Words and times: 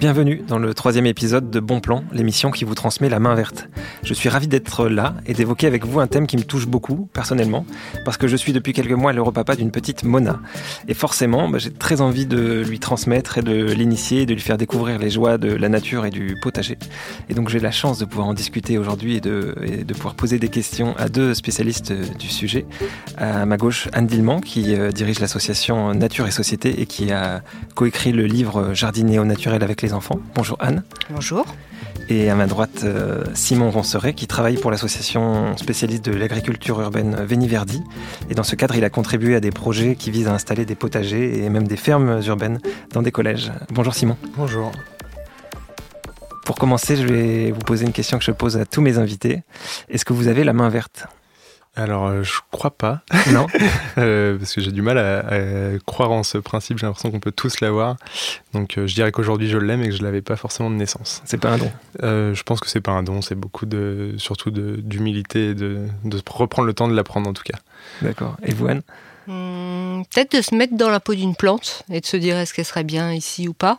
Bienvenue 0.00 0.42
dans 0.48 0.58
le 0.58 0.72
troisième 0.72 1.04
épisode 1.04 1.50
de 1.50 1.60
Bon 1.60 1.80
Plan, 1.80 2.04
l'émission 2.10 2.50
qui 2.50 2.64
vous 2.64 2.74
transmet 2.74 3.10
la 3.10 3.20
main 3.20 3.34
verte. 3.34 3.68
Je 4.02 4.14
suis 4.14 4.30
ravi 4.30 4.48
d'être 4.48 4.88
là 4.88 5.14
et 5.26 5.34
d'évoquer 5.34 5.66
avec 5.66 5.84
vous 5.84 6.00
un 6.00 6.06
thème 6.06 6.26
qui 6.26 6.38
me 6.38 6.42
touche 6.42 6.66
beaucoup, 6.66 7.10
personnellement, 7.12 7.66
parce 8.06 8.16
que 8.16 8.26
je 8.26 8.34
suis 8.34 8.54
depuis 8.54 8.72
quelques 8.72 8.92
mois 8.92 9.12
l'europapa 9.12 9.56
d'une 9.56 9.70
petite 9.70 10.04
Mona. 10.04 10.40
Et 10.88 10.94
forcément, 10.94 11.50
bah, 11.50 11.58
j'ai 11.58 11.70
très 11.70 12.00
envie 12.00 12.24
de 12.24 12.64
lui 12.66 12.78
transmettre 12.78 13.36
et 13.36 13.42
de 13.42 13.66
l'initier, 13.72 14.24
de 14.24 14.32
lui 14.32 14.40
faire 14.40 14.56
découvrir 14.56 14.98
les 14.98 15.10
joies 15.10 15.36
de 15.36 15.52
la 15.52 15.68
nature 15.68 16.06
et 16.06 16.10
du 16.10 16.34
potager. 16.40 16.78
Et 17.28 17.34
donc 17.34 17.50
j'ai 17.50 17.60
la 17.60 17.70
chance 17.70 17.98
de 17.98 18.06
pouvoir 18.06 18.28
en 18.28 18.32
discuter 18.32 18.78
aujourd'hui 18.78 19.16
et 19.16 19.20
de, 19.20 19.54
de, 19.86 19.92
pouvoir 19.92 20.14
poser 20.14 20.38
des 20.38 20.48
questions 20.48 20.96
à 20.96 21.10
deux 21.10 21.34
spécialistes 21.34 21.92
du 21.92 22.28
sujet. 22.28 22.64
À 23.18 23.44
ma 23.44 23.58
gauche, 23.58 23.88
Anne 23.92 24.06
Dillman, 24.06 24.40
qui 24.40 24.74
euh, 24.74 24.92
dirige 24.92 25.20
l'association 25.20 25.92
Nature 25.92 26.26
et 26.26 26.30
Société 26.30 26.80
et 26.80 26.86
qui 26.86 27.12
a 27.12 27.42
coécrit 27.74 28.12
le 28.12 28.24
livre 28.24 28.72
Jardiner 28.72 29.18
au 29.18 29.26
naturel 29.26 29.62
avec 29.62 29.82
les 29.82 29.89
enfants. 29.92 30.20
Bonjour 30.34 30.56
Anne. 30.60 30.82
Bonjour. 31.10 31.44
Et 32.08 32.28
à 32.28 32.34
ma 32.34 32.46
droite, 32.46 32.82
euh, 32.82 33.24
Simon 33.34 33.70
Ronceret, 33.70 34.14
qui 34.14 34.26
travaille 34.26 34.56
pour 34.56 34.70
l'association 34.70 35.56
spécialiste 35.56 36.04
de 36.04 36.12
l'agriculture 36.12 36.80
urbaine 36.80 37.16
Véniverdi. 37.24 37.82
Et 38.30 38.34
dans 38.34 38.42
ce 38.42 38.56
cadre, 38.56 38.74
il 38.74 38.84
a 38.84 38.90
contribué 38.90 39.36
à 39.36 39.40
des 39.40 39.50
projets 39.50 39.94
qui 39.94 40.10
visent 40.10 40.28
à 40.28 40.34
installer 40.34 40.64
des 40.64 40.74
potagers 40.74 41.44
et 41.44 41.48
même 41.48 41.68
des 41.68 41.76
fermes 41.76 42.20
urbaines 42.26 42.58
dans 42.92 43.02
des 43.02 43.12
collèges. 43.12 43.52
Bonjour 43.70 43.94
Simon. 43.94 44.16
Bonjour. 44.36 44.72
Pour 46.44 46.56
commencer, 46.56 46.96
je 46.96 47.06
vais 47.06 47.52
vous 47.52 47.60
poser 47.60 47.86
une 47.86 47.92
question 47.92 48.18
que 48.18 48.24
je 48.24 48.32
pose 48.32 48.56
à 48.56 48.66
tous 48.66 48.80
mes 48.80 48.98
invités. 48.98 49.42
Est-ce 49.88 50.04
que 50.04 50.12
vous 50.12 50.26
avez 50.26 50.42
la 50.42 50.52
main 50.52 50.68
verte? 50.68 51.06
Alors, 51.80 52.06
euh, 52.06 52.22
je 52.22 52.38
crois 52.50 52.70
pas. 52.70 53.02
Non. 53.32 53.46
Euh, 53.98 54.38
parce 54.38 54.54
que 54.54 54.60
j'ai 54.60 54.72
du 54.72 54.82
mal 54.82 54.98
à, 54.98 55.78
croire 55.86 56.10
en 56.10 56.22
ce 56.22 56.38
principe. 56.38 56.78
J'ai 56.78 56.86
l'impression 56.86 57.10
qu'on 57.10 57.20
peut 57.20 57.32
tous 57.32 57.60
l'avoir. 57.60 57.96
Donc, 58.52 58.76
euh, 58.76 58.86
je 58.86 58.94
dirais 58.94 59.12
qu'aujourd'hui, 59.12 59.48
je 59.48 59.58
l'aime 59.58 59.82
et 59.82 59.88
que 59.88 59.94
je 59.94 60.02
l'avais 60.02 60.22
pas 60.22 60.36
forcément 60.36 60.70
de 60.70 60.74
naissance. 60.74 61.22
C'est 61.24 61.38
pas 61.38 61.50
un 61.50 61.58
don. 61.58 61.70
je 62.00 62.42
pense 62.42 62.60
que 62.60 62.68
c'est 62.68 62.80
pas 62.80 62.92
un 62.92 63.02
don. 63.02 63.22
C'est 63.22 63.34
beaucoup 63.34 63.66
de, 63.66 64.14
surtout 64.16 64.50
d'humilité, 64.50 65.54
de, 65.54 65.86
de, 66.04 66.20
reprendre 66.28 66.66
le 66.66 66.74
temps 66.74 66.88
de 66.88 66.94
l'apprendre 66.94 67.28
en 67.28 67.32
tout 67.32 67.44
cas. 67.44 67.58
D'accord. 68.02 68.36
Et 68.42 68.52
vous, 68.52 68.66
Anne? 68.66 68.82
Hmm, 69.30 70.02
peut-être 70.12 70.36
de 70.36 70.42
se 70.42 70.56
mettre 70.56 70.76
dans 70.76 70.88
la 70.88 70.98
peau 70.98 71.14
d'une 71.14 71.36
plante 71.36 71.84
et 71.88 72.00
de 72.00 72.06
se 72.06 72.16
dire 72.16 72.36
est-ce 72.36 72.52
qu'elle 72.52 72.64
serait 72.64 72.82
bien 72.82 73.12
ici 73.12 73.46
ou 73.46 73.52
pas. 73.52 73.76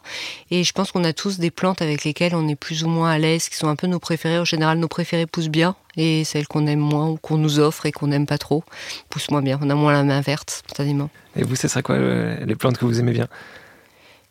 Et 0.50 0.64
je 0.64 0.72
pense 0.72 0.94
qu'on 0.94 1.04
a 1.04 1.12
tous 1.12 1.40
des 1.40 1.52
plantes 1.52 1.82
avec 1.82 2.06
lesquelles 2.06 2.36
on 2.36 2.48
est 2.48 2.56
plus 2.56 2.86
ou 2.86 2.88
moins 2.88 3.12
à 3.12 3.18
l'aise, 3.18 3.50
qui 3.50 3.58
sont 3.58 3.68
un 3.68 3.76
peu 3.76 3.88
nos 3.88 4.00
préférées. 4.00 4.40
En 4.40 4.46
général, 4.46 4.78
nos 4.78 4.88
préférées 4.88 5.26
poussent 5.26 5.50
bien 5.50 5.76
et 5.98 6.24
celles 6.24 6.48
qu'on 6.48 6.68
aime 6.68 6.80
moins 6.80 7.10
ou 7.10 7.18
qu'on 7.18 7.38
nous 7.38 7.60
offre 7.60 7.86
et 7.86 7.92
qu'on 7.92 8.08
n'aime 8.08 8.28
pas 8.28 8.38
trop 8.38 8.64
poussent 9.10 9.30
moins 9.30 9.42
bien. 9.42 9.60
On 9.62 9.70
a 9.70 9.76
moins 9.76 9.92
la 9.92 10.04
main 10.04 10.22
verte 10.22 10.64
spontanément. 10.66 11.10
Et 11.36 11.44
vous, 11.44 11.58
ce 11.58 11.68
serait 11.68 11.84
quoi 11.84 11.96
euh, 11.96 12.38
les 12.46 12.56
plantes 12.56 12.78
que 12.78 12.86
vous 12.86 13.02
aimez 13.02 13.12
bien? 13.12 13.28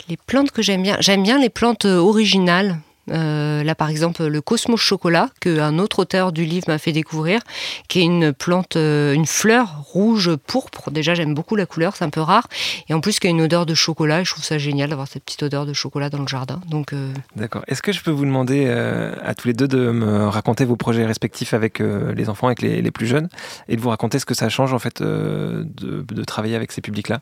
Les 0.08 0.16
plantes 0.16 0.52
que 0.52 0.62
j'aime 0.62 0.82
bien, 0.82 0.96
j'aime 1.00 1.22
bien 1.22 1.38
les 1.38 1.50
plantes 1.50 1.84
euh, 1.84 1.98
originales 1.98 2.78
euh, 3.10 3.62
là, 3.62 3.74
par 3.74 3.88
exemple, 3.88 4.24
le 4.24 4.40
Cosmos 4.40 4.80
Chocolat, 4.80 5.30
qu'un 5.40 5.78
autre 5.78 6.00
auteur 6.00 6.32
du 6.32 6.44
livre 6.44 6.66
m'a 6.68 6.78
fait 6.78 6.92
découvrir, 6.92 7.40
qui 7.88 8.00
est 8.00 8.04
une 8.04 8.32
plante, 8.32 8.76
euh, 8.76 9.14
une 9.14 9.26
fleur 9.26 9.82
rouge 9.86 10.34
pourpre. 10.36 10.90
Déjà, 10.90 11.14
j'aime 11.14 11.34
beaucoup 11.34 11.56
la 11.56 11.66
couleur, 11.66 11.96
c'est 11.96 12.04
un 12.04 12.10
peu 12.10 12.20
rare. 12.20 12.48
Et 12.88 12.94
en 12.94 13.00
plus, 13.00 13.18
qui 13.18 13.26
a 13.26 13.30
une 13.30 13.42
odeur 13.42 13.66
de 13.66 13.74
chocolat. 13.74 14.20
Et 14.20 14.24
je 14.24 14.30
trouve 14.32 14.44
ça 14.44 14.58
génial 14.58 14.90
d'avoir 14.90 15.08
cette 15.08 15.24
petite 15.24 15.42
odeur 15.42 15.66
de 15.66 15.72
chocolat 15.72 16.10
dans 16.10 16.20
le 16.20 16.28
jardin. 16.28 16.60
Donc, 16.68 16.92
euh, 16.92 17.12
D'accord. 17.36 17.62
Est-ce 17.66 17.82
que 17.82 17.92
je 17.92 18.02
peux 18.02 18.10
vous 18.10 18.24
demander 18.24 18.68
à 18.70 19.34
tous 19.34 19.48
les 19.48 19.54
deux 19.54 19.68
de 19.68 19.90
me 19.90 20.28
raconter 20.28 20.64
vos 20.64 20.76
projets 20.76 21.04
respectifs 21.04 21.54
avec 21.54 21.80
les 21.80 22.28
enfants, 22.28 22.46
avec 22.46 22.62
les, 22.62 22.90
plus 22.90 23.06
jeunes, 23.06 23.28
et 23.68 23.76
de 23.76 23.80
vous 23.80 23.88
raconter 23.88 24.18
ce 24.18 24.26
que 24.26 24.34
ça 24.34 24.48
change 24.48 24.72
en 24.72 24.78
fait 24.78 25.02
de 25.02 26.24
travailler 26.24 26.56
avec 26.56 26.72
ces 26.72 26.80
publics-là? 26.80 27.20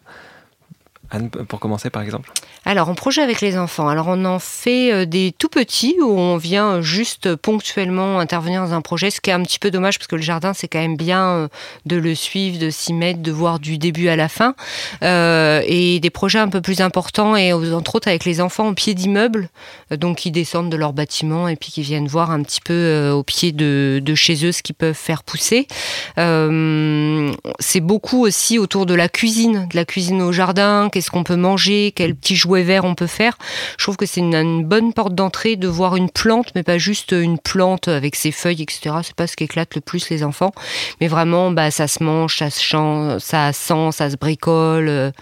Anne, 1.11 1.31
pour 1.31 1.59
commencer 1.59 1.89
par 1.89 2.03
exemple 2.03 2.31
Alors, 2.67 2.91
en 2.91 2.95
projet 2.95 3.23
avec 3.23 3.41
les 3.41 3.57
enfants, 3.57 3.89
alors 3.89 4.09
on 4.09 4.27
en 4.27 4.39
fait 4.39 4.93
euh, 4.93 5.07
des 5.07 5.33
tout 5.37 5.49
petits 5.49 5.97
où 6.03 6.19
on 6.19 6.37
vient 6.37 6.83
juste 6.83 7.35
ponctuellement 7.37 8.21
intervenir 8.21 8.63
dans 8.63 8.75
un 8.75 8.83
projet, 8.83 9.11
ce 9.11 9.23
qui 9.23 9.31
est 9.31 9.33
un 9.33 9.43
petit 9.43 9.59
peu 9.59 9.71
dommage 9.71 9.99
parce 9.99 10.07
que 10.07 10.17
le 10.17 10.23
jardin 10.23 10.53
c'est 10.53 10.69
quand 10.69 10.81
même 10.81 10.97
bien 10.97 11.29
euh, 11.29 11.49
de 11.87 11.97
le 11.97 12.15
suivre, 12.15 12.59
de 12.59 12.69
s'y 12.69 12.93
mettre, 12.93 13.21
de 13.21 13.33
voir 13.33 13.59
du 13.59 13.79
début 13.79 14.09
à 14.09 14.17
la 14.17 14.29
fin. 14.29 14.55
Euh, 15.03 15.63
et 15.65 15.99
des 16.01 16.11
projets 16.11 16.39
un 16.39 16.49
peu 16.49 16.61
plus 16.61 16.83
importants 16.83 17.37
et 17.37 17.53
entre 17.55 17.95
autres 17.95 18.09
avec 18.09 18.27
les 18.27 18.41
enfants 18.43 18.69
au 18.69 18.75
pied 18.75 18.95
d'immeubles, 18.95 19.49
donc 19.91 20.19
qui 20.19 20.31
descendent 20.31 20.71
de 20.71 20.77
leur 20.77 20.93
bâtiment 20.93 21.49
et 21.49 21.57
puis 21.57 21.71
qui 21.71 21.83
viennent 21.83 22.07
voir 22.07 22.31
un 22.31 22.43
petit 22.43 22.61
peu 22.61 23.11
au 23.11 23.23
pied 23.23 23.53
de, 23.53 24.03
chez 24.15 24.45
eux 24.45 24.53
ce 24.53 24.63
qu'ils 24.63 24.75
peuvent 24.75 24.95
faire 24.95 25.23
pousser. 25.23 25.67
c'est 26.17 27.81
beaucoup 27.81 28.25
aussi 28.25 28.59
autour 28.59 28.85
de 28.87 28.95
la 28.95 29.09
cuisine, 29.09 29.69
de 29.71 29.77
la 29.77 29.85
cuisine 29.85 30.21
au 30.23 30.33
jardin 30.33 30.91
qu'est-ce 30.99 31.13
qu'on 31.13 31.23
peut 31.23 31.37
manger, 31.37 31.93
quels 31.95 32.17
petits 32.17 32.35
jouets 32.35 32.65
verts 32.65 32.85
on 32.85 32.97
peut 32.97 33.07
faire. 33.07 33.39
Je 33.79 33.85
trouve 33.85 33.97
que 33.97 34.05
c'est 34.05 34.19
une, 34.19 34.65
bonne 34.65 34.93
porte 34.93 35.15
d'entrée 35.15 35.55
de 35.55 35.69
voir 35.69 35.95
une 35.95 36.11
plante, 36.11 36.51
mais 36.57 36.65
pas 36.65 36.77
juste 36.77 37.13
une 37.13 37.39
plante 37.39 37.87
avec 37.87 38.17
ses 38.17 38.33
feuilles, 38.33 38.63
etc. 38.63 38.97
C'est 39.05 39.15
pas 39.15 39.29
ce 39.29 39.37
qui 39.37 39.45
éclate 39.45 39.77
le 39.77 39.81
plus 39.81 40.11
les 40.11 40.25
enfants, 40.25 40.51
mais 41.01 41.07
vraiment, 41.07 41.53
bah, 41.53 41.71
ça 41.71 41.87
se 41.87 42.03
mange, 42.03 42.37
ça 42.37 42.51
se 42.51 43.19
ça 43.21 43.53
sent, 43.53 43.93
ça 43.93 44.11
se 44.11 44.17
bricole. 44.17 44.89
Euh, 44.89 45.13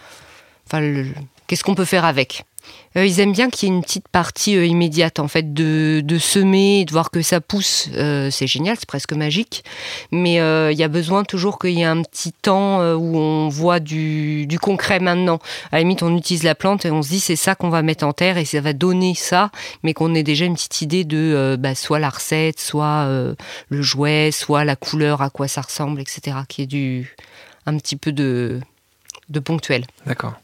qu'est-ce 1.46 1.62
qu'on 1.62 1.74
peut 1.74 1.84
faire 1.84 2.06
avec? 2.06 2.46
Euh, 2.96 3.06
ils 3.06 3.20
aiment 3.20 3.32
bien 3.32 3.50
qu'il 3.50 3.68
y 3.68 3.72
ait 3.72 3.74
une 3.74 3.82
petite 3.82 4.08
partie 4.08 4.56
euh, 4.56 4.64
immédiate, 4.64 5.18
en 5.18 5.28
fait, 5.28 5.52
de, 5.52 6.02
semer, 6.18 6.84
de 6.84 6.92
voir 6.92 7.10
que 7.10 7.22
ça 7.22 7.40
pousse. 7.40 7.88
Euh, 7.94 8.30
c'est 8.30 8.46
génial, 8.46 8.76
c'est 8.78 8.86
presque 8.88 9.12
magique. 9.12 9.64
Mais 10.12 10.34
il 10.36 10.78
y 10.78 10.82
a 10.82 10.88
besoin 10.88 11.24
toujours 11.24 11.58
qu'il 11.58 11.72
y 11.72 11.82
ait 11.82 11.84
un 11.84 12.02
petit 12.02 12.32
temps 12.32 12.80
où 12.94 13.16
on 13.18 13.48
voit 13.48 13.80
du, 13.80 14.46
du, 14.46 14.58
concret 14.58 15.00
maintenant. 15.00 15.38
À 15.72 15.76
la 15.76 15.78
limite, 15.80 16.02
on 16.02 16.16
utilise 16.16 16.42
la 16.42 16.54
plante 16.54 16.84
et 16.84 16.90
on 16.90 17.02
se 17.02 17.08
dit 17.08 17.20
c'est 17.20 17.36
ça 17.36 17.54
qu'on 17.54 17.68
va 17.68 17.82
mettre 17.82 18.04
en 18.06 18.12
terre 18.12 18.38
et 18.38 18.44
ça 18.44 18.60
va 18.60 18.72
donner 18.72 19.14
ça, 19.14 19.50
mais 19.82 19.94
qu'on 19.94 20.14
ait 20.14 20.22
déjà 20.22 20.44
une 20.44 20.54
petite 20.54 20.82
idée 20.82 21.04
de 21.04 21.56
bah, 21.58 21.74
soit 21.74 21.98
la 21.98 22.10
recette, 22.10 22.60
soit 22.60 23.06
le 23.68 23.82
jouet, 23.82 24.30
soit 24.32 24.64
la 24.64 24.76
couleur, 24.76 25.22
à 25.22 25.30
quoi 25.30 25.48
ça 25.48 25.62
ressemble, 25.62 26.00
etc. 26.00 26.38
Qui 26.48 26.62
est 26.62 26.66
du 26.66 27.14
un 27.66 27.76
petit 27.78 27.96
peu 27.96 28.12
de, 28.12 28.60
de 29.28 29.40
ponctuel. 29.40 29.84
D'accord. 30.06 30.34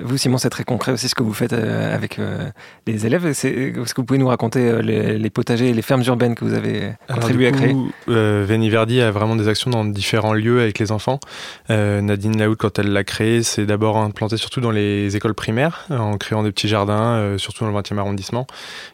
Vous, 0.00 0.16
Simon, 0.16 0.38
c'est 0.38 0.50
très 0.50 0.64
concret 0.64 0.92
aussi 0.92 1.08
ce 1.08 1.14
que 1.14 1.22
vous 1.22 1.32
faites 1.32 1.52
euh, 1.52 1.94
avec 1.94 2.18
euh, 2.18 2.48
les 2.86 3.06
élèves. 3.06 3.26
Est-ce 3.26 3.46
que 3.46 4.00
vous 4.00 4.04
pouvez 4.04 4.18
nous 4.18 4.26
raconter 4.26 4.68
euh, 4.68 4.82
les, 4.82 5.30
potagers 5.30 5.70
et 5.70 5.72
les 5.72 5.82
fermes 5.82 6.02
urbaines 6.06 6.34
que 6.34 6.44
vous 6.44 6.54
avez 6.54 6.92
contribué 7.08 7.46
à 7.48 7.52
créer? 7.52 7.76
euh, 8.08 8.44
Verdi 8.46 9.00
a 9.00 9.10
vraiment 9.10 9.36
des 9.36 9.48
actions 9.48 9.70
dans 9.70 9.84
différents 9.84 10.32
lieux 10.32 10.60
avec 10.60 10.78
les 10.78 10.90
enfants. 10.90 11.20
Nadine 11.68 12.38
Laoud, 12.38 12.56
quand 12.56 12.78
elle 12.78 12.92
l'a 12.92 13.04
créé, 13.04 13.42
c'est 13.42 13.66
d'abord 13.66 13.98
implanté 13.98 14.36
surtout 14.36 14.60
dans 14.60 14.70
les 14.70 15.16
écoles 15.16 15.34
primaires, 15.34 15.86
en 15.90 16.16
créant 16.18 16.42
des 16.42 16.50
petits 16.50 16.68
jardins, 16.68 17.36
surtout 17.38 17.64
dans 17.64 17.70
le 17.70 17.78
20e 17.78 17.98
arrondissement. 17.98 18.46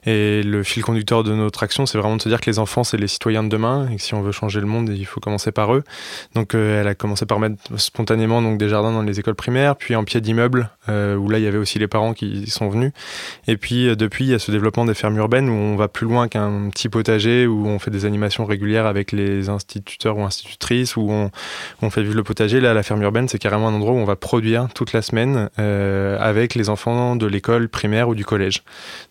Et 0.05 0.43
le 0.43 0.63
fil 0.63 0.83
conducteur 0.83 1.25
de 1.25 1.35
notre 1.35 1.63
action, 1.63 1.87
c'est 1.87 1.99
vraiment 1.99 2.17
de 2.17 2.23
se 2.23 2.29
dire 2.29 2.41
que 2.41 2.51
les 2.51 2.59
enfants, 2.59 2.85
c'est 2.85 2.97
les 2.97 3.09
citoyens 3.09 3.43
de 3.43 3.49
demain, 3.49 3.89
et 3.91 3.97
que 3.97 4.03
si 4.03 4.15
on 4.15 4.23
veut 4.23 4.33
changer 4.33 4.61
le 4.61 4.67
monde, 4.67 4.91
il 4.91 5.05
faut 5.07 5.21
commencer 5.21 5.53
par 5.53 5.75
eux. 5.75 5.83
Donc, 6.35 6.55
elle 6.55 6.89
a 6.89 6.95
commencé 6.95 7.27
par 7.27 7.39
mettre 7.39 7.57
spontanément 7.77 8.43
donc, 8.43 8.59
des 8.59 8.69
jardins 8.69 8.93
dans 8.93 9.03
les 9.03 9.21
écoles 9.21 9.35
primaires, 9.35 9.77
puis 9.77 9.95
en 9.95 10.05
pied 10.05 10.21
d'immeuble 10.21 10.71
euh, 10.91 11.17
où 11.17 11.29
là 11.29 11.39
il 11.39 11.45
y 11.45 11.47
avait 11.47 11.59
aussi 11.59 11.79
les 11.79 11.87
parents 11.87 12.13
qui 12.13 12.49
sont 12.51 12.69
venus. 12.69 12.93
Et 13.47 13.57
puis 13.57 13.89
euh, 13.89 13.97
depuis, 13.97 14.25
il 14.25 14.31
y 14.31 14.35
a 14.35 14.39
ce 14.39 14.51
développement 14.51 14.85
des 14.85 14.95
fermes 14.95 15.17
urbaines 15.17 15.49
où 15.49 15.53
on 15.53 15.77
va 15.77 15.89
plus 15.89 16.07
loin 16.07 16.29
qu'un 16.29 16.69
petit 16.71 16.89
potager, 16.89 17.47
où 17.47 17.67
on 17.67 17.79
fait 17.79 17.91
des 17.91 18.05
animations 18.05 18.45
régulières 18.45 18.87
avec 18.87 19.13
les 19.13 19.49
instituteurs 19.49 20.19
ou 20.19 20.25
institutrices, 20.25 20.97
où 20.97 21.11
on, 21.11 21.91
fait 21.91 22.03
vivre 22.03 22.15
le 22.15 22.23
potager. 22.23 22.61
Là, 22.61 22.75
la 22.75 22.83
ferme 22.83 23.03
urbaine, 23.03 23.29
c'est 23.29 23.39
carrément 23.39 23.69
un 23.69 23.75
endroit 23.75 23.93
où 23.93 23.97
on 23.97 24.05
va 24.05 24.17
produire 24.17 24.69
toute 24.75 24.93
la 24.93 25.03
semaine 25.03 25.49
euh, 25.59 26.17
avec 26.21 26.55
les 26.55 26.69
enfants 26.69 27.17
de 27.17 27.27
l'école 27.27 27.69
primaire 27.69 28.09
ou 28.09 28.15
du 28.15 28.25
collège. 28.25 28.63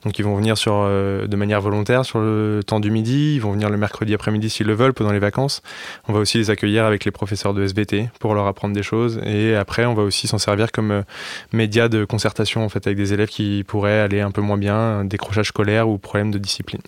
Donc 0.03 0.19
ils 0.19 0.23
vont 0.23 0.35
venir 0.35 0.57
sur, 0.57 0.73
de 0.85 1.35
manière 1.35 1.61
volontaire 1.61 2.06
sur 2.06 2.19
le 2.19 2.61
temps 2.66 2.79
du 2.79 2.91
midi, 2.91 3.35
ils 3.35 3.41
vont 3.41 3.51
venir 3.51 3.69
le 3.69 3.78
mercredi 3.78 4.13
après-midi 4.13 4.50
s'ils 4.50 4.67
le 4.67 4.73
veulent 4.73 4.94
pendant 4.94 5.11
les 5.11 5.19
vacances. 5.19 5.61
On 6.07 6.13
va 6.13 6.19
aussi 6.19 6.38
les 6.38 6.50
accueillir 6.50 6.85
avec 6.85 7.06
les 7.06 7.11
professeurs 7.11 7.53
de 7.53 7.63
SVT 7.63 8.09
pour 8.19 8.34
leur 8.34 8.47
apprendre 8.47 8.73
des 8.73 8.84
choses. 8.84 9.19
Et 9.25 9.56
après, 9.56 9.85
on 9.85 9.94
va 9.94 10.03
aussi 10.03 10.28
s'en 10.28 10.38
servir 10.38 10.72
comme 10.72 11.03
média 11.51 11.69
de 11.69 12.05
concertation 12.05 12.64
en 12.64 12.70
fait 12.70 12.85
avec 12.88 12.97
des 12.97 13.14
élèves 13.14 13.29
qui 13.29 13.64
pourraient 13.64 13.99
aller 13.99 14.22
un 14.22 14.32
peu 14.32 14.41
moins 14.41 14.58
bien, 14.58 15.05
décrochage 15.05 15.47
scolaire 15.47 15.88
ou 15.88 15.97
problème 15.97 16.32
de 16.32 16.38
discipline. 16.38 16.82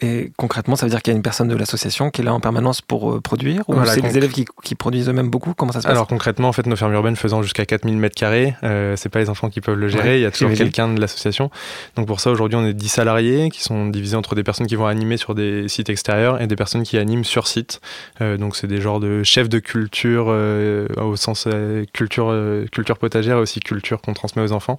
Et 0.00 0.32
concrètement, 0.36 0.76
ça 0.76 0.86
veut 0.86 0.90
dire 0.90 1.02
qu'il 1.02 1.12
y 1.12 1.14
a 1.14 1.16
une 1.16 1.22
personne 1.22 1.48
de 1.48 1.56
l'association 1.56 2.10
qui 2.10 2.20
est 2.20 2.24
là 2.24 2.32
en 2.32 2.40
permanence 2.40 2.80
pour 2.80 3.12
euh, 3.12 3.20
produire 3.20 3.62
Ou 3.68 3.74
c'est 3.84 4.00
les 4.00 4.16
élèves 4.16 4.30
qui, 4.30 4.44
qui 4.62 4.74
produisent 4.74 5.08
eux-mêmes 5.08 5.30
beaucoup? 5.30 5.54
Comment 5.54 5.72
ça 5.72 5.80
se 5.80 5.86
passe? 5.86 5.92
Alors 5.92 6.06
concrètement, 6.06 6.48
en 6.48 6.52
fait, 6.52 6.66
nos 6.66 6.76
fermes 6.76 6.92
urbaines 6.92 7.16
faisant 7.16 7.42
jusqu'à 7.42 7.64
4000 7.64 8.00
m2, 8.00 8.54
euh, 8.62 8.96
c'est 8.96 9.08
pas 9.08 9.18
les 9.18 9.30
enfants 9.30 9.50
qui 9.50 9.60
peuvent 9.60 9.78
le 9.78 9.88
gérer, 9.88 10.18
il 10.18 10.22
y 10.22 10.26
a 10.26 10.30
toujours 10.30 10.52
quelqu'un 10.52 10.88
de 10.92 11.00
l'association. 11.00 11.50
Donc 11.96 12.06
pour 12.06 12.20
ça, 12.20 12.30
aujourd'hui, 12.30 12.56
on 12.56 12.64
est 12.64 12.74
10 12.74 12.88
salariés 12.88 13.50
qui 13.50 13.62
sont 13.62 13.86
divisés 13.86 14.16
entre 14.16 14.34
des 14.34 14.42
personnes 14.42 14.66
qui 14.66 14.76
vont 14.76 14.86
animer 14.86 15.16
sur 15.16 15.34
des 15.34 15.68
sites 15.68 15.90
extérieurs 15.90 16.40
et 16.40 16.46
des 16.46 16.56
personnes 16.56 16.82
qui 16.82 16.98
animent 16.98 17.24
sur 17.24 17.46
site. 17.46 17.80
Euh, 18.20 18.36
donc 18.36 18.56
c'est 18.56 18.66
des 18.66 18.80
genres 18.80 19.00
de 19.00 19.22
chefs 19.22 19.48
de 19.48 19.58
culture 19.58 20.26
euh, 20.28 20.86
au 20.96 21.16
sens 21.16 21.48
culture, 21.92 22.34
culture 22.70 22.98
potagère 22.98 23.38
et 23.38 23.40
aussi 23.40 23.60
culture 23.60 24.00
qu'on 24.00 24.14
transmet 24.14 24.42
aux 24.42 24.52
enfants, 24.52 24.76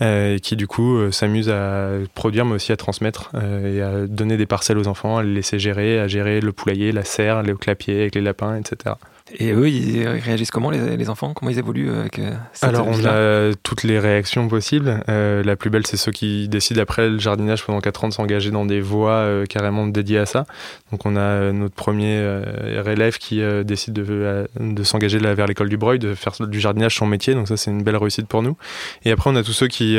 et 0.00 0.38
qui 0.42 0.56
du 0.56 0.66
coup 0.66 1.10
s'amusent 1.10 1.50
à 1.50 1.88
produire 2.14 2.44
mais 2.44 2.54
aussi 2.54 2.72
à 2.72 2.76
transmettre 2.76 3.30
et 3.64 3.80
à 3.80 4.06
donner 4.06 4.36
des 4.36 4.46
parcelles 4.52 4.76
aux 4.76 4.86
enfants, 4.86 5.16
à 5.16 5.22
les 5.22 5.32
laisser 5.32 5.58
gérer, 5.58 5.98
à 5.98 6.08
gérer 6.08 6.42
le 6.42 6.52
poulailler, 6.52 6.92
la 6.92 7.04
serre, 7.04 7.42
les 7.42 7.54
clapiers 7.54 8.02
avec 8.02 8.14
les 8.14 8.20
lapins, 8.20 8.54
etc. 8.54 8.96
Et 9.38 9.50
eux, 9.52 9.66
ils 9.70 10.06
réagissent 10.06 10.50
comment, 10.50 10.68
les, 10.68 11.08
enfants? 11.08 11.32
Comment 11.32 11.50
ils 11.50 11.58
évoluent 11.58 11.90
avec 11.90 12.20
cette 12.52 12.68
Alors, 12.68 12.86
on 12.86 13.02
a 13.06 13.54
toutes 13.62 13.82
les 13.82 13.98
réactions 13.98 14.46
possibles. 14.46 15.02
la 15.08 15.56
plus 15.56 15.70
belle, 15.70 15.86
c'est 15.86 15.96
ceux 15.96 16.12
qui 16.12 16.48
décident 16.48 16.82
après 16.82 17.08
le 17.08 17.18
jardinage 17.18 17.64
pendant 17.64 17.80
4 17.80 18.04
ans 18.04 18.08
de 18.08 18.12
s'engager 18.12 18.50
dans 18.50 18.66
des 18.66 18.82
voies 18.82 19.44
carrément 19.48 19.86
dédiées 19.86 20.18
à 20.18 20.26
ça. 20.26 20.44
Donc, 20.90 21.06
on 21.06 21.16
a 21.16 21.50
notre 21.52 21.74
premier 21.74 22.42
élève 22.86 23.16
qui 23.16 23.40
décide 23.64 23.94
de, 23.94 24.48
de 24.60 24.82
s'engager 24.82 25.18
vers 25.18 25.46
l'école 25.46 25.70
du 25.70 25.78
Breuil, 25.78 25.98
de 25.98 26.14
faire 26.14 26.34
du 26.46 26.60
jardinage 26.60 26.96
son 26.96 27.06
métier. 27.06 27.34
Donc, 27.34 27.48
ça, 27.48 27.56
c'est 27.56 27.70
une 27.70 27.84
belle 27.84 27.96
réussite 27.96 28.26
pour 28.26 28.42
nous. 28.42 28.58
Et 29.06 29.12
après, 29.12 29.30
on 29.30 29.36
a 29.36 29.42
tous 29.42 29.54
ceux 29.54 29.68
qui 29.68 29.96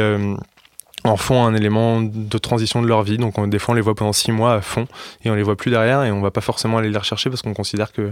en 1.04 1.18
font 1.18 1.46
un 1.46 1.54
élément 1.54 2.02
de 2.02 2.38
transition 2.38 2.82
de 2.82 2.88
leur 2.88 3.04
vie. 3.04 3.18
Donc 3.18 3.38
on, 3.38 3.48
des 3.48 3.60
fois 3.60 3.74
on 3.74 3.76
les 3.76 3.82
voit 3.82 3.96
pendant 3.96 4.14
six 4.14 4.32
mois 4.32 4.54
à 4.54 4.62
fond 4.62 4.88
et 5.24 5.30
on 5.30 5.36
les 5.36 5.44
voit 5.44 5.56
plus 5.56 5.72
derrière 5.72 6.04
et 6.04 6.12
on 6.12 6.22
va 6.22 6.32
pas 6.32 6.42
forcément 6.42 6.78
aller 6.78 6.90
les 6.90 6.98
rechercher 6.98 7.30
parce 7.30 7.42
qu'on 7.42 7.54
considère 7.54 7.92
que 7.92 8.12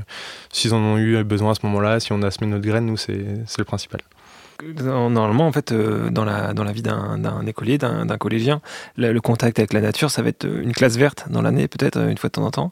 s'ils 0.52 0.74
en 0.74 0.80
ont 0.80 0.98
eu 0.98 1.24
besoin 1.24 1.52
à 1.52 1.56
ce 1.56 1.66
moment-là, 1.66 2.00
si 2.00 2.12
on 2.14 2.22
a 2.22 2.32
semé 2.32 2.50
notre 2.50 2.66
graine, 2.66 2.86
nous 2.86 2.98
c'est 2.98 3.26
le 3.58 3.64
principal 3.64 4.02
normalement, 4.78 5.48
en 5.48 5.52
fait, 5.52 5.72
euh, 5.72 6.10
dans 6.10 6.26
la, 6.26 6.54
dans 6.54 6.64
la 6.64 6.72
vie 6.72 6.82
d'un 6.82 7.46
écolier, 7.46 7.78
d'un 7.78 8.18
collégien, 8.18 8.62
le, 8.98 9.20
contact 9.20 9.60
avec 9.60 9.74
la 9.74 9.82
nature, 9.82 10.10
ça 10.10 10.22
va 10.22 10.30
être 10.30 10.46
une 10.46 10.74
classe 10.74 10.98
verte 10.98 11.26
dans 11.30 11.42
l'année, 11.42 11.68
peut-être, 11.68 11.98
une 11.98 12.18
fois 12.18 12.30
de 12.30 12.34
temps 12.34 12.46
en 12.46 12.52
temps. 12.52 12.72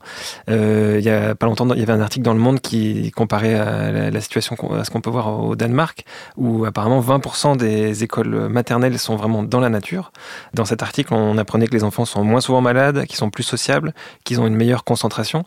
Euh, 0.49 0.97
il 0.99 1.05
y 1.05 1.09
a 1.09 1.35
pas 1.35 1.45
longtemps, 1.45 1.71
il 1.73 1.79
y 1.79 1.83
avait 1.83 1.93
un 1.93 2.01
article 2.01 2.25
dans 2.25 2.33
Le 2.33 2.39
Monde 2.39 2.59
qui 2.59 3.11
comparait 3.11 3.55
à 3.55 4.09
la, 4.11 4.21
situation, 4.21 4.55
à 4.73 4.83
ce 4.83 4.89
qu'on 4.89 5.01
peut 5.01 5.09
voir 5.09 5.41
au 5.41 5.55
Danemark, 5.55 6.05
où 6.37 6.65
apparemment 6.65 7.01
20% 7.01 7.57
des 7.57 8.03
écoles 8.03 8.49
maternelles 8.49 8.97
sont 8.99 9.15
vraiment 9.15 9.43
dans 9.43 9.59
la 9.59 9.69
nature. 9.69 10.11
Dans 10.53 10.65
cet 10.65 10.81
article, 10.83 11.13
on 11.13 11.37
apprenait 11.37 11.67
que 11.67 11.73
les 11.73 11.83
enfants 11.83 12.05
sont 12.05 12.23
moins 12.23 12.41
souvent 12.41 12.61
malades, 12.61 13.05
qu'ils 13.05 13.17
sont 13.17 13.29
plus 13.29 13.43
sociables, 13.43 13.93
qu'ils 14.23 14.41
ont 14.41 14.47
une 14.47 14.55
meilleure 14.55 14.83
concentration. 14.83 15.43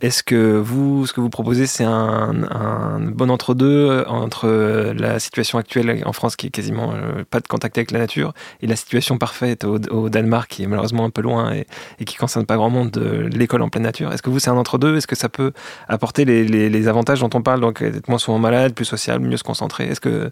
Est-ce 0.00 0.22
que 0.22 0.56
vous, 0.56 1.06
ce 1.06 1.12
que 1.12 1.20
vous 1.20 1.30
proposez, 1.30 1.66
c'est 1.66 1.84
un 1.84 3.00
bon 3.00 3.30
entre-deux 3.30 4.04
entre 4.08 4.48
la 4.96 5.18
situation 5.18 5.58
actuelle 5.58 5.85
en 6.04 6.12
France 6.12 6.36
qui 6.36 6.48
est 6.48 6.50
quasiment 6.50 6.92
euh, 6.94 7.24
pas 7.28 7.40
de 7.40 7.48
contact 7.48 7.78
avec 7.78 7.90
la 7.90 7.98
nature, 7.98 8.32
et 8.60 8.66
la 8.66 8.76
situation 8.76 9.18
parfaite 9.18 9.64
au, 9.64 10.08
Danemark 10.08 10.50
qui 10.50 10.62
est 10.62 10.66
malheureusement 10.66 11.04
un 11.04 11.10
peu 11.10 11.22
loin 11.22 11.52
et, 11.52 11.66
qui 11.98 12.16
qui 12.16 12.16
concerne 12.16 12.46
pas 12.46 12.56
grand 12.56 12.70
monde 12.70 12.90
de 12.90 13.28
l'école 13.30 13.60
en 13.62 13.68
pleine 13.68 13.82
nature. 13.82 14.10
Est-ce 14.12 14.22
que 14.22 14.30
vous 14.30 14.38
c'est 14.38 14.48
un 14.48 14.56
entre-deux? 14.56 14.96
Est-ce 14.96 15.06
que 15.06 15.16
ça 15.16 15.28
peut 15.28 15.52
apporter 15.88 16.24
les, 16.24 16.88
avantages 16.88 17.20
dont 17.20 17.30
on 17.34 17.42
parle, 17.42 17.60
donc 17.60 17.82
être 17.82 18.08
moins 18.08 18.18
souvent 18.18 18.38
malade, 18.38 18.74
plus 18.74 18.84
social, 18.84 19.20
mieux 19.20 19.36
se 19.36 19.44
concentrer 19.44 19.84
Est-ce 19.84 20.00
que 20.00 20.30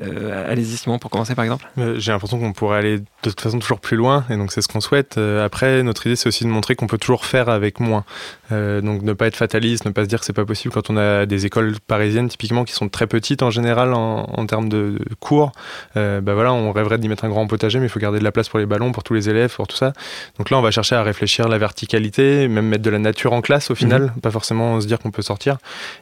euh, 0.00 0.50
allez-y 0.50 0.76
Simon 0.76 0.98
pour 0.98 1.10
commencer 1.10 1.34
par 1.34 1.44
exemple 1.44 1.68
euh, 1.78 1.98
J'ai 1.98 2.12
l'impression 2.12 2.38
qu'on 2.38 2.52
pourrait 2.52 2.78
aller 2.78 2.98
de 2.98 3.04
toute 3.22 3.40
façon 3.40 3.58
toujours 3.58 3.80
plus 3.80 3.96
loin, 3.96 4.24
et 4.30 4.36
donc 4.36 4.52
c'est 4.52 4.62
ce 4.62 4.68
qu'on 4.68 4.80
souhaite. 4.80 5.18
après, 5.18 5.82
notre 5.82 6.06
idée 6.06 6.16
c'est 6.16 6.28
aussi 6.28 6.44
de 6.44 6.50
montrer 6.50 6.76
qu'on 6.76 6.86
peut 6.86 6.98
toujours 6.98 7.26
faire 7.26 7.48
avec 7.48 7.80
moins. 7.80 8.04
Donc 8.50 9.02
ne 9.02 9.12
pas 9.12 9.26
être 9.26 9.36
fataliste, 9.36 9.84
ne 9.84 9.90
pas 9.90 10.04
se 10.04 10.08
dire 10.08 10.20
que 10.20 10.26
c'est 10.26 10.32
pas 10.32 10.44
possible 10.44 10.72
quand 10.72 10.90
on 10.90 10.96
a 10.96 11.26
des 11.26 11.46
écoles 11.46 11.74
parisiennes 11.86 12.28
typiquement 12.28 12.64
qui 12.64 12.72
sont 12.72 12.88
très 12.88 13.06
petites 13.06 13.42
en 13.42 13.50
général 13.50 13.94
en, 13.94 14.24
en 14.24 14.46
termes 14.46 14.68
de, 14.68 14.98
cours, 15.20 15.52
euh, 15.96 16.20
bah 16.20 16.34
voilà, 16.34 16.52
on 16.52 16.72
rêverait 16.72 16.98
d'y 16.98 17.08
mettre 17.08 17.24
un 17.24 17.28
grand 17.28 17.46
potager, 17.46 17.78
mais 17.78 17.86
il 17.86 17.88
faut 17.88 18.00
garder 18.00 18.18
de 18.18 18.24
la 18.24 18.32
place 18.32 18.48
pour 18.48 18.58
les 18.58 18.66
ballons, 18.66 18.92
pour 18.92 19.02
tous 19.02 19.14
les 19.14 19.28
élèves, 19.28 19.54
pour 19.54 19.66
tout 19.66 19.76
ça. 19.76 19.92
Donc 20.38 20.50
là, 20.50 20.58
on 20.58 20.62
va 20.62 20.70
chercher 20.70 20.94
à 20.94 21.02
réfléchir 21.02 21.48
la 21.48 21.58
verticalité, 21.58 22.48
même 22.48 22.66
mettre 22.66 22.82
de 22.82 22.90
la 22.90 22.98
nature 22.98 23.32
en 23.32 23.40
classe 23.40 23.70
au 23.70 23.74
final, 23.74 24.02
mhm. 24.02 24.20
pas 24.20 24.30
forcément 24.30 24.80
se 24.80 24.86
dire 24.86 24.98
qu'on 24.98 25.10
peut 25.10 25.22
sortir. 25.22 25.58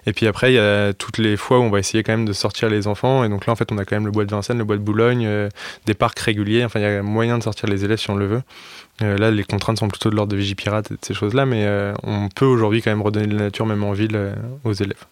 Et 0.07 0.13
puis 0.13 0.27
après, 0.27 0.53
il 0.53 0.57
y 0.57 0.59
a 0.59 0.93
toutes 0.93 1.19
les 1.19 1.37
fois 1.37 1.59
où 1.59 1.63
on 1.63 1.71
va 1.71 1.79
essayer 1.79 2.03
quand 2.03 2.13
même 2.13 2.27
de 2.27 2.33
sortir 2.33 2.69
les 2.69 2.87
enfants. 2.87 3.25
Et 3.25 3.29
donc 3.29 3.47
là, 3.47 3.53
en 3.53 3.57
fait, 3.57 3.73
on 3.73 3.79
a 3.79 3.85
quand 3.85 3.97
même 3.97 4.07
le 4.07 4.13
bois 4.13 4.25
de 4.25 4.31
Vincennes, 4.31 4.59
le 4.59 4.65
bois 4.65 4.77
de 4.77 4.83
Boulogne, 4.83 5.25
euh, 5.27 5.49
des 5.87 5.95
parcs 5.95 6.19
réguliers. 6.19 6.65
Enfin, 6.65 6.81
il 6.81 6.83
y 6.83 6.87
a 6.87 7.03
moyen 7.03 7.39
de 7.39 7.43
sortir 7.43 7.69
les 7.69 7.85
élèves 7.85 7.99
si 7.99 8.11
on 8.11 8.17
le 8.17 8.27
veut. 8.27 8.43
Euh, 9.03 9.19
là, 9.19 9.31
les 9.31 9.45
contraintes 9.45 9.79
sont 9.79 9.89
plutôt 9.89 10.11
de 10.11 10.17
l'ordre 10.17 10.33
de 10.33 10.37
Vigipirate 10.37 10.91
et 10.91 10.95
de 10.95 11.01
ces 11.03 11.15
choses-là, 11.15 11.47
mais 11.47 11.67
on 12.03 12.29
peut 12.29 12.47
aujourd'hui 12.47 12.83
quand 12.83 12.91
même 12.91 13.03
redonner 13.03 13.27
de 13.27 13.37
la 13.37 13.45
nature, 13.45 13.67
même 13.67 13.85
en 13.85 13.93
ville, 13.93 14.35
aux 14.65 14.73
élèves. 14.73 15.05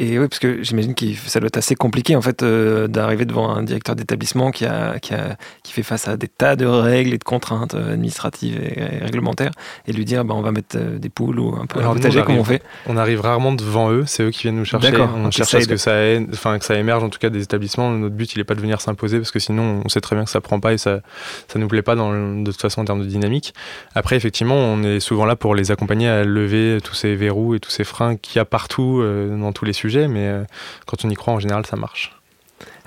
Et 0.00 0.16
oui, 0.16 0.28
parce 0.28 0.38
que 0.38 0.62
j'imagine 0.62 0.94
que 0.94 1.06
ça 1.26 1.40
doit 1.40 1.48
être 1.48 1.56
assez 1.56 1.74
compliqué 1.74 2.14
en 2.14 2.22
fait 2.22 2.44
euh, 2.44 2.86
d'arriver 2.86 3.24
devant 3.24 3.50
un 3.50 3.64
directeur 3.64 3.96
d'établissement 3.96 4.52
qui, 4.52 4.64
a, 4.64 5.00
qui, 5.00 5.12
a, 5.12 5.36
qui 5.64 5.72
fait 5.72 5.82
face 5.82 6.06
à 6.06 6.16
des 6.16 6.28
tas 6.28 6.54
de 6.54 6.66
règles 6.66 7.14
et 7.14 7.18
de 7.18 7.24
contraintes 7.24 7.74
euh, 7.74 7.94
administratives 7.94 8.60
et, 8.62 9.04
réglementaires 9.04 9.50
et 9.88 9.92
lui 9.92 10.04
dire 10.04 10.24
bah, 10.24 10.34
on 10.36 10.40
va 10.40 10.52
mettre 10.52 10.76
euh, 10.76 10.98
des 10.98 11.08
poules 11.08 11.40
ou 11.40 11.56
un 11.60 11.66
peu 11.66 11.80
Alors, 11.80 11.94
potager 11.94 12.22
comme 12.22 12.38
on 12.38 12.44
fait. 12.44 12.62
On 12.86 12.96
arrive 12.96 13.22
rarement 13.22 13.50
devant 13.50 13.90
eux, 13.90 14.04
c'est 14.06 14.22
eux 14.22 14.30
qui 14.30 14.42
viennent 14.42 14.56
nous 14.56 14.64
chercher. 14.64 14.96
On 14.96 15.32
cherche 15.32 15.54
à 15.54 15.60
ce 15.60 15.66
que 15.66 15.76
ça, 15.76 15.96
enfin, 16.32 16.60
que 16.60 16.64
ça 16.64 16.76
émerge 16.76 17.02
en 17.02 17.08
tout 17.08 17.18
cas 17.18 17.30
des 17.30 17.42
établissements. 17.42 17.90
Notre 17.90 18.14
but 18.14 18.32
il 18.34 18.38
n'est 18.38 18.44
pas 18.44 18.54
de 18.54 18.60
venir 18.60 18.80
s'imposer 18.80 19.18
parce 19.18 19.32
que 19.32 19.40
sinon 19.40 19.82
on 19.84 19.88
sait 19.88 20.00
très 20.00 20.14
bien 20.14 20.24
que 20.24 20.30
ça 20.30 20.40
prend 20.40 20.60
pas 20.60 20.74
et 20.74 20.78
ça 20.78 21.00
ça 21.48 21.58
nous 21.58 21.66
plaît 21.66 21.82
pas 21.82 21.96
dans 21.96 22.12
de 22.12 22.50
toute 22.52 22.60
façon 22.60 22.82
en 22.82 22.84
termes 22.84 23.00
de 23.00 23.06
dynamique. 23.06 23.52
Après 23.96 24.14
effectivement 24.14 24.54
on 24.54 24.84
est 24.84 25.00
souvent 25.00 25.24
là 25.24 25.34
pour 25.34 25.56
les 25.56 25.72
accompagner 25.72 26.08
à 26.08 26.22
lever 26.22 26.78
tous 26.84 26.94
ces 26.94 27.16
verrous 27.16 27.56
et 27.56 27.58
tous 27.58 27.70
ces 27.72 27.82
freins 27.82 28.14
qu'il 28.14 28.36
y 28.36 28.38
a 28.38 28.44
partout 28.44 29.02
dans 29.02 29.52
tous 29.52 29.64
les 29.64 29.72
sujets 29.72 29.87
mais 30.08 30.28
euh, 30.28 30.44
quand 30.86 31.04
on 31.04 31.10
y 31.10 31.14
croit, 31.14 31.34
en 31.34 31.40
général, 31.40 31.64
ça 31.66 31.76
marche. 31.76 32.17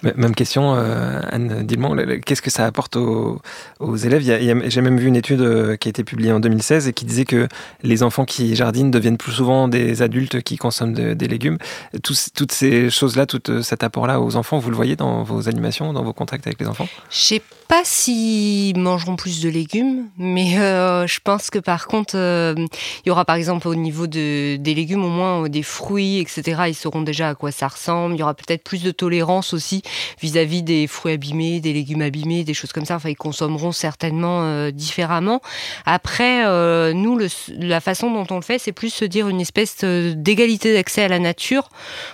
Même 0.03 0.33
question, 0.33 0.73
euh, 0.75 1.21
Anne 1.29 1.63
Dilmont, 1.63 1.95
qu'est-ce 2.25 2.41
que 2.41 2.49
ça 2.49 2.65
apporte 2.65 2.95
aux, 2.95 3.39
élèves? 3.95 4.23
J'ai 4.23 4.81
même 4.81 4.97
vu 4.97 5.07
une 5.07 5.15
étude 5.15 5.41
euh, 5.41 5.75
qui 5.75 5.87
a 5.87 5.91
été 5.91 6.03
publiée 6.03 6.31
en 6.31 6.39
2016 6.39 6.87
et 6.87 6.93
qui 6.93 7.05
disait 7.05 7.25
que 7.25 7.47
les 7.83 8.01
enfants 8.01 8.25
qui 8.25 8.55
jardinent 8.55 8.89
deviennent 8.89 9.17
plus 9.17 9.31
souvent 9.31 9.67
des 9.67 10.01
adultes 10.01 10.41
qui 10.41 10.57
consomment 10.57 10.93
des 10.93 11.27
légumes. 11.27 11.57
toutes 12.01 12.51
ces 12.51 12.89
choses-là, 12.89 13.27
tout 13.27 13.41
euh, 13.49 13.61
cet 13.61 13.83
apport-là 13.83 14.19
aux 14.21 14.35
enfants, 14.35 14.57
vous 14.57 14.71
le 14.71 14.75
voyez 14.75 14.95
dans 14.95 15.23
vos 15.23 15.47
animations, 15.47 15.93
dans 15.93 16.03
vos 16.03 16.13
contacts 16.13 16.47
avec 16.47 16.59
les 16.59 16.67
enfants? 16.67 16.87
Je 17.11 17.17
sais 17.17 17.41
pas 17.67 17.81
s'ils 17.83 18.77
mangeront 18.79 19.15
plus 19.15 19.41
de 19.41 19.49
légumes, 19.49 20.07
mais 20.17 20.55
je 20.55 21.19
pense 21.23 21.49
que 21.49 21.59
par 21.59 21.87
contre, 21.87 22.15
il 22.17 23.07
y 23.07 23.11
aura 23.11 23.23
par 23.23 23.37
exemple 23.37 23.67
au 23.67 23.75
niveau 23.75 24.07
de, 24.07 24.57
des 24.57 24.73
légumes, 24.73 25.05
au 25.05 25.09
moins 25.09 25.47
des 25.47 25.63
fruits, 25.63 26.19
etc. 26.19 26.63
Ils 26.67 26.75
sauront 26.75 27.01
déjà 27.01 27.29
à 27.29 27.35
quoi 27.35 27.51
ça 27.51 27.69
ressemble. 27.69 28.15
Il 28.15 28.19
y 28.19 28.23
aura 28.23 28.33
peut-être 28.33 28.63
plus 28.63 28.83
de 28.83 28.91
tolérance 28.91 29.53
aussi 29.53 29.83
vis-à-vis 30.21 30.63
des 30.63 30.87
fruits 30.87 31.13
abîmés, 31.13 31.59
des 31.59 31.73
légumes 31.73 32.01
abîmés, 32.01 32.43
des 32.43 32.53
choses 32.53 32.71
comme 32.71 32.85
ça. 32.85 32.97
Ils 33.05 33.15
consommeront 33.15 33.71
certainement 33.71 34.43
euh, 34.43 34.71
différemment. 34.71 35.41
Après, 35.85 36.45
euh, 36.45 36.93
nous, 36.93 37.19
la 37.57 37.79
façon 37.81 38.11
dont 38.11 38.27
on 38.29 38.35
le 38.35 38.41
fait, 38.41 38.59
c'est 38.59 38.71
plus 38.71 38.89
se 38.89 39.05
dire 39.05 39.27
une 39.27 39.41
espèce 39.41 39.77
euh, 39.83 40.13
d'égalité 40.15 40.73
d'accès 40.73 41.03
à 41.03 41.07
la 41.07 41.19
nature. 41.19 41.69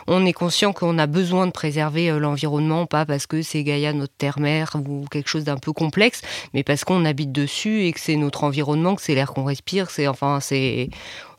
On 0.07 0.25
est 0.25 0.33
conscient 0.33 0.73
qu'on 0.73 0.97
a 0.97 1.07
besoin 1.07 1.47
de 1.47 1.51
préserver 1.51 2.17
l'environnement, 2.19 2.85
pas 2.85 3.05
parce 3.05 3.25
que 3.27 3.41
c'est 3.41 3.63
Gaïa, 3.63 3.93
notre 3.93 4.13
terre-mère, 4.17 4.75
ou 4.87 5.05
quelque 5.09 5.29
chose 5.29 5.43
d'un 5.43 5.57
peu 5.57 5.73
complexe, 5.73 6.21
mais 6.53 6.63
parce 6.63 6.83
qu'on 6.83 7.05
habite 7.05 7.31
dessus 7.31 7.85
et 7.85 7.93
que 7.93 7.99
c'est 7.99 8.15
notre 8.15 8.43
environnement, 8.43 8.95
que 8.95 9.01
c'est 9.01 9.15
l'air 9.15 9.33
qu'on 9.33 9.43
respire. 9.43 9.89
C'est 9.89 10.07
enfin, 10.07 10.39
c'est 10.41 10.89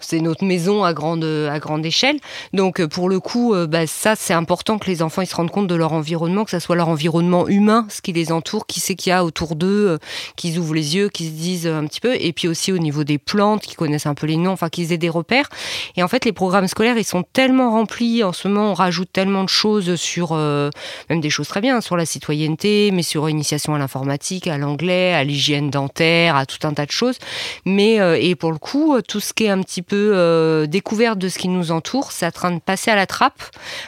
c'est 0.01 0.21
notre 0.21 0.45
maison 0.45 0.85
à 0.85 0.93
grande, 0.93 1.25
à 1.25 1.59
grande 1.59 1.85
échelle. 1.85 2.19
Donc 2.53 2.81
euh, 2.81 2.89
pour 2.89 3.09
le 3.09 3.21
coup, 3.21 3.55
euh, 3.55 3.67
bah, 3.67 3.87
ça 3.87 4.15
c'est 4.17 4.33
important 4.33 4.79
que 4.79 4.87
les 4.87 5.03
enfants 5.03 5.23
ils 5.23 5.27
se 5.27 5.35
rendent 5.35 5.51
compte 5.51 5.67
de 5.67 5.75
leur 5.75 5.93
environnement, 5.93 6.45
que 6.45 6.51
ça 6.51 6.61
soit 6.61 6.77
leur 6.77 6.89
environnement 6.89 7.49
humain, 7.49 7.87
ce 7.89 8.01
qui 8.01 8.13
les 8.13 8.33
entoure, 8.33 8.67
qui 8.67 8.81
c'est 8.81 8.95
qu'il 8.95 9.11
y 9.11 9.13
a 9.13 9.25
autour 9.25 9.57
d'eux, 9.57 9.89
euh, 9.89 9.99
qu'ils 10.37 10.59
ouvrent 10.59 10.75
les 10.75 10.97
yeux, 10.97 11.09
qu'ils 11.09 11.27
se 11.27 11.33
disent 11.33 11.67
un 11.67 11.87
petit 11.87 12.01
peu, 12.01 12.15
et 12.15 12.33
puis 12.33 12.49
aussi 12.49 12.73
au 12.73 12.79
niveau 12.79 13.05
des 13.05 13.19
plantes, 13.19 13.63
qu'ils 13.63 13.77
connaissent 13.77 14.07
un 14.07 14.15
peu 14.15 14.27
les 14.27 14.37
noms, 14.37 14.53
enfin 14.53 14.69
qu'ils 14.69 14.93
aient 14.93 14.99
des 14.99 15.09
repères. 15.09 15.49
Et 15.97 16.03
en 16.03 16.09
fait, 16.09 16.25
les 16.25 16.33
programmes 16.33 16.69
scolaires 16.69 16.99
ils 16.99 17.05
sont 17.05 17.25
tellement 17.33 17.71
remplis 17.71 18.23
en 18.23 18.33
ce 18.33 18.49
moment, 18.49 18.71
on 18.71 18.75
rajoute 18.75 19.11
tellement 19.13 19.45
de 19.45 19.49
choses 19.49 19.97
sur 19.97 20.35
même 20.35 21.21
des 21.21 21.31
choses 21.31 21.49
très 21.49 21.61
bien 21.61 21.81
sur 21.81 21.97
la 21.97 22.07
citoyenneté, 22.07 22.91
mais 22.93 23.03
sur 23.03 23.27
l'initiation 23.27 23.75
à 23.75 23.79
l'informatique, 23.79 24.47
à 24.47 24.59
l'anglais, 24.59 25.13
à 25.15 25.25
l'hygiène 25.25 25.71
dentaire, 25.71 26.37
à 26.37 26.47
tout 26.47 26.67
un 26.67 26.73
tas 26.73 26.87
de 26.87 26.91
choses. 26.91 27.19
Mais 27.65 27.99
et 28.21 28.35
pour 28.35 28.53
le 28.53 28.59
coup, 28.59 29.01
tout 29.07 29.21
ce 29.21 29.33
qui 29.33 29.45
est 29.45 29.49
un 29.49 29.63
petit 29.63 29.83
peu 29.83 29.88
euh, 29.97 30.67
découverte 30.67 31.19
de 31.19 31.29
ce 31.29 31.39
qui 31.39 31.49
nous 31.49 31.71
entoure, 31.71 32.13
c'est 32.13 32.27
en 32.27 32.31
train 32.31 32.51
de 32.51 32.61
passer 32.61 32.91
à 32.91 32.97
la 32.97 33.07
trappe, 33.07 33.43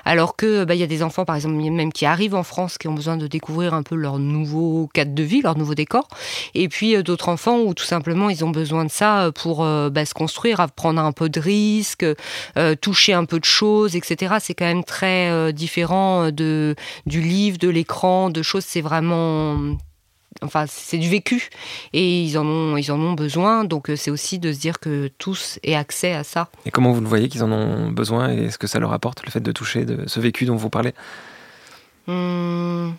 alors 0.04 0.36
que 0.36 0.64
bah, 0.64 0.74
il 0.74 0.80
y 0.80 0.82
a 0.82 0.86
des 0.86 1.02
enfants, 1.02 1.24
par 1.24 1.36
exemple, 1.36 1.54
même 1.54 1.92
qui 1.92 2.06
arrivent 2.06 2.34
en 2.34 2.42
France, 2.42 2.78
qui 2.78 2.88
ont 2.88 2.94
besoin 2.94 3.16
de 3.16 3.26
découvrir 3.26 3.74
un 3.74 3.82
peu 3.82 3.94
leur 3.94 4.18
nouveau 4.18 4.88
cadre 4.92 5.14
de 5.14 5.22
vie, 5.22 5.42
leur 5.42 5.56
nouveau 5.56 5.74
décor, 5.74 6.08
et 6.54 6.68
puis 6.68 6.96
euh, 6.96 7.02
d'autres 7.02 7.28
enfants 7.28 7.60
où 7.60 7.74
tout 7.74 7.84
simplement 7.84 8.30
ils 8.30 8.44
ont 8.44 8.50
besoin 8.50 8.84
de 8.84 8.90
ça 8.90 9.30
pour 9.34 9.64
euh, 9.64 9.90
bah, 9.90 10.04
se 10.04 10.14
construire, 10.14 10.66
prendre 10.74 11.00
un 11.00 11.12
peu 11.12 11.28
de 11.28 11.40
risques, 11.40 12.06
toucher 12.80 13.12
un 13.12 13.24
peu 13.24 13.38
de 13.38 13.44
choses, 13.44 13.96
etc. 13.96 14.36
C'est 14.40 14.54
quand 14.54 14.66
même 14.66 14.84
très 14.84 15.52
différent 15.52 16.30
de 16.30 16.74
du 17.06 17.20
livre, 17.20 17.58
de 17.58 17.68
l'écran, 17.68 18.30
de 18.30 18.42
choses. 18.42 18.64
C'est 18.66 18.80
vraiment 18.80 19.76
enfin 20.42 20.64
c'est 20.68 20.98
du 20.98 21.08
vécu. 21.08 21.48
Et 21.92 22.22
ils 22.22 22.38
en 22.38 22.46
ont 22.46 22.76
ils 22.76 22.90
en 22.92 23.00
ont 23.00 23.12
besoin. 23.12 23.64
Donc 23.64 23.90
euh, 23.90 23.96
c'est 23.96 24.10
aussi 24.10 24.38
de 24.38 24.52
se 24.52 24.58
dire 24.58 24.80
que 24.80 25.08
tous 25.18 25.58
aient 25.62 25.74
accès 25.74 26.12
à 26.12 26.24
ça. 26.24 26.48
Et 26.66 26.70
comment 26.70 26.92
vous 26.92 27.00
le 27.00 27.08
voyez 27.08 27.28
qu'ils 27.28 27.44
en 27.44 27.52
ont 27.52 27.90
besoin 27.90 28.32
et 28.32 28.44
est-ce 28.44 28.58
que 28.58 28.66
ça 28.66 28.78
leur 28.78 28.92
apporte 28.92 29.24
le 29.24 29.30
fait 29.30 29.40
de 29.40 29.52
toucher 29.52 29.84
de 29.84 30.08
ce 30.08 30.20
vécu 30.20 30.44
dont 30.44 30.56
vous 30.56 30.70
parlez? 30.70 30.94
Hum, 32.10 32.94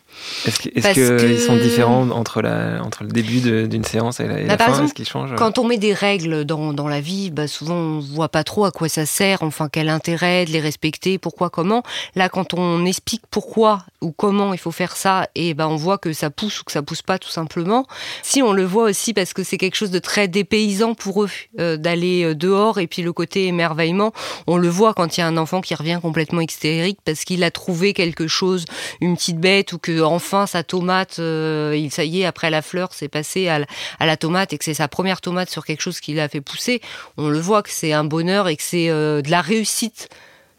Est-ce 0.45 0.93
qu'ils 0.93 1.39
sont 1.39 1.57
différents 1.57 2.09
entre, 2.11 2.41
la, 2.41 2.81
entre 2.83 3.03
le 3.03 3.09
début 3.09 3.67
d'une 3.67 3.83
séance 3.83 4.19
et 4.19 4.27
la, 4.27 4.55
bah, 4.55 4.65
fin 4.65 4.83
Est-ce 4.83 4.93
qu'ils 4.93 5.07
changent 5.07 5.35
Quand 5.35 5.59
on 5.59 5.65
met 5.65 5.77
des 5.77 5.93
règles 5.93 6.45
dans, 6.45 6.73
dans 6.73 6.87
la 6.87 7.01
vie, 7.01 7.31
bah 7.31 7.47
souvent 7.47 7.75
on 7.75 7.99
voit 7.99 8.29
pas 8.29 8.43
trop 8.43 8.65
à 8.65 8.71
quoi 8.71 8.89
ça 8.89 9.05
sert, 9.05 9.43
enfin 9.43 9.69
quel 9.71 9.89
intérêt 9.89 10.45
de 10.45 10.51
les 10.51 10.59
respecter, 10.59 11.17
pourquoi, 11.17 11.49
comment. 11.49 11.83
Là, 12.15 12.29
quand 12.29 12.53
on 12.53 12.85
explique 12.85 13.23
pourquoi 13.29 13.83
ou 14.01 14.11
comment 14.11 14.53
il 14.53 14.59
faut 14.59 14.71
faire 14.71 14.95
ça, 14.95 15.27
et 15.35 15.53
ben 15.53 15.67
on 15.67 15.75
voit 15.75 15.97
que 15.97 16.13
ça 16.13 16.29
pousse 16.29 16.61
ou 16.61 16.63
que 16.63 16.71
ça 16.71 16.81
pousse 16.81 17.01
pas 17.01 17.19
tout 17.19 17.29
simplement. 17.29 17.85
Si 18.23 18.41
on 18.41 18.53
le 18.53 18.63
voit 18.63 18.85
aussi 18.85 19.13
parce 19.13 19.33
que 19.33 19.43
c'est 19.43 19.57
quelque 19.57 19.75
chose 19.75 19.91
de 19.91 19.99
très 19.99 20.27
dépaysant 20.27 20.95
pour 20.95 21.23
eux 21.23 21.29
euh, 21.59 21.77
d'aller 21.77 22.23
euh, 22.23 22.35
dehors 22.35 22.79
et 22.79 22.87
puis 22.87 23.01
le 23.01 23.13
côté 23.13 23.47
émerveillement, 23.47 24.11
on 24.47 24.57
le 24.57 24.69
voit 24.69 24.93
quand 24.93 25.17
il 25.17 25.21
y 25.21 25.23
a 25.23 25.27
un 25.27 25.37
enfant 25.37 25.61
qui 25.61 25.75
revient 25.75 25.99
complètement 26.01 26.41
hystérique 26.41 26.99
parce 27.05 27.23
qu'il 27.23 27.43
a 27.43 27.51
trouvé 27.51 27.93
quelque 27.93 28.27
chose, 28.27 28.65
une 29.01 29.15
petite 29.15 29.39
bête 29.39 29.73
ou 29.73 29.79
que 29.79 30.01
enfin 30.01 30.45
sa 30.47 30.63
tomate, 30.63 31.17
euh, 31.19 31.75
il 31.75 31.91
ça 31.91 32.03
y 32.03 32.21
est 32.21 32.25
après 32.25 32.49
la 32.49 32.61
fleur, 32.61 32.89
c'est 32.93 33.09
passé 33.09 33.47
à 33.47 33.59
la, 33.99 34.17
tomate 34.17 34.53
et 34.53 34.57
que 34.57 34.63
c'est 34.63 34.73
sa 34.73 34.87
première 34.87 35.21
tomate 35.21 35.49
sur 35.49 35.65
quelque 35.65 35.81
chose 35.81 35.99
qui 35.99 36.13
l'a 36.13 36.29
fait 36.29 36.41
pousser. 36.41 36.81
On 37.17 37.27
le 37.29 37.39
voit 37.39 37.63
que 37.63 37.71
c'est 37.71 37.93
un 37.93 38.03
bonheur 38.03 38.47
et 38.47 38.55
que 38.55 38.63
c'est 38.63 38.87
de 38.87 39.29
la 39.29 39.41
réussite 39.41 40.09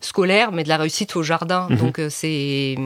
scolaire, 0.00 0.52
mais 0.52 0.64
de 0.64 0.68
la 0.68 0.76
réussite 0.76 1.16
au 1.16 1.22
jardin. 1.22 1.68
Mhm. 1.70 1.76
Donc 1.76 2.00
c'est 2.10 2.76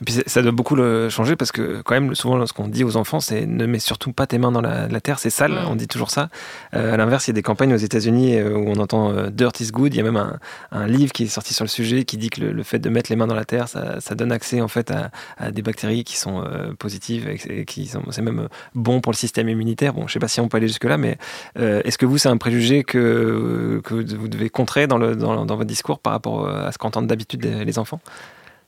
et 0.00 0.04
puis 0.04 0.14
ça 0.26 0.42
doit 0.42 0.52
beaucoup 0.52 0.74
le 0.74 1.08
changer 1.08 1.36
parce 1.36 1.52
que 1.52 1.82
quand 1.82 1.94
même 1.94 2.14
souvent 2.14 2.44
ce 2.46 2.52
qu'on 2.52 2.68
dit 2.68 2.84
aux 2.84 2.96
enfants 2.96 3.20
c'est 3.20 3.46
ne 3.46 3.66
mets 3.66 3.78
surtout 3.78 4.12
pas 4.12 4.26
tes 4.26 4.38
mains 4.38 4.52
dans 4.52 4.60
la, 4.60 5.00
terre, 5.00 5.18
c'est 5.18 5.30
sale, 5.30 5.58
on 5.68 5.76
dit 5.76 5.88
toujours 5.88 6.10
ça. 6.10 6.28
Euh, 6.74 6.94
à 6.94 6.96
l'inverse, 6.96 7.26
il 7.26 7.30
y 7.30 7.32
a 7.32 7.34
des 7.34 7.42
campagnes 7.42 7.72
aux 7.72 7.78
États-Unis 7.78 8.36
euh, 8.36 8.56
où 8.56 8.68
on 8.68 8.76
entend 8.76 9.12
euh, 9.12 9.30
dirt 9.30 9.60
is 9.60 9.70
good. 9.70 9.94
Il 9.94 9.96
y 9.96 10.00
a 10.00 10.04
même 10.04 10.38
un, 10.72 10.86
livre 10.86 11.12
qui 11.12 11.24
est 11.24 11.28
sorti 11.28 11.54
sur 11.54 11.64
le 11.64 11.68
sujet 11.68 12.04
qui 12.04 12.16
dit 12.16 12.30
que 12.30 12.40
le, 12.40 12.62
fait 12.62 12.78
de 12.78 12.88
mettre 12.88 13.10
les 13.10 13.16
mains 13.16 13.26
dans 13.26 13.34
la 13.34 13.44
terre, 13.44 13.68
ça, 13.68 14.14
donne 14.14 14.32
accès 14.32 14.60
en 14.60 14.68
fait 14.68 14.92
à, 15.38 15.50
des 15.50 15.62
bactéries 15.62 16.04
qui 16.04 16.16
sont 16.16 16.44
positives 16.78 17.28
et, 17.28 17.64
qui 17.64 17.86
sont 17.86 18.02
c'est 18.10 18.22
même 18.22 18.48
bon 18.74 19.00
pour 19.00 19.12
le 19.12 19.16
système 19.16 19.48
immunitaire. 19.48 19.94
Bon, 19.94 20.06
je 20.06 20.12
sais 20.12 20.18
pas 20.18 20.28
si 20.28 20.40
on 20.40 20.48
peut 20.48 20.56
aller 20.56 20.68
jusque 20.68 20.84
là, 20.84 20.96
mais 20.96 21.18
est-ce 21.56 21.98
que 21.98 22.06
vous 22.06 22.18
c'est 22.18 22.28
un 22.28 22.36
préjugé 22.36 22.84
que, 22.84 23.80
que 23.84 23.94
vous 23.94 24.28
devez 24.28 24.50
contrer 24.50 24.86
dans, 24.86 24.98
le, 24.98 25.16
dans, 25.16 25.44
votre 25.44 25.64
discours 25.64 25.98
par 25.98 26.12
rapport 26.12 26.48
à 26.48 26.72
ce 26.72 26.78
qu'entendent 26.78 27.06
d'habitude 27.06 27.44
les 27.44 27.78
enfants? 27.78 28.00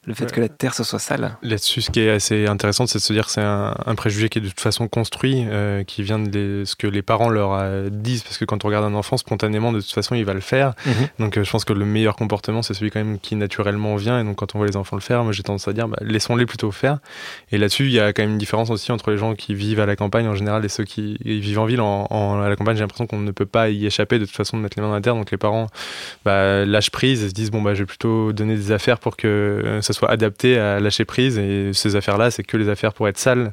Le 0.04 0.14
fait 0.14 0.32
que 0.32 0.40
la 0.40 0.48
terre 0.48 0.74
ce 0.74 0.82
soit 0.82 0.98
sale. 0.98 1.36
Là-dessus, 1.42 1.80
ce 1.80 1.90
qui 1.92 2.00
est 2.00 2.10
assez 2.10 2.46
intéressant, 2.46 2.88
c'est 2.88 2.98
de 2.98 3.02
se 3.02 3.12
dire 3.12 3.26
que 3.26 3.30
c'est 3.30 3.40
un, 3.40 3.72
préjugé 3.96 4.28
qui 4.28 4.38
est 4.38 4.40
de 4.40 4.48
toute 4.48 4.60
façon 4.60 4.88
construit, 4.88 5.44
euh, 5.46 5.84
qui 5.84 6.02
vient 6.02 6.18
de 6.18 6.64
ce 6.66 6.74
que 6.74 6.88
les 6.88 7.02
parents 7.02 7.28
leur 7.28 7.52
euh, 7.52 7.88
disent, 7.88 8.24
parce 8.24 8.36
que 8.36 8.44
quand 8.44 8.64
on 8.64 8.68
regarde 8.68 8.84
un 8.84 8.94
enfant, 8.94 9.16
spontanément, 9.16 9.70
de 9.70 9.80
toute 9.80 9.92
façon, 9.92 10.16
il 10.16 10.24
va 10.24 10.34
le 10.34 10.40
faire. 10.40 10.74
Mhm. 10.86 10.94
Donc 11.20 11.38
euh, 11.38 11.44
je 11.44 11.50
pense 11.50 11.64
que 11.64 11.72
le 11.72 11.84
meilleur 11.84 12.16
comportement, 12.16 12.62
c'est 12.62 12.74
celui 12.74 12.90
quand 12.90 12.98
même 12.98 13.20
qui 13.20 13.36
naturellement 13.36 13.94
vient. 13.94 14.20
Et 14.20 14.24
donc 14.24 14.36
quand 14.36 14.56
on 14.56 14.58
voit 14.58 14.66
les 14.66 14.76
enfants 14.76 14.96
le 14.96 15.02
faire, 15.02 15.22
moi 15.22 15.32
j'ai 15.32 15.44
tendance 15.44 15.68
à 15.68 15.72
dire, 15.72 15.86
bah, 15.86 15.98
laissons-les 16.00 16.46
plutôt 16.46 16.72
faire. 16.72 16.98
Et 17.52 17.58
là-dessus, 17.58 17.84
il 17.84 17.92
y 17.92 18.00
a 18.00 18.12
quand 18.12 18.22
même 18.22 18.32
une 18.32 18.38
différence 18.38 18.70
aussi 18.70 18.90
entre 18.90 19.12
les 19.12 19.18
gens 19.18 19.36
qui 19.36 19.54
vivent 19.54 19.80
à 19.80 19.86
la 19.86 19.94
campagne 19.94 20.26
en 20.26 20.34
général 20.34 20.64
et 20.64 20.68
ceux 20.68 20.84
qui 20.84 21.16
vivent 21.22 21.60
en 21.60 21.66
ville. 21.66 21.80
En, 21.80 22.40
à 22.42 22.48
la 22.48 22.56
campagne, 22.56 22.74
j'ai 22.74 22.82
l'impression 22.82 23.06
qu'on 23.06 23.20
ne 23.20 23.30
peut 23.30 23.46
pas 23.46 23.70
y 23.70 23.86
échapper 23.86 24.18
de 24.18 24.24
toute 24.24 24.34
façon 24.34 24.56
de 24.56 24.62
mettre 24.62 24.76
les 24.76 24.82
mains 24.82 24.88
dans 24.88 24.94
la 24.94 25.00
terre. 25.00 25.14
Donc 25.14 25.30
les 25.30 25.38
parents 25.38 25.68
bah, 26.24 26.64
lâchent 26.64 26.90
prise 26.90 27.22
et 27.22 27.28
se 27.28 27.34
disent, 27.34 27.52
bon, 27.52 27.62
bah, 27.62 27.74
je 27.74 27.80
vais 27.80 27.86
plutôt 27.86 28.32
donner 28.32 28.56
des 28.56 28.72
affaires 28.72 28.98
pour 28.98 29.16
que 29.16 29.78
ça 29.80 29.91
soit 29.92 30.10
adapté 30.10 30.58
à 30.58 30.80
lâcher 30.80 31.04
prise. 31.04 31.38
Et 31.38 31.72
ces 31.72 31.96
affaires-là, 31.96 32.30
c'est 32.30 32.42
que 32.42 32.56
les 32.56 32.68
affaires 32.68 32.92
pour 32.92 33.08
être 33.08 33.18
sales. 33.18 33.52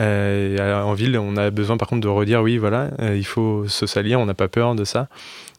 Euh, 0.00 0.82
en 0.82 0.94
ville, 0.94 1.18
on 1.18 1.36
a 1.36 1.50
besoin 1.50 1.76
par 1.76 1.88
contre 1.88 2.02
de 2.02 2.08
redire 2.08 2.42
oui, 2.42 2.58
voilà, 2.58 2.90
euh, 3.00 3.16
il 3.16 3.26
faut 3.26 3.66
se 3.68 3.86
salir, 3.86 4.20
on 4.20 4.26
n'a 4.26 4.34
pas 4.34 4.48
peur 4.48 4.74
de 4.74 4.84
ça. 4.84 5.08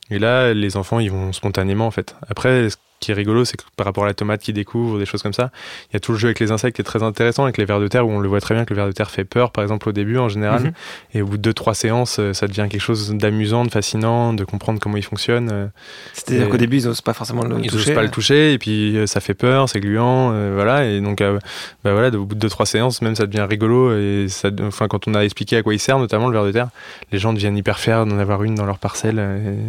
Et 0.10 0.20
là, 0.20 0.54
les 0.54 0.78
enfants, 0.78 1.00
ils 1.00 1.12
vont 1.12 1.34
spontanément 1.34 1.88
en 1.88 1.92
fait. 1.92 2.16
Après, 2.30 2.68
qui 3.00 3.12
est 3.12 3.14
rigolo, 3.14 3.46
c'est 3.46 3.58
que 3.58 3.64
par 3.76 3.86
rapport 3.86 4.06
à 4.06 4.08
la 4.08 4.14
tomate 4.14 4.42
qui 4.42 4.54
découvre, 4.54 4.98
des 4.98 5.06
choses 5.06 5.22
comme 5.22 5.34
ça, 5.34 5.52
il 5.90 5.94
y 5.94 5.98
a 5.98 6.00
tout 6.00 6.14
le 6.14 6.18
jeu 6.18 6.28
avec 6.28 6.40
les 6.40 6.52
insectes 6.52 6.76
qui 6.76 6.82
est 6.82 6.86
très 6.86 7.04
intéressant, 7.04 7.44
avec 7.44 7.58
les 7.58 7.66
vers 7.66 7.80
de 7.80 7.88
terre, 7.88 8.08
où 8.08 8.12
on 8.12 8.20
le 8.20 8.28
voit 8.28 8.42
très 8.42 8.56
bien 8.56 8.66
que 8.66 8.74
le 8.74 8.78
ver 8.78 8.88
de 8.88 8.92
terre 8.92 9.12
fait 9.12 9.24
peur, 9.24 9.52
par 9.52 9.64
exemple, 9.64 9.88
au 9.90 9.92
début 9.92 10.18
en 10.18 10.30
général. 10.30 10.64
Mhm. 10.64 10.72
Et 11.14 11.22
au 11.22 11.28
bout 11.28 11.38
de 11.38 11.42
deux, 11.44 11.54
trois 11.54 11.76
séances, 11.76 12.18
euh, 12.20 12.34
ça 12.34 12.48
devient 12.48 12.68
quelque 12.70 12.82
chose 12.82 13.14
d'amusant, 13.14 13.66
de 13.66 13.72
fascinant, 13.72 14.34
de 14.34 14.44
comprendre 14.44 14.80
comment 14.80 14.98
il 14.98 15.04
fonctionne. 15.04 15.50
Euh. 15.52 15.68
C'est-à-dire 16.14 16.50
qu'au 16.50 16.58
début, 16.58 16.78
ils 16.78 16.86
n'osent 16.86 17.02
pas 17.02 17.14
forcément 17.14 17.44
le 17.44 17.50
ils 17.60 17.70
toucher. 17.70 17.84
Ils 17.84 17.90
n'osent 17.90 17.96
pas 17.96 18.04
le 18.04 18.10
toucher, 18.10 18.54
et 18.54 18.58
puis 18.58 18.98
euh, 18.98 19.06
ça 19.06 19.20
fait 19.20 19.36
peur, 19.36 19.70
c'est 19.70 19.80
gluant, 19.80 20.32
voilà. 20.54 20.86
Et 20.86 21.00
donc, 21.00 21.20
bah 21.20 21.40
voilà, 21.84 22.10
au 22.18 22.26
bout 22.26 22.36
de 22.36 22.40
deux, 22.40 22.50
trois 22.50 22.66
séances, 22.66 23.02
même 23.02 23.16
ça 23.16 23.28
devient 23.28 23.46
rigolo. 23.48 23.96
Et 23.96 24.26
ça, 24.28 24.50
enfin, 24.62 24.88
quand 24.88 25.08
on 25.08 25.14
a 25.14 25.22
expliqué 25.22 25.58
à 25.58 25.64
quoi 25.64 25.74
il 25.74 25.80
sert, 25.80 26.00
notamment 26.00 26.28
le 26.28 26.34
ver 26.34 26.46
de 26.46 26.52
terre, 26.52 26.70
les 27.12 27.20
gens 27.20 27.34
deviennent 27.34 27.58
hyper 27.58 27.80
fiers 27.80 28.04
d'en 28.08 28.18
avoir 28.18 28.44
une 28.44 28.56
dans 28.56 28.66
leur 28.66 28.80
parcelle. 28.80 29.22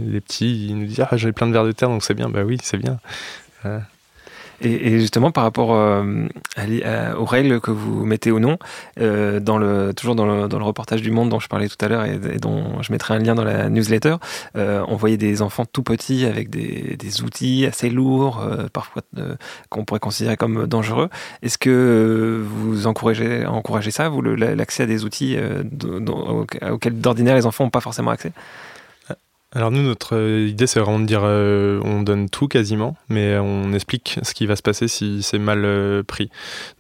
les 0.06 0.20
petits, 0.20 0.68
ils 0.68 0.78
nous 0.78 0.86
disent 0.86 1.04
Ah, 1.10 1.16
j'ai 1.16 1.32
plein 1.32 1.46
de 1.46 1.52
vers 1.52 1.64
de 1.64 1.72
terre, 1.72 1.88
donc 1.88 2.02
c'est 2.02 2.14
bien. 2.14 2.28
Bah 2.28 2.42
oui, 2.44 2.58
c'est 2.62 2.78
bien. 2.78 2.98
Et, 4.60 4.98
justement, 4.98 5.30
par 5.30 5.44
rapport 5.44 5.72
euh, 5.72 6.26
aux 7.16 7.24
règles 7.24 7.60
que 7.60 7.70
vous 7.70 8.04
mettez 8.04 8.32
ou 8.32 8.40
non, 8.40 8.58
euh, 8.98 9.38
dans 9.38 9.56
le, 9.56 9.94
toujours 9.94 10.16
dans 10.16 10.26
le, 10.26 10.64
reportage 10.64 11.00
du 11.00 11.12
Monde 11.12 11.28
dont 11.28 11.38
je 11.38 11.46
parlais 11.48 11.68
tout 11.68 11.76
à 11.80 11.88
l'heure 11.88 12.04
et, 12.04 12.18
dont 12.40 12.82
je 12.82 12.90
mettrai 12.90 13.14
un 13.14 13.18
lien 13.18 13.36
dans 13.36 13.44
la 13.44 13.68
newsletter, 13.68 14.16
euh, 14.56 14.84
on 14.88 14.96
voyait 14.96 15.16
des 15.16 15.42
enfants 15.42 15.64
tout 15.64 15.84
petits 15.84 16.24
avec 16.24 16.50
des, 16.50 17.22
outils 17.22 17.66
assez 17.66 17.88
lourds, 17.88 18.44
parfois 18.72 19.02
qu'on 19.70 19.84
pourrait 19.84 20.00
considérer 20.00 20.36
comme 20.36 20.66
dangereux. 20.66 21.08
Est-ce 21.42 21.58
que 21.58 22.44
vous 22.44 22.86
encouragez, 22.86 23.44
ça, 23.90 24.10
l'accès 24.36 24.82
à 24.82 24.86
des 24.86 25.04
outils 25.04 25.36
auxquels 26.70 27.00
d'ordinaire 27.00 27.34
les 27.36 27.46
enfants 27.46 27.64
n'ont 27.64 27.70
pas 27.70 27.80
forcément 27.80 28.10
accès? 28.10 28.32
Alors 29.54 29.70
nous, 29.70 29.80
notre 29.80 30.14
euh, 30.14 30.46
idée, 30.46 30.66
c'est 30.66 30.78
vraiment 30.78 31.00
de 31.00 31.06
dire, 31.06 31.22
euh, 31.24 31.80
on 31.82 32.02
donne 32.02 32.28
tout 32.28 32.48
quasiment, 32.48 32.98
mais 33.08 33.38
on 33.38 33.72
explique 33.72 34.18
ce 34.22 34.34
qui 34.34 34.44
va 34.44 34.56
se 34.56 34.62
passer 34.62 34.88
si 34.88 35.22
c'est 35.22 35.38
mal 35.38 35.64
euh, 35.64 36.02
pris. 36.02 36.28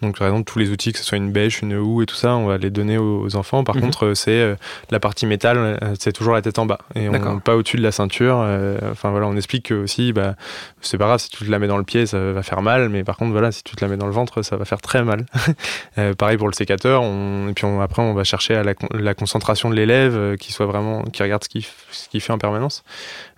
Donc 0.02 0.18
par 0.18 0.28
exemple, 0.28 0.44
tous 0.44 0.58
les 0.58 0.68
outils, 0.68 0.92
que 0.92 0.98
ce 0.98 1.04
soit 1.04 1.16
une 1.16 1.32
bêche, 1.32 1.62
une 1.62 1.78
houe 1.78 2.02
et 2.02 2.06
tout 2.06 2.14
ça, 2.14 2.36
on 2.36 2.44
va 2.44 2.58
les 2.58 2.68
donner 2.68 2.98
aux, 2.98 3.36
enfants. 3.36 3.64
Par 3.64 3.76
mhm. 3.76 3.82
contre, 3.82 4.12
c'est 4.12 4.54
la 4.90 5.00
partie 5.00 5.24
métal, 5.24 5.78
c'est 5.98 6.12
toujours 6.12 6.34
la 6.34 6.42
tête 6.42 6.58
en 6.58 6.66
bas, 6.66 6.78
et 6.94 7.08
on 7.08 7.40
pas 7.40 7.56
au-dessus 7.56 7.76
de 7.78 7.82
la 7.82 7.92
ceinture. 7.92 8.36
enfin 8.90 9.10
voilà, 9.10 9.26
on 9.26 9.36
explique 9.36 9.70
aussi, 9.70 10.12
bah, 10.12 10.34
c'est 10.80 10.98
pas 10.98 11.06
grave 11.06 11.20
si 11.20 11.30
tu 11.30 11.44
te 11.44 11.50
la 11.50 11.58
mets 11.58 11.68
dans 11.68 11.76
le 11.76 11.84
pied, 11.84 12.06
ça 12.06 12.32
va 12.32 12.42
faire 12.42 12.62
mal, 12.62 12.88
mais 12.88 13.04
par 13.04 13.16
contre 13.16 13.32
voilà, 13.32 13.52
si 13.52 13.62
tu 13.62 13.76
te 13.76 13.84
la 13.84 13.90
mets 13.90 13.96
dans 13.96 14.06
le 14.06 14.12
ventre, 14.12 14.42
ça 14.42 14.56
va 14.56 14.64
faire 14.64 14.80
très 14.80 15.04
mal. 15.04 15.24
pareil 16.18 16.36
pour 16.36 16.48
le 16.48 16.54
sécateur. 16.54 17.02
On, 17.02 17.48
et 17.48 17.52
puis 17.52 17.66
après, 17.80 18.02
on 18.02 18.14
va 18.14 18.24
chercher 18.24 18.56
à 18.56 18.62
la, 18.62 19.14
concentration 19.14 19.70
de 19.70 19.74
l'élève, 19.74 20.36
qui 20.36 20.52
soit 20.52 20.66
vraiment, 20.66 21.02
qui 21.04 21.22
regarde 21.22 21.44
ce 21.44 21.48
qu'il 21.48 21.64
ce 21.64 22.18
fait 22.18 22.32
en 22.32 22.38
permanence 22.38 22.57
permanence 22.58 22.82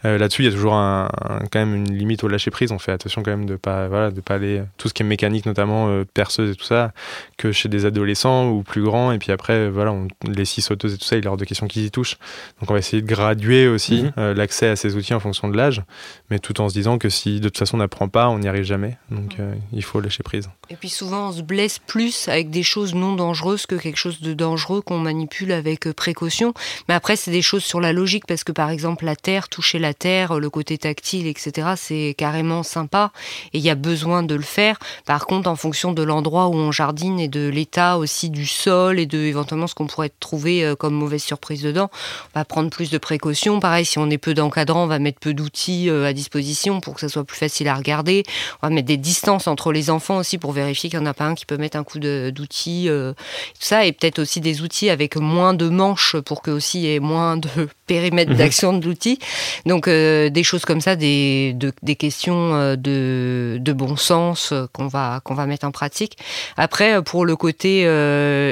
euh, 0.05 0.19
là-dessus, 0.19 0.43
il 0.43 0.47
y 0.47 0.49
a 0.49 0.53
toujours 0.53 0.75
un, 0.75 1.09
quand 1.51 1.59
même 1.59 1.75
une 1.75 1.97
limite 1.97 2.25
au 2.25 2.29
lâcher 2.29 2.51
prise. 2.51 2.73
On 2.73 2.79
fait 2.79 2.93
attention 2.93 3.23
quand 3.23 3.31
même 3.31 3.47
de 3.47 3.57
pas, 3.57 3.89
voilà, 3.89 4.11
de 4.11 4.21
pas 4.21 4.35
aller 4.35 4.63
tout 4.79 4.89
ce 4.89 4.95
qui 4.95 5.03
est 5.03 5.07
mécanique, 5.07 5.47
notamment 5.47 5.89
euh, 5.89 6.05
perceuse 6.05 6.53
et 6.53 6.55
tout 6.55 6.65
ça, 6.65 6.93
que 7.37 7.53
chez 7.53 7.69
des 7.69 7.85
adolescents 7.87 8.49
ou 8.49 8.63
plus 8.63 8.83
grands. 8.83 9.13
Et 9.13 9.19
puis 9.19 9.33
après, 9.33 9.69
voilà, 9.69 9.93
on, 9.93 10.09
les 10.27 10.45
scie 10.45 10.63
sauteuses 10.63 10.95
et 10.95 10.99
tout 10.99 11.05
ça, 11.05 11.17
il 11.17 11.25
est 11.25 11.29
hors 11.29 11.37
de 11.37 11.45
question 11.45 11.67
qu'ils 11.67 11.85
y 11.85 11.91
touchent. 11.91 12.17
Donc 12.61 12.71
on 12.71 12.73
va 12.73 12.79
essayer 12.79 13.03
de 13.03 13.07
graduer 13.07 13.69
aussi 13.69 14.03
mhm. 14.03 14.13
euh, 14.19 14.35
l'accès 14.35 14.69
à 14.69 14.77
ces 14.77 14.97
outils 14.97 15.15
en 15.15 15.21
fonction 15.21 15.49
de 15.49 15.57
l'âge, 15.57 15.83
mais 16.31 16.39
tout 16.39 16.61
en 16.61 16.69
se 16.69 16.75
disant 16.75 16.99
que 16.99 17.09
si 17.09 17.41
de 17.41 17.49
toute 17.49 17.59
façon 17.59 17.77
on 17.77 17.79
n'apprend 17.79 18.09
pas, 18.09 18.29
on 18.29 18.39
n'y 18.39 18.49
arrive 18.49 18.65
jamais. 18.65 18.97
Donc 19.11 19.37
il 19.73 19.83
faut 19.83 20.01
lâcher 20.01 20.23
prise. 20.23 20.49
Et 20.71 20.77
puis 20.77 20.89
souvent, 20.89 21.29
on 21.29 21.33
se 21.33 21.43
blesse 21.43 21.79
plus 21.79 22.29
avec 22.29 22.51
des 22.51 22.63
choses 22.63 22.95
non 22.95 23.15
dangereuses 23.15 23.67
que 23.67 23.75
quelque 23.75 23.97
chose 23.97 24.21
de 24.21 24.35
dangereux 24.35 24.81
qu'on 24.81 24.99
manipule 24.99 25.53
avec 25.53 25.91
précaution. 25.93 26.55
Mais 26.89 26.95
après, 26.95 27.17
c'est 27.17 27.31
des 27.31 27.43
choses 27.43 27.65
sur 27.65 27.81
la 27.81 27.93
logique 27.93 28.27
parce 28.27 28.45
que 28.45 28.53
par 28.53 28.71
exemple, 28.71 29.05
la 29.05 29.17
terre, 29.17 29.49
toucher 29.49 29.79
la 29.79 29.90
terre, 29.95 30.39
le 30.39 30.51
côté 30.51 30.79
tactile, 30.79 31.27
etc., 31.27 31.69
c'est 31.77 32.15
carrément 32.17 32.63
sympa 32.63 33.13
et 33.53 33.59
il 33.59 33.65
y 33.65 33.71
a 33.71 33.75
besoin 33.75 34.23
de 34.23 34.35
le 34.35 34.43
faire. 34.43 34.79
Par 35.07 35.27
contre, 35.27 35.49
en 35.49 35.57
fonction 35.57 35.93
de 35.93 36.03
l'endroit 36.03 36.49
où 36.49 36.55
on 36.55 36.73
jardine 36.73 37.21
et 37.21 37.29
de 37.29 37.49
l'état 37.49 37.99
aussi 37.99 38.31
du 38.31 38.47
sol 38.47 38.99
et 38.99 39.07
de 39.07 39.19
éventuellement 39.19 39.67
ce 39.67 39.75
qu'on 39.75 39.87
pourrait 39.87 40.13
trouver 40.21 40.65
euh, 40.65 40.75
comme 40.75 40.95
mauvaise 40.95 41.23
surprise 41.23 41.63
dedans, 41.63 41.91
on 42.35 42.39
va 42.39 42.45
prendre 42.45 42.71
plus 42.71 42.91
de 42.91 42.99
précautions. 42.99 43.61
Pareil, 43.61 43.85
si 43.85 43.99
on 43.99 44.11
est 44.11 44.19
peu 44.19 44.35
d'encadrants, 44.35 44.85
on 44.85 44.89
va 44.89 44.99
mettre 44.99 45.21
peu 45.21 45.35
d'outils 45.35 45.89
euh, 45.89 46.07
à 46.07 46.13
disposition 46.13 46.81
pour 46.81 46.95
que 46.95 47.01
ça 47.01 47.09
soit 47.09 47.25
plus 47.25 47.39
facile 47.39 47.69
à 47.69 47.75
regarder. 47.75 48.25
On 48.63 48.67
va 48.67 48.75
mettre 48.75 48.89
des 48.89 48.97
distances 48.97 49.47
entre 49.47 49.73
les 49.73 49.91
enfants 49.91 50.19
aussi 50.19 50.39
pour 50.39 50.53
vérifier 50.53 50.91
qu'il 50.91 50.99
n'y 50.99 51.07
en 51.07 51.11
a 51.11 51.15
pas 51.15 51.25
un 51.25 51.35
qui 51.35 51.47
peut 51.47 51.57
mettre 51.57 51.77
un 51.77 51.85
coup 51.85 51.99
d'outils. 51.99 52.89
Euh, 52.89 53.13
tout 53.13 53.67
ça, 53.67 53.85
et 53.85 53.93
peut-être 53.93 54.19
aussi 54.19 54.41
des 54.41 54.63
outils 54.63 54.91
avec 54.91 55.17
moins 55.17 55.55
de 55.55 55.69
manches 55.69 56.17
pour 56.25 56.43
que 56.43 56.51
aussi 56.51 56.79
il 56.79 56.85
y 56.85 56.95
ait 56.95 57.01
moins 57.01 57.37
de 57.37 57.49
périmètre 57.87 58.33
mhm. 58.33 58.37
d'action 58.37 58.73
de 58.73 58.85
l'outil. 58.85 59.19
Donc 59.67 59.80
euh, 59.89 60.31
des 60.31 60.43
choses 60.43 60.65
comme 60.65 60.81
ça, 60.81 60.97
des, 60.97 61.57
questions 61.99 62.55
euh, 62.55 62.77
de, 62.77 63.73
bon 63.73 63.97
sens 63.97 64.53
euh, 64.53 64.67
qu'on 64.73 64.87
va, 64.87 65.21
qu'on 65.25 65.35
va 65.35 65.47
mettre 65.47 65.67
en 65.67 65.71
pratique. 65.71 66.17
Après, 66.57 67.03
pour 67.03 67.25
le 67.25 67.37
côté 67.37 67.83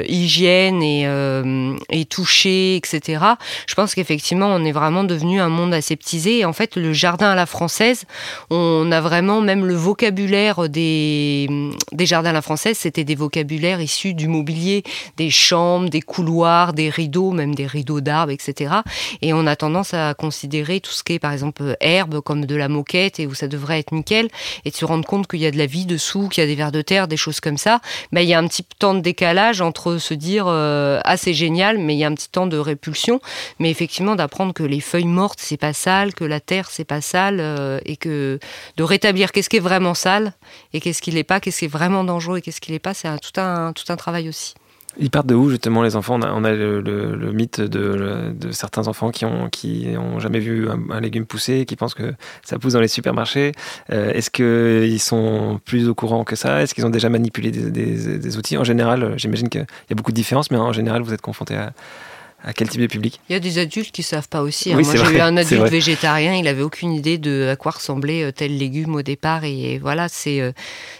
hygiène 0.07 0.81
et, 0.81 2.05
toucher, 2.05 2.75
etc., 2.75 3.23
je 3.67 3.75
pense 3.75 3.93
qu'effectivement, 3.95 4.47
on 4.47 4.63
est 4.65 4.71
vraiment 4.71 5.03
devenu 5.03 5.39
un 5.39 5.49
monde 5.49 5.73
aseptisé. 5.73 6.39
Et 6.39 6.45
en 6.45 6.53
fait, 6.53 6.75
le 6.75 6.93
jardin 6.93 7.29
à 7.29 7.35
la 7.35 7.45
française, 7.45 8.05
on 8.49 8.91
a 8.91 9.01
vraiment 9.01 9.41
même 9.41 9.65
le 9.65 9.75
vocabulaire 9.75 10.69
des, 10.69 11.71
des 11.91 12.05
jardins 12.05 12.29
à 12.31 12.33
la 12.33 12.41
française, 12.41 12.77
c'était 12.77 13.03
des 13.03 13.15
vocabulaires 13.15 13.81
issus 13.81 14.13
du 14.13 14.27
mobilier, 14.27 14.83
des 15.17 15.29
chambres, 15.29 15.89
des 15.89 16.01
couloirs, 16.01 16.73
des 16.73 16.89
rideaux, 16.89 17.31
même 17.31 17.55
des 17.55 17.67
rideaux 17.67 18.01
d'arbres, 18.01 18.31
etc. 18.31 18.75
Et 19.21 19.33
on 19.33 19.45
a 19.45 19.55
tendance 19.55 19.93
à 19.93 20.13
considérer 20.13 20.79
tout 20.79 20.91
ce 20.91 21.03
qui 21.03 21.13
est 21.13 21.18
par 21.19 21.31
exemple 21.31 21.75
herbe 21.79 22.21
comme 22.21 22.45
de 22.45 22.55
la 22.55 22.67
moquette 22.67 23.19
et 23.19 23.27
où 23.27 23.33
ça 23.33 23.47
devrait 23.47 23.79
être 23.79 23.91
nickel 23.91 24.29
et 24.65 24.71
de 24.71 24.75
se 24.75 24.85
rendre 24.85 25.05
compte 25.05 25.27
qu'il 25.27 25.39
y 25.39 25.45
a 25.45 25.51
de 25.51 25.57
la 25.57 25.65
vie 25.65 25.85
dessous, 25.85 26.29
qu'il 26.29 26.41
y 26.41 26.43
a 26.43 26.47
des 26.47 26.55
vers 26.55 26.71
de 26.71 26.81
terre, 26.81 27.07
des 27.07 27.17
choses 27.17 27.39
comme 27.39 27.57
ça, 27.57 27.81
ben, 28.11 28.21
il 28.21 28.29
y 28.29 28.33
a 28.33 28.39
un 28.39 28.47
petit 28.47 28.63
temps 28.63 28.93
de 28.93 29.01
décalage 29.01 29.61
entre 29.61 29.97
se 29.97 30.13
dire 30.13 30.45
euh, 30.47 30.99
ah 31.03 31.17
c'est 31.17 31.33
génial, 31.33 31.77
mais 31.77 31.95
il 31.95 31.99
y 31.99 32.03
a 32.03 32.07
un 32.07 32.15
petit 32.15 32.29
temps 32.29 32.47
de 32.47 32.57
répulsion. 32.57 33.19
Mais 33.59 33.69
effectivement 33.69 34.15
d'apprendre 34.15 34.53
que 34.53 34.63
les 34.63 34.79
feuilles 34.79 35.05
mortes 35.05 35.39
c'est 35.41 35.57
pas 35.57 35.73
sale, 35.73 36.13
que 36.13 36.23
la 36.23 36.39
terre 36.39 36.69
c'est 36.71 36.85
pas 36.85 37.01
sale 37.01 37.39
euh, 37.39 37.79
et 37.85 37.97
que 37.97 38.39
de 38.77 38.83
rétablir 38.83 39.31
qu'est-ce 39.31 39.49
qui 39.49 39.57
est 39.57 39.61
vraiment 39.61 39.93
sale 39.93 40.33
et 40.73 40.79
qu'est-ce 40.79 41.01
qui 41.01 41.11
l'est 41.11 41.23
pas, 41.23 41.39
qu'est-ce 41.39 41.59
qui 41.59 41.65
est 41.65 41.69
vraiment 41.69 42.03
dangereux 42.03 42.37
et 42.37 42.41
qu'est-ce 42.41 42.61
qui 42.61 42.71
l'est 42.71 42.79
pas, 42.79 42.93
c'est 42.93 43.09
tout 43.19 43.39
un 43.39 43.73
tout 43.73 43.91
un 43.91 43.95
travail 43.95 44.29
aussi. 44.29 44.53
Ils 44.97 45.11
partent 45.11 45.27
de 45.27 45.35
où 45.35 45.49
justement 45.49 45.83
les 45.83 45.95
enfants? 45.95 46.19
On 46.21 46.43
a, 46.43 46.51
le, 46.51 47.31
mythe 47.31 47.61
de, 47.61 48.33
certains 48.51 48.87
enfants 48.87 49.11
qui 49.11 49.25
ont 49.25 50.19
jamais 50.19 50.39
vu 50.39 50.67
un, 50.69 50.99
légume 50.99 51.25
pousser, 51.25 51.65
qui 51.65 51.75
pensent 51.75 51.93
que 51.93 52.13
ça 52.43 52.57
pousse 52.57 52.73
dans 52.73 52.79
les 52.79 52.87
supermarchés. 52.87 53.51
Euh, 53.91 54.11
est-ce 54.11 54.29
qu'ils 54.29 54.99
sont 54.99 55.59
plus 55.63 55.87
au 55.87 55.95
courant 55.95 56.23
que 56.23 56.35
ça? 56.35 56.61
Est-ce 56.61 56.73
qu'ils 56.73 56.85
ont 56.85 56.89
déjà 56.89 57.09
manipulé 57.09 57.51
des, 57.51 58.37
outils? 58.37 58.57
En 58.57 58.63
général, 58.63 59.13
j'imagine 59.17 59.49
qu'il 59.49 59.61
y 59.61 59.93
a 59.93 59.95
beaucoup 59.95 60.11
de 60.11 60.15
différences, 60.15 60.49
mais 60.51 60.57
en 60.57 60.73
général, 60.73 61.01
vous 61.03 61.13
êtes 61.13 61.21
confrontés 61.21 61.55
à, 61.55 61.71
à 62.43 62.53
quel 62.53 62.69
type 62.69 62.79
de 62.79 62.87
public 62.87 63.19
Il 63.29 63.33
y 63.33 63.35
a 63.35 63.39
des 63.39 63.57
adultes 63.57 63.91
qui 63.91 64.01
savent 64.01 64.29
pas 64.29 64.41
aussi. 64.41 64.71
Hein. 64.71 64.79
Moi, 64.81 64.95
j'ai 64.95 65.17
eu 65.17 65.19
un 65.19 65.35
adulte 65.35 65.67
végétarien, 65.69 66.35
il 66.35 66.47
avait 66.47 66.61
aucune 66.61 66.93
idée 66.93 67.17
de 67.17 67.49
à 67.51 67.55
quoi 67.55 67.71
ressemblait 67.71 68.23
euh, 68.23 68.31
tel 68.31 68.57
légume 68.57 68.95
au 68.95 69.01
départ. 69.01 69.43
Et 69.43 69.77
voilà, 69.77 70.07
c'est 70.07 70.39
euh, 70.39 70.53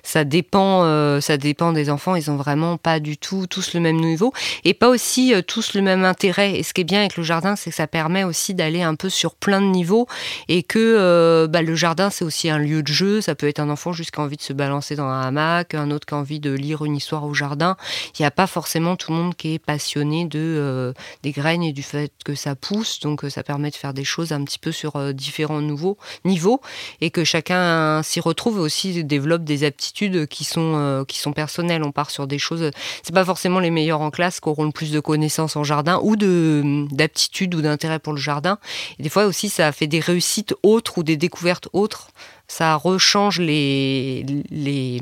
ça 0.04 0.26
dépend, 0.26 0.84
euh, 0.84 1.22
ça 1.22 1.38
dépend 1.38 1.72
des 1.72 1.90
enfants. 1.90 2.16
Ils 2.16 2.30
ont 2.30 2.36
vraiment 2.36 2.78
pas 2.78 3.00
du 3.00 3.18
tout 3.18 3.48
tous 3.48 3.74
le 3.74 3.80
même 3.80 3.98
niveau 3.98 4.34
et 4.66 4.74
pas 4.74 4.90
aussi 4.90 5.34
tous 5.48 5.76
le 5.76 5.82
même 5.82 6.04
intérêt. 6.04 6.60
Et 6.60 6.64
ce 6.64 6.74
qui 6.74 6.82
est 6.82 6.86
bien 6.86 7.00
avec 7.00 7.16
le 7.16 7.24
jardin, 7.24 7.56
c'est 7.56 7.70
que 7.70 7.76
ça 7.76 7.88
permet 7.88 8.26
aussi 8.26 8.54
d'aller 8.54 8.82
un 8.82 8.96
peu 8.96 9.10
sur 9.10 9.36
plein 9.36 9.62
de 9.62 9.68
niveaux 9.68 10.08
et 10.50 10.64
que 10.64 11.48
bah, 11.50 11.62
le 11.62 11.76
jardin, 11.76 12.10
c'est 12.10 12.26
aussi 12.26 12.50
un 12.50 12.58
lieu 12.58 12.84
de 12.84 12.92
jeu. 12.92 13.22
Ça 13.22 13.36
peut 13.36 13.48
être 13.48 13.60
un 13.60 13.70
enfant 13.70 13.94
juste 13.94 14.12
qui 14.12 14.20
a 14.20 14.24
envie 14.24 14.38
de 14.38 14.42
se 14.42 14.54
balancer 14.54 14.96
dans 14.96 15.08
un 15.08 15.22
hamac, 15.22 15.74
un 15.74 15.92
autre 15.92 16.06
qui 16.06 16.14
a 16.14 16.18
envie 16.18 16.40
de 16.40 16.52
lire 16.52 16.84
une 16.84 16.96
histoire 16.96 17.24
au 17.24 17.34
jardin. 17.34 17.78
Il 18.18 18.22
n'y 18.22 18.26
a 18.26 18.32
pas 18.32 18.48
forcément 18.48 18.96
tout 18.96 19.12
le 19.12 19.18
monde 19.18 19.36
qui 19.36 19.54
est 19.54 19.60
passionné 19.60 20.26
de 20.26 20.94
graines 21.32 21.64
et 21.64 21.74
du 21.74 21.84
fait 21.84 22.12
que 22.24 22.36
ça 22.36 22.56
pousse. 22.56 23.00
Donc 23.00 23.24
euh, 23.24 23.30
ça 23.30 23.44
permet 23.44 23.70
de 23.70 23.76
faire 23.76 23.94
des 23.94 24.04
choses 24.04 24.32
un 24.32 24.44
petit 24.44 24.60
peu 24.60 24.72
sur 24.72 24.96
euh, 24.96 25.14
différents 25.14 25.62
nouveaux, 25.62 25.98
niveaux 26.26 26.62
et 27.02 27.12
que 27.12 27.24
chacun 27.24 28.02
s'y 28.04 28.20
retrouve 28.20 28.58
et 28.58 28.62
aussi 28.62 29.04
développe 29.04 29.44
des 29.44 29.64
aptitudes 29.64 30.28
qui 30.28 30.44
sont, 30.44 30.74
euh, 30.76 31.06
qui 31.06 31.20
sont 31.20 31.34
personnelles. 31.34 31.84
On 31.84 31.92
part 31.92 32.12
sur 32.12 32.28
des 32.28 32.40
choses, 32.40 32.72
c'est 33.04 33.14
pas 33.14 33.26
forcément 33.26 33.60
les 33.60 33.72
meilleurs 33.72 34.02
en 34.02 34.12
classe 34.12 34.40
qui 34.40 34.50
auront 34.50 34.66
le 34.66 34.72
plus 34.72 34.92
de 34.92 35.00
connaissances 35.00 35.56
en 35.56 35.64
jardin 35.64 36.00
ou 36.04 36.16
d'aptitudes 36.16 37.56
ou 37.56 37.62
d'intérêt 37.62 38.00
pour 38.00 38.14
le 38.14 38.20
jardin. 38.20 38.60
Et 39.00 39.04
des 39.04 39.10
fois 39.10 39.26
aussi 39.26 39.50
ça 39.50 39.72
fait 39.72 39.88
des 39.88 40.00
réussites 40.00 40.54
autres 40.64 40.98
ou 40.98 41.04
des 41.04 41.18
découvertes 41.18 41.70
autres 41.74 42.10
ça 42.50 42.76
rechange 42.76 43.40
les, 43.40 44.26
les, 44.50 45.00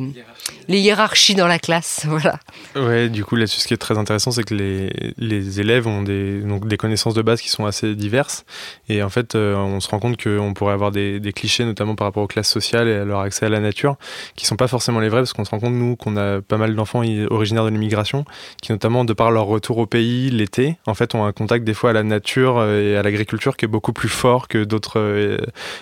hiérarchies 0.68 1.34
dans 1.34 1.48
la 1.48 1.60
classe. 1.60 2.06
Voilà. 2.18 2.40
Ouais, 2.76 3.10
du 3.10 3.24
coup, 3.24 3.36
là-dessus, 3.36 3.62
ce 3.62 3.68
qui 3.68 3.74
est 3.74 3.78
très 3.78 3.98
intéressant, 3.98 4.32
c'est 4.32 4.44
que 4.44 4.56
les, 4.56 5.14
les 5.18 5.60
élèves 5.60 5.88
ont 5.88 6.02
des, 6.02 6.42
donc, 6.42 6.68
des 6.68 6.78
connaissances 6.78 7.14
de 7.14 7.22
base 7.22 7.42
qui 7.42 7.50
sont 7.50 7.66
assez 7.66 7.96
diverses. 7.96 8.44
Et 8.90 9.04
en 9.04 9.10
fait, 9.10 9.36
euh, 9.36 9.56
on 9.56 9.80
se 9.80 9.88
rend 9.88 10.00
compte 10.00 10.22
qu'on 10.22 10.54
pourrait 10.54 10.74
avoir 10.74 10.92
des, 10.92 11.20
des, 11.20 11.32
clichés, 11.32 11.64
notamment 11.64 11.96
par 11.96 12.08
rapport 12.08 12.24
aux 12.24 12.28
classes 12.28 12.50
sociales 12.50 12.88
et 12.88 12.96
à 12.96 13.06
leur 13.06 13.20
accès 13.20 13.46
à 13.46 13.50
la 13.50 13.60
nature, 13.60 13.98
qui 14.36 14.46
sont 14.46 14.56
pas 14.56 14.68
forcément 14.68 15.00
les 15.00 15.10
vrais, 15.10 15.22
parce 15.22 15.34
qu'on 15.34 15.46
se 15.46 15.52
rend 15.52 15.60
compte, 15.60 15.74
nous, 15.74 15.96
qu'on 15.96 16.18
a 16.18 16.42
pas 16.42 16.58
mal 16.58 16.76
d'enfants 16.76 17.04
originaires 17.30 17.64
de 17.64 17.70
l'immigration, 17.70 18.26
qui, 18.62 18.72
notamment, 18.72 19.06
de 19.06 19.14
par 19.14 19.32
leur 19.32 19.46
retour 19.46 19.78
au 19.78 19.86
pays 19.86 20.30
l'été, 20.32 20.78
en 20.86 20.96
fait, 20.96 21.16
ont 21.16 21.24
un 21.24 21.32
contact 21.32 21.64
des 21.64 21.74
fois 21.74 21.92
à 21.92 21.94
la 21.94 22.04
nature 22.04 22.58
euh, 22.58 22.82
et 22.82 22.98
à 22.98 23.04
l'agriculture 23.04 23.56
qui 23.56 23.66
est 23.66 23.70
beaucoup 23.70 23.94
plus 23.94 24.10
fort 24.10 24.48
que 24.48 24.64
d'autres 24.64 25.00
euh, 25.00 25.38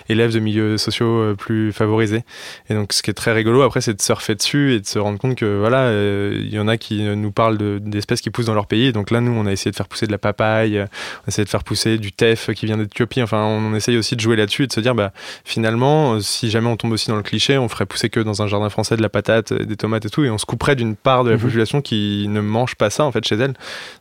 élèves 0.08 0.32
de 0.32 0.38
milieux 0.38 0.78
sociaux 0.78 1.34
plus 1.36 1.55
favorisé 1.72 2.24
Et 2.70 2.74
donc, 2.74 2.92
ce 2.92 3.02
qui 3.02 3.10
est 3.10 3.14
très 3.14 3.32
rigolo 3.32 3.62
après, 3.62 3.80
c'est 3.80 3.94
de 3.94 4.02
surfer 4.02 4.34
dessus 4.34 4.74
et 4.74 4.80
de 4.80 4.86
se 4.86 4.98
rendre 4.98 5.18
compte 5.18 5.34
que 5.36 5.58
voilà, 5.58 5.84
euh, 5.86 6.34
il 6.36 6.52
y 6.52 6.58
en 6.58 6.68
a 6.68 6.76
qui 6.76 7.02
nous 7.02 7.32
parlent 7.32 7.58
d'espèces 7.80 8.20
qui 8.20 8.30
poussent 8.30 8.46
dans 8.46 8.54
leur 8.54 8.66
pays. 8.66 8.92
donc 8.92 9.10
là, 9.10 9.20
nous, 9.20 9.32
on 9.32 9.46
a 9.46 9.52
essayé 9.52 9.70
de 9.70 9.76
faire 9.76 9.88
pousser 9.88 10.06
de 10.06 10.12
la 10.12 10.18
papaye, 10.18 10.78
on 10.78 10.82
a 10.82 11.28
essayé 11.28 11.44
de 11.44 11.50
faire 11.50 11.64
pousser 11.64 11.98
du 11.98 12.12
teff 12.12 12.50
qui 12.54 12.66
vient 12.66 12.76
d'Éthiopie. 12.76 13.22
Enfin, 13.22 13.42
on, 13.42 13.74
essaye 13.74 13.98
aussi 13.98 14.16
de 14.16 14.20
jouer 14.20 14.36
là-dessus 14.36 14.64
et 14.64 14.66
de 14.66 14.72
se 14.72 14.80
dire, 14.80 14.94
bah, 14.94 15.12
finalement, 15.44 16.20
si 16.20 16.50
jamais 16.50 16.68
on 16.68 16.76
tombe 16.76 16.92
aussi 16.92 17.08
dans 17.08 17.16
le 17.16 17.22
cliché, 17.22 17.58
on 17.58 17.68
ferait 17.68 17.86
pousser 17.86 18.08
que 18.08 18.20
dans 18.20 18.42
un 18.42 18.46
jardin 18.46 18.70
français 18.70 18.96
de 18.96 19.02
la 19.02 19.08
patate, 19.08 19.52
des 19.52 19.76
tomates 19.76 20.06
et 20.06 20.10
tout, 20.10 20.24
et 20.24 20.30
on 20.30 20.38
se 20.38 20.46
couperait 20.46 20.76
d'une 20.76 20.96
part 20.96 21.24
de 21.24 21.30
la 21.30 21.36
mhm. 21.36 21.42
population 21.42 21.82
qui 21.82 22.26
ne 22.28 22.40
mange 22.40 22.74
pas 22.74 22.90
ça 22.90 23.04
en 23.04 23.12
fait 23.12 23.24
chez 23.24 23.36
elle. 23.36 23.54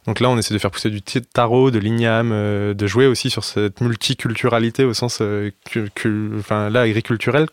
Donc 0.08 0.20
là, 0.20 0.30
on 0.30 0.38
essaie 0.38 0.54
de 0.54 0.60
faire 0.60 0.72
pousser 0.72 0.90
du 0.90 1.02
tarot, 1.02 1.72
de 1.72 1.80
l'igname, 1.80 2.32
euh, 2.32 2.74
de 2.74 2.88
jouer 2.88 3.08
aussi 3.08 3.30
sur 3.30 3.44
cette 3.44 3.82
multiculturalité 3.82 4.84
au 4.84 4.94
sens, 4.94 5.20
euh, 5.22 5.52
enfin 6.40 6.70
là, 6.70 6.82
agriculturel 6.82 7.45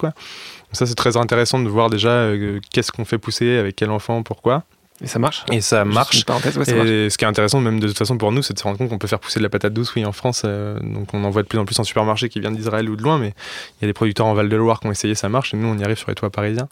Ça, 0.72 0.86
c'est 0.86 0.94
très 0.94 1.16
intéressant 1.16 1.60
de 1.60 1.68
voir 1.68 1.90
déjà 1.90 2.10
euh, 2.10 2.60
qu'est-ce 2.72 2.92
qu'on 2.92 3.04
fait 3.04 3.18
pousser, 3.18 3.56
avec 3.56 3.76
quel 3.76 3.90
enfant, 3.90 4.22
pourquoi. 4.22 4.64
Et 5.00 5.06
ça 5.06 5.18
marche 5.18 5.44
Et 5.50 5.60
ça 5.60 5.84
marche. 5.84 6.24
et 6.28 7.10
ce 7.10 7.18
qui 7.18 7.24
est 7.24 7.28
intéressant, 7.28 7.60
même 7.60 7.80
de 7.80 7.88
toute 7.88 7.98
façon 7.98 8.16
pour 8.18 8.30
nous, 8.30 8.42
c'est 8.42 8.54
de 8.54 8.58
se 8.58 8.64
rendre 8.64 8.78
compte 8.78 8.88
qu'on 8.88 8.98
peut 8.98 9.08
faire 9.08 9.18
pousser 9.18 9.40
de 9.40 9.42
la 9.42 9.48
patate 9.48 9.72
douce, 9.72 9.94
oui, 9.96 10.04
en 10.04 10.12
France. 10.12 10.42
Euh, 10.44 10.78
donc 10.80 11.12
on 11.12 11.24
en 11.24 11.30
voit 11.30 11.42
de 11.42 11.48
plus 11.48 11.58
en 11.58 11.64
plus 11.64 11.78
en 11.80 11.84
supermarché 11.84 12.28
qui 12.28 12.40
vient 12.40 12.52
d'Israël 12.52 12.88
ou 12.88 12.94
de 12.94 13.02
loin, 13.02 13.18
mais 13.18 13.34
il 13.80 13.82
y 13.82 13.84
a 13.84 13.88
des 13.88 13.92
producteurs 13.92 14.26
en 14.26 14.34
Val-de-Loire 14.34 14.80
qui 14.80 14.86
ont 14.86 14.92
essayé, 14.92 15.14
ça 15.14 15.28
marche, 15.28 15.54
et 15.54 15.56
nous, 15.56 15.66
on 15.66 15.76
y 15.76 15.82
arrive 15.82 15.98
sur 15.98 16.08
les 16.08 16.14
toits 16.14 16.30
parisiens. 16.30 16.68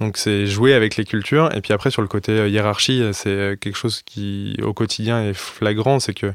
Donc 0.00 0.16
c'est 0.16 0.46
jouer 0.46 0.72
avec 0.72 0.96
les 0.96 1.04
cultures. 1.04 1.54
Et 1.54 1.60
puis 1.60 1.72
après, 1.72 1.90
sur 1.90 2.02
le 2.02 2.08
côté 2.08 2.32
euh, 2.32 2.48
hiérarchie, 2.48 3.02
c'est 3.12 3.58
quelque 3.60 3.76
chose 3.76 4.02
qui, 4.02 4.56
au 4.62 4.72
quotidien, 4.72 5.22
est 5.22 5.34
flagrant. 5.34 6.00
C'est 6.00 6.14
que 6.14 6.32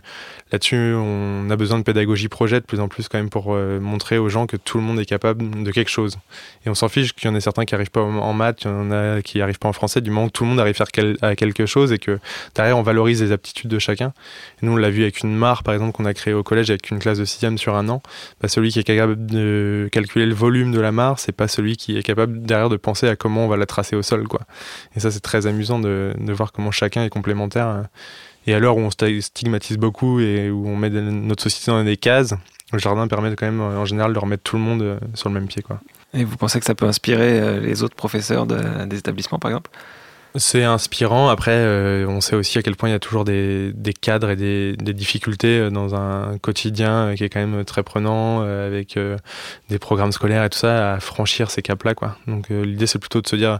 là-dessus, 0.52 0.94
on 0.96 1.50
a 1.50 1.56
besoin 1.56 1.80
de 1.80 1.84
pédagogie 1.84 2.28
projet 2.28 2.60
de 2.60 2.66
plus 2.66 2.80
en 2.80 2.88
plus 2.88 3.08
quand 3.08 3.18
même 3.18 3.30
pour 3.30 3.54
euh, 3.54 3.80
montrer 3.80 4.18
aux 4.18 4.30
gens 4.30 4.46
que 4.46 4.58
tout 4.58 4.78
le 4.78 4.84
monde 4.84 5.00
est 5.00 5.06
capable 5.06 5.64
de 5.64 5.72
quelque 5.72 5.90
chose. 5.90 6.18
Et 6.66 6.70
on 6.70 6.76
s'en 6.76 6.90
fiche 6.90 7.14
qu'il 7.14 7.30
y 7.30 7.32
en 7.32 7.36
ait 7.36 7.42
certains 7.42 7.66
qui 7.66 7.74
n'arrivent 7.74 7.92
pas 7.92 8.02
en 8.02 8.34
maths, 8.34 8.64
il 8.64 8.68
y 8.68 8.72
en 8.72 8.92
a 8.92 9.22
qui 9.22 9.40
n'arrivent 9.40 9.60
pas 9.60 9.70
en 9.70 9.74
français, 9.74 10.02
du 10.02 10.12
moment 10.12 10.28
que 10.28 10.34
tout 10.34 10.44
le 10.44 10.50
monde 10.50 10.60
arrive 10.60 10.76
à 10.76 10.86
faire 10.86 10.92
quelque 11.36 11.66
chose 11.66 11.92
et 11.92 11.98
que 11.98 12.20
derrière 12.56 12.78
on 12.78 12.82
valorise 12.82 13.22
les 13.22 13.32
aptitudes 13.32 13.70
de 13.70 13.80
chacun. 13.80 14.14
Nous, 14.62 14.72
on 14.72 14.76
l'a 14.76 14.90
vu 14.90 15.04
avec 15.04 15.22
une 15.22 15.36
mare, 15.36 15.64
par 15.64 15.74
exemple, 15.74 15.94
qu'on 15.94 16.06
a 16.06 16.14
créé 16.14 16.34
au 16.34 16.44
collège 16.44 16.70
avec 16.70 16.90
une 16.92 17.00
classe 17.00 17.18
de 17.18 17.26
sixième 17.26 17.58
sur 17.58 17.76
un 17.76 17.90
an. 17.90 18.02
Bah, 18.42 18.48
celui 18.48 18.72
qui 18.72 18.80
est 18.80 18.84
capable 18.84 19.26
de 19.26 19.90
calculer 19.92 20.26
le 20.26 20.34
volume 20.34 20.72
de 20.72 20.80
la 20.80 20.92
mare, 20.92 21.20
c'est 21.20 21.32
pas 21.32 21.48
celui 21.48 21.78
qui 21.78 21.98
est 21.98 22.04
capable 22.04 22.42
derrière 22.42 22.70
de 22.70 22.78
penser 22.78 23.08
à 23.08 23.16
comment 23.16 23.46
on 23.46 23.48
va 23.48 23.58
la 23.58 23.66
tracer 23.66 23.96
au 23.96 24.02
sol. 24.02 24.28
Quoi. 24.28 24.42
Et 24.96 25.00
ça, 25.00 25.12
c'est 25.12 25.20
très 25.20 25.48
amusant 25.48 25.80
de, 25.80 26.14
voir 26.30 26.52
comment 26.52 26.72
chacun 26.72 27.04
est 27.04 27.10
complémentaire. 27.10 27.68
Hein. 27.68 27.88
Et 28.48 28.54
à 28.54 28.60
l'heure 28.60 28.78
où 28.78 28.82
on 28.82 28.90
stigmatise 28.90 29.78
beaucoup 29.78 30.20
et 30.20 30.50
où 30.50 30.68
on 30.68 30.76
met 30.76 30.90
notre 30.90 31.44
société 31.44 31.72
dans 31.72 31.84
des 31.84 31.98
cases, 31.98 32.34
le 32.74 32.80
jardin 32.80 33.08
permet 33.08 33.36
quand 33.36 33.46
même 33.46 33.62
en 33.62 33.86
général 33.86 34.14
de 34.14 34.20
remettre 34.20 34.44
tout 34.44 34.56
le 34.56 34.62
monde 34.62 34.82
euh, 34.82 34.98
sur 35.14 35.30
le 35.30 35.36
même 35.36 35.48
pied. 35.48 35.62
Quoi. 35.62 35.80
Et 36.14 36.24
vous 36.24 36.38
pensez 36.38 36.60
que 36.60 36.66
ça 36.66 36.76
peut 36.76 36.86
inspirer 36.86 37.40
euh, 37.40 37.60
les 37.60 37.84
autres 37.84 37.96
professeurs 37.96 38.46
des 38.46 38.98
établissements 38.98 39.40
par 39.40 39.52
exemple? 39.52 39.70
C'est 40.36 40.64
inspirant. 40.64 41.30
Après, 41.30 41.52
euh, 41.52 42.06
on 42.08 42.22
sait 42.22 42.36
aussi 42.36 42.58
à 42.58 42.62
quel 42.62 42.76
point 42.76 42.90
il 42.90 42.94
y 42.94 42.96
a 42.96 43.00
toujours 43.00 43.26
des, 43.26 43.74
cadres 44.00 44.30
et 44.30 44.36
des, 44.36 44.94
difficultés 44.94 45.60
euh, 45.60 45.70
dans 45.70 45.96
un 45.96 46.38
quotidien 46.38 47.08
euh, 47.08 47.16
qui 47.16 47.24
est 47.24 47.30
quand 47.30 47.40
même 47.40 47.66
très 47.66 47.84
prenant, 47.84 48.42
avec 48.42 48.98
des 49.70 49.80
programmes 49.80 50.12
scolaires 50.12 50.44
et 50.44 50.50
tout 50.50 50.58
ça, 50.58 50.94
à 50.94 51.00
franchir 51.00 51.52
ces 51.52 51.62
caps-là. 51.62 52.16
Donc 52.28 52.50
l'idée, 52.50 52.88
c'est 52.88 53.00
plutôt 53.00 53.22
de 53.22 53.28
se 53.28 53.36
dire 53.36 53.60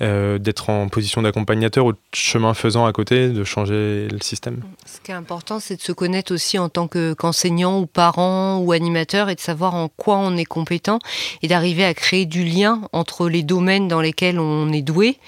d'être 0.00 0.68
en 0.68 0.88
position 0.88 1.22
d'accompagnateur 1.22 1.86
ou 1.86 1.92
de 1.92 1.98
chemin 2.12 2.54
faisant 2.54 2.86
à 2.86 2.92
côté, 2.92 3.28
de 3.28 3.44
changer 3.44 4.08
le 4.10 4.20
système. 4.20 4.62
Ce 4.84 5.00
qui 5.00 5.12
est 5.12 5.14
important, 5.14 5.60
c'est 5.60 5.76
de 5.76 5.80
se 5.80 5.92
connaître 5.92 6.34
aussi 6.34 6.58
en 6.58 6.68
tant 6.68 6.88
qu'enseignant 6.88 7.78
ou 7.78 7.86
parent 7.86 8.58
ou 8.58 8.72
animateur 8.72 9.28
et 9.30 9.36
de 9.36 9.40
savoir 9.40 9.74
en 9.74 9.88
quoi 9.88 10.16
on 10.16 10.36
est 10.36 10.44
compétent 10.44 10.98
et 11.42 11.48
d'arriver 11.48 11.84
à 11.84 11.94
créer 11.94 12.26
du 12.26 12.44
lien 12.44 12.80
entre 12.92 13.28
les 13.28 13.42
domaines 13.42 13.86
dans 13.86 14.00
lesquels 14.00 14.40
on 14.40 14.72
est 14.72 14.82
doué 14.82 15.18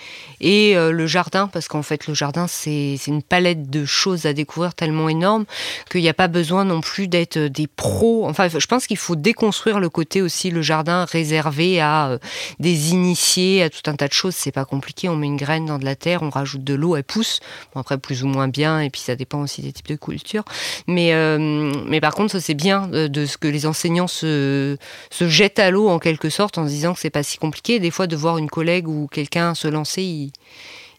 et 0.41 0.77
euh, 0.85 0.93
le 0.93 1.07
jardin, 1.07 1.49
parce 1.49 1.69
qu'en 1.69 1.83
fait 1.83 2.07
le 2.07 2.15
jardin 2.15 2.47
c'est 2.47 2.99
une 3.07 3.23
palette 3.23 3.71
de 3.71 3.85
choses 3.85 4.27
à 4.27 4.33
découvrir 4.33 4.75
tellement 4.75 5.09
énorme 5.09 5.45
qu'il 5.91 6.01
n'y 6.01 6.09
a 6.09 6.15
pas 6.15 6.29
besoin 6.29 6.65
non 6.65 6.81
plus 6.81 7.09
d'être 7.09 7.39
des 7.39 7.67
pros. 7.67 8.27
Enfin, 8.29 8.49
je 8.49 8.67
pense 8.67 8.87
qu'il 8.87 8.97
faut 8.97 9.17
déconstruire 9.17 9.81
le 9.81 9.89
côté 9.89 10.23
aussi 10.23 10.51
le 10.51 10.63
jardin 10.63 11.05
réservé 11.05 11.81
à 11.81 12.09
euh, 12.09 12.19
des 12.59 12.91
initiés, 12.91 13.63
à 13.63 13.71
tout 13.71 13.89
un 13.91 13.95
tas 13.95 14.09
de 14.09 14.13
choses. 14.13 14.35
C'est 14.35 14.53
pas 14.53 14.65
compliqué. 14.65 15.09
On 15.09 15.17
met 15.17 15.27
une 15.27 15.37
graine 15.37 15.67
dans 15.67 15.79
de 15.79 15.85
la 15.85 15.97
terre, 15.97 16.23
on 16.23 16.31
rajoute 16.31 16.65
de 16.65 16.75
l'eau, 16.75 16.97
elle 16.97 17.05
pousse. 17.05 17.41
Bon 17.75 17.81
après 17.81 17.99
plus 17.99 18.25
ou 18.25 18.29
moins 18.29 18.49
bien, 18.49 18.81
et 18.81 18.91
puis 18.91 19.01
ça 19.01 19.17
dépend 19.17 19.41
aussi 19.41 19.63
des 19.63 19.73
types 19.73 19.89
de 19.89 19.97
culture. 19.97 20.45
Mais 20.87 21.13
euh, 21.13 21.73
mais 21.87 22.01
par 22.01 22.15
contre, 22.15 22.39
c'est 22.39 22.55
bien 22.55 22.89
de, 22.89 23.27
ce 23.27 23.37
que 23.37 23.49
les 23.49 23.67
enseignants 23.67 24.09
se 24.09 24.77
se 25.11 25.29
jettent 25.29 25.59
à 25.59 25.71
l'eau 25.71 25.89
en 25.89 25.99
quelque 25.99 26.31
sorte 26.31 26.59
en 26.59 26.65
se 26.65 26.71
disant 26.71 26.95
que 26.95 27.01
c'est 27.01 27.11
pas 27.11 27.23
si 27.23 27.39
compliqué. 27.39 27.79
Des 27.79 27.91
fois, 27.91 28.07
de 28.07 28.17
voir 28.17 28.39
une 28.39 28.51
collègue 28.51 28.89
ou 28.89 29.09
quelqu'un 29.11 29.55
se 29.55 29.69
lancer, 29.69 30.31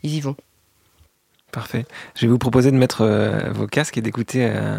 ils 0.05 0.15
y 0.15 0.21
vont. 0.21 0.35
Parfait. 1.51 1.85
Je 2.15 2.25
vais 2.25 2.31
vous 2.31 2.37
proposer 2.37 2.71
de 2.71 2.77
mettre 2.77 3.01
euh, 3.01 3.51
vos 3.53 3.65
casques 3.65 3.97
et 3.97 4.01
d'écouter 4.01 4.45
euh, 4.45 4.77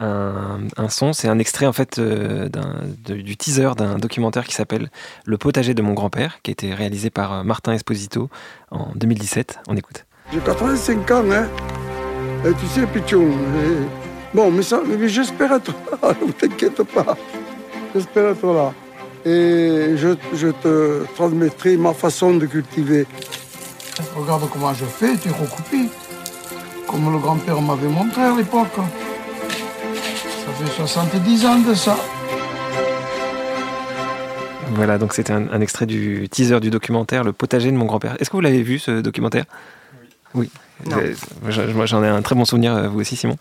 un, 0.00 0.88
son. 0.88 1.12
C'est 1.12 1.28
un 1.28 1.38
extrait 1.38 1.66
en 1.66 1.72
fait 1.72 1.98
euh, 1.98 2.48
du 3.06 3.36
teaser 3.36 3.70
d'un 3.76 3.98
documentaire 3.98 4.44
qui 4.44 4.54
s'appelle 4.54 4.90
Le 5.24 5.36
potager 5.36 5.74
de 5.74 5.82
mon 5.82 5.94
grand-père, 5.94 6.40
qui 6.42 6.50
a 6.50 6.52
été 6.52 6.74
réalisé 6.74 7.10
par 7.10 7.44
Martin 7.44 7.72
Esposito 7.72 8.30
en 8.70 8.92
2017. 8.94 9.60
On 9.68 9.76
écoute. 9.76 10.06
J'ai 10.32 10.38
85 10.38 11.10
ans, 11.10 11.24
hein. 11.32 11.48
tu 12.44 12.66
sais, 12.66 12.86
Pichon. 12.86 13.28
Bon, 14.32 14.50
mais, 14.50 14.62
mais 14.98 15.08
j'espère 15.08 15.52
à 15.52 15.60
toi, 15.60 15.74
ne 16.26 16.32
t'inquiète 16.32 16.82
pas. 16.84 17.16
J'espère 17.94 18.30
être 18.30 18.46
là. 18.46 18.72
Et 19.24 19.96
je, 19.96 20.48
te 20.50 21.04
transmettrai 21.14 21.76
ma 21.76 21.92
façon 21.92 22.36
de 22.36 22.46
cultiver. 22.46 23.06
Regarde 24.16 24.48
comment 24.50 24.72
je 24.74 24.84
fais, 24.84 25.16
tu 25.16 25.30
recoupes. 25.30 25.90
Comme 26.86 27.12
le 27.12 27.18
grand-père 27.18 27.60
m'avait 27.60 27.88
montré 27.88 28.22
à 28.22 28.34
l'époque. 28.36 28.76
Ça 28.76 30.52
fait 30.52 30.70
70 30.76 31.46
ans 31.46 31.58
de 31.60 31.74
ça. 31.74 31.96
Voilà, 34.74 34.98
donc 34.98 35.12
c'était 35.12 35.32
un, 35.32 35.60
extrait 35.60 35.86
du 35.86 36.28
teaser 36.30 36.58
du 36.60 36.70
documentaire 36.70 37.24
Le 37.24 37.32
potager 37.32 37.70
de 37.70 37.76
mon 37.76 37.84
grand-père. 37.84 38.16
Est-ce 38.18 38.30
que 38.30 38.36
vous 38.36 38.40
l'avez 38.40 38.62
vu 38.62 38.78
ce 38.78 39.00
documentaire? 39.00 39.44
Oui. 40.34 40.50
Oui. 40.86 41.14
Moi 41.74 41.86
j'en 41.86 42.02
ai 42.02 42.08
un 42.08 42.22
très 42.22 42.34
bon 42.34 42.44
souvenir, 42.44 42.74
euh, 42.74 42.88
vous 42.88 43.00
aussi 43.00 43.16
Simon. 43.16 43.36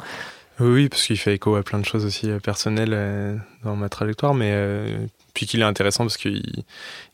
Oui, 0.60 0.90
parce 0.90 1.04
qu'il 1.04 1.18
fait 1.18 1.36
écho 1.36 1.56
à 1.56 1.64
plein 1.64 1.80
de 1.80 1.86
choses 1.86 2.06
aussi 2.06 2.30
euh, 2.30 2.40
personnelles 2.40 2.94
euh, 2.94 3.36
dans 3.64 3.76
ma 3.76 3.90
trajectoire, 3.90 4.34
mais 4.34 4.54
puis 5.34 5.46
qu'il 5.46 5.62
est 5.62 5.66
intéressant 5.66 6.04
parce 6.04 6.18
qu'il 6.18 6.64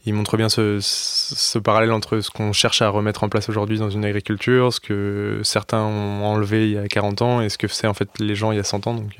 il 0.06 0.14
montre 0.14 0.38
bien 0.38 0.50
ce, 0.50 1.58
parallèle 1.60 1.92
entre 1.92 2.20
ce 2.20 2.30
qu'on 2.30 2.54
cherche 2.54 2.82
à 2.82 2.90
remettre 2.90 3.24
en 3.24 3.30
place 3.30 3.50
aujourd'hui 3.50 3.78
dans 3.78 3.90
une 3.90 4.06
agriculture, 4.06 4.74
ce 4.74 4.80
que 4.80 5.42
certains 5.44 5.82
ont 5.82 6.26
enlevé 6.26 6.68
il 6.68 6.74
y 6.74 6.78
a 6.78 6.88
40 6.88 7.22
ans 7.22 7.42
et 7.42 7.50
ce 7.50 7.58
que 7.58 7.68
c'est 7.68 7.88
en 7.88 7.94
fait 7.94 8.10
les 8.20 8.36
gens 8.36 8.52
il 8.52 8.58
y 8.58 8.60
a 8.60 8.64
100 8.64 8.88
ans. 8.88 8.94
Donc 8.94 9.18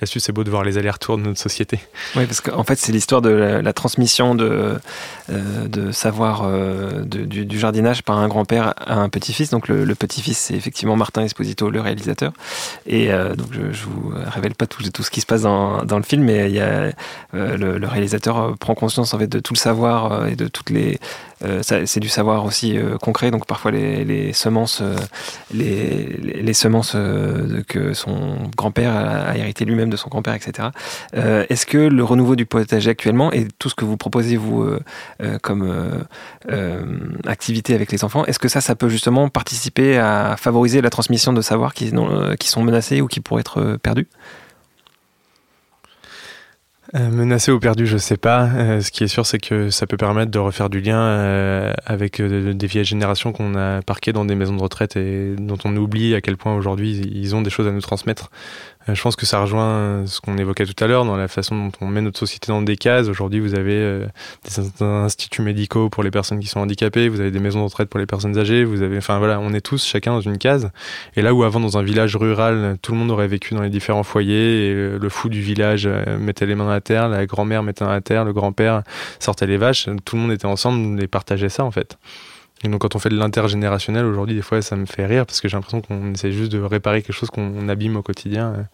là-dessus, 0.00 0.20
c'est 0.20 0.32
beau 0.32 0.44
de 0.44 0.50
voir 0.50 0.64
les 0.64 0.78
allers-retours 0.78 1.18
de 1.18 1.22
notre 1.22 1.38
société. 1.38 1.78
Oui, 2.16 2.26
parce 2.26 2.40
qu'en 2.40 2.64
fait, 2.64 2.76
c'est 2.76 2.92
l'histoire 2.92 3.22
de 3.22 3.30
la, 3.30 3.72
transmission 3.72 4.34
de, 4.34 4.78
euh, 5.30 5.68
de 5.68 5.92
savoir 5.92 6.42
euh, 6.44 7.02
du, 7.04 7.58
jardinage 7.58 8.02
par 8.02 8.18
un 8.18 8.28
grand-père 8.28 8.74
à 8.78 8.94
un 8.94 9.08
petit-fils. 9.08 9.50
Donc 9.50 9.68
le, 9.68 9.94
petit-fils, 9.94 10.38
c'est 10.38 10.54
effectivement 10.54 10.96
Martin 10.96 11.22
Esposito, 11.22 11.70
le 11.70 11.80
réalisateur. 11.80 12.32
Et 12.86 13.12
euh, 13.12 13.34
donc 13.34 13.48
je, 13.52 13.72
je 13.72 13.84
vous 13.84 14.12
révèle 14.26 14.54
pas 14.54 14.66
tout, 14.66 14.82
tout 14.90 15.02
ce 15.02 15.10
qui 15.10 15.20
se 15.20 15.26
passe 15.26 15.42
dans, 15.42 15.84
dans 15.84 15.98
le 15.98 16.02
film, 16.02 16.24
mais 16.24 16.50
y 16.50 16.60
a, 16.60 16.92
le, 17.32 17.86
réalisateur 17.86 18.56
prend 18.58 18.74
conscience 18.74 19.14
en 19.14 19.18
fait 19.18 19.26
de 19.26 19.40
tout 19.40 19.54
le 19.54 19.58
savoir 19.58 20.26
et 20.26 20.36
de 20.36 20.48
toutes 20.48 20.70
les 20.70 20.98
c'est 21.62 22.00
du 22.00 22.08
savoir 22.08 22.44
aussi 22.44 22.78
concret 23.00 23.30
donc 23.30 23.46
parfois 23.46 23.70
les, 23.70 24.32
semences 24.32 24.82
les, 25.52 26.52
semences 26.52 26.96
que 27.68 27.94
son 27.94 28.50
grand-père 28.56 28.94
a 28.94 29.36
hérité 29.36 29.64
lui-même 29.64 29.90
de 29.90 29.96
son 29.96 30.08
grand-père, 30.08 30.34
etc. 30.34 30.68
Euh, 31.16 31.44
est-ce 31.48 31.66
que 31.66 31.78
le 31.78 32.04
renouveau 32.04 32.36
du 32.36 32.46
potager 32.46 32.90
actuellement 32.90 33.32
et 33.32 33.46
tout 33.58 33.68
ce 33.68 33.74
que 33.74 33.84
vous 33.84 33.96
proposez, 33.96 34.36
vous, 34.36 34.62
euh, 34.62 34.80
euh, 35.22 35.38
comme 35.42 35.70
activité 37.26 37.74
avec 37.74 37.92
les 37.92 38.04
enfants, 38.04 38.24
est-ce 38.26 38.38
que 38.38 38.48
ça, 38.48 38.60
ça 38.60 38.74
peut 38.74 38.88
justement 38.88 39.28
participer 39.28 39.98
à 39.98 40.36
favoriser 40.38 40.80
la 40.80 40.90
transmission 40.90 41.32
de 41.32 41.40
savoirs 41.40 41.74
qui 41.74 41.90
sont 41.90 42.62
menacés 42.62 43.00
ou 43.00 43.06
qui 43.06 43.20
pourraient 43.20 43.40
être 43.40 43.78
perdus? 43.82 44.08
Menacé 46.94 47.52
ou 47.52 47.60
perdu, 47.60 47.86
je 47.86 47.98
sais 47.98 48.16
pas. 48.16 48.80
ce 48.80 48.90
qui 48.90 49.04
est 49.04 49.08
sûr, 49.08 49.24
c'est 49.24 49.38
que 49.38 49.70
ça 49.70 49.86
peut 49.86 49.96
permettre 49.96 50.30
de 50.30 50.38
refaire 50.38 50.70
du 50.70 50.80
lien 50.80 51.72
avec 51.86 52.20
des 52.20 52.66
vieilles 52.66 52.84
générations 52.84 53.32
qu'on 53.32 53.54
a 53.54 53.80
parquées 53.82 54.12
dans 54.12 54.24
des 54.24 54.34
maisons 54.34 54.56
de 54.56 54.62
retraite 54.62 54.96
et 54.96 55.34
dont 55.36 55.58
on 55.64 55.76
oublie 55.76 56.14
à 56.14 56.20
quel 56.20 56.36
point 56.36 56.54
aujourd'hui 56.54 57.00
ils 57.14 57.34
ont 57.36 57.42
des 57.42 57.50
choses 57.50 57.66
à 57.66 57.72
nous 57.72 57.80
transmettre. 57.80 58.30
Euh, 58.88 58.94
je 58.94 59.02
pense 59.02 59.16
que 59.16 59.26
ça 59.26 59.40
rejoint 59.40 60.04
ce 60.06 60.20
qu'on 60.20 60.38
évoquait 60.38 60.64
tout 60.64 60.84
à 60.84 60.86
l'heure 60.86 61.04
dans 61.04 61.16
la 61.16 61.28
façon 61.28 61.56
dont 61.56 61.72
on 61.80 61.86
met 61.86 62.00
notre 62.00 62.18
société 62.18 62.48
dans 62.48 62.62
des 62.62 62.76
cases. 62.76 63.08
Aujourd'hui, 63.08 63.40
vous 63.40 63.54
avez 63.54 63.74
euh, 63.74 64.06
des 64.44 64.82
instituts 64.82 65.42
médicaux 65.42 65.90
pour 65.90 66.02
les 66.02 66.10
personnes 66.10 66.40
qui 66.40 66.46
sont 66.46 66.60
handicapées, 66.60 67.08
vous 67.08 67.20
avez 67.20 67.30
des 67.30 67.40
maisons 67.40 67.60
de 67.60 67.64
retraite 67.64 67.88
pour 67.88 68.00
les 68.00 68.06
personnes 68.06 68.38
âgées, 68.38 68.64
vous 68.64 68.82
avez, 68.82 68.98
enfin 68.98 69.18
voilà, 69.18 69.38
on 69.40 69.52
est 69.52 69.60
tous 69.60 69.84
chacun 69.84 70.12
dans 70.12 70.20
une 70.20 70.38
case. 70.38 70.70
Et 71.16 71.22
là 71.22 71.34
où 71.34 71.42
avant, 71.42 71.60
dans 71.60 71.78
un 71.78 71.82
village 71.82 72.16
rural, 72.16 72.76
tout 72.82 72.92
le 72.92 72.98
monde 72.98 73.10
aurait 73.10 73.28
vécu 73.28 73.54
dans 73.54 73.62
les 73.62 73.70
différents 73.70 74.02
foyers, 74.02 74.68
et 74.68 74.74
le 74.74 75.08
fou 75.08 75.28
du 75.28 75.40
village 75.40 75.86
euh, 75.86 76.18
mettait 76.18 76.46
les 76.46 76.54
mains 76.54 76.70
à 76.70 76.80
terre, 76.80 77.08
la 77.08 77.26
grand-mère 77.26 77.62
mettait 77.62 77.84
à 77.84 78.00
terre, 78.00 78.24
le 78.24 78.32
grand-père 78.32 78.82
sortait 79.18 79.46
les 79.46 79.56
vaches, 79.56 79.88
tout 80.04 80.16
le 80.16 80.22
monde 80.22 80.32
était 80.32 80.46
ensemble 80.46 81.02
et 81.02 81.06
partageait 81.06 81.48
ça 81.48 81.64
en 81.64 81.70
fait. 81.70 81.98
Et 82.62 82.68
donc 82.68 82.82
quand 82.82 82.94
on 82.94 82.98
fait 82.98 83.08
de 83.08 83.16
l'intergénérationnel 83.16 84.04
aujourd'hui, 84.04 84.34
des 84.34 84.42
fois 84.42 84.60
ça 84.62 84.76
me 84.76 84.86
fait 84.86 85.06
rire 85.06 85.24
parce 85.26 85.40
que 85.40 85.48
j'ai 85.48 85.56
l'impression 85.56 85.80
qu'on 85.80 86.12
essaie 86.12 86.32
juste 86.32 86.52
de 86.52 86.60
réparer 86.60 87.02
quelque 87.02 87.14
chose 87.14 87.30
qu'on 87.30 87.68
abîme 87.68 87.96
au 87.96 88.02
quotidien. 88.02 88.66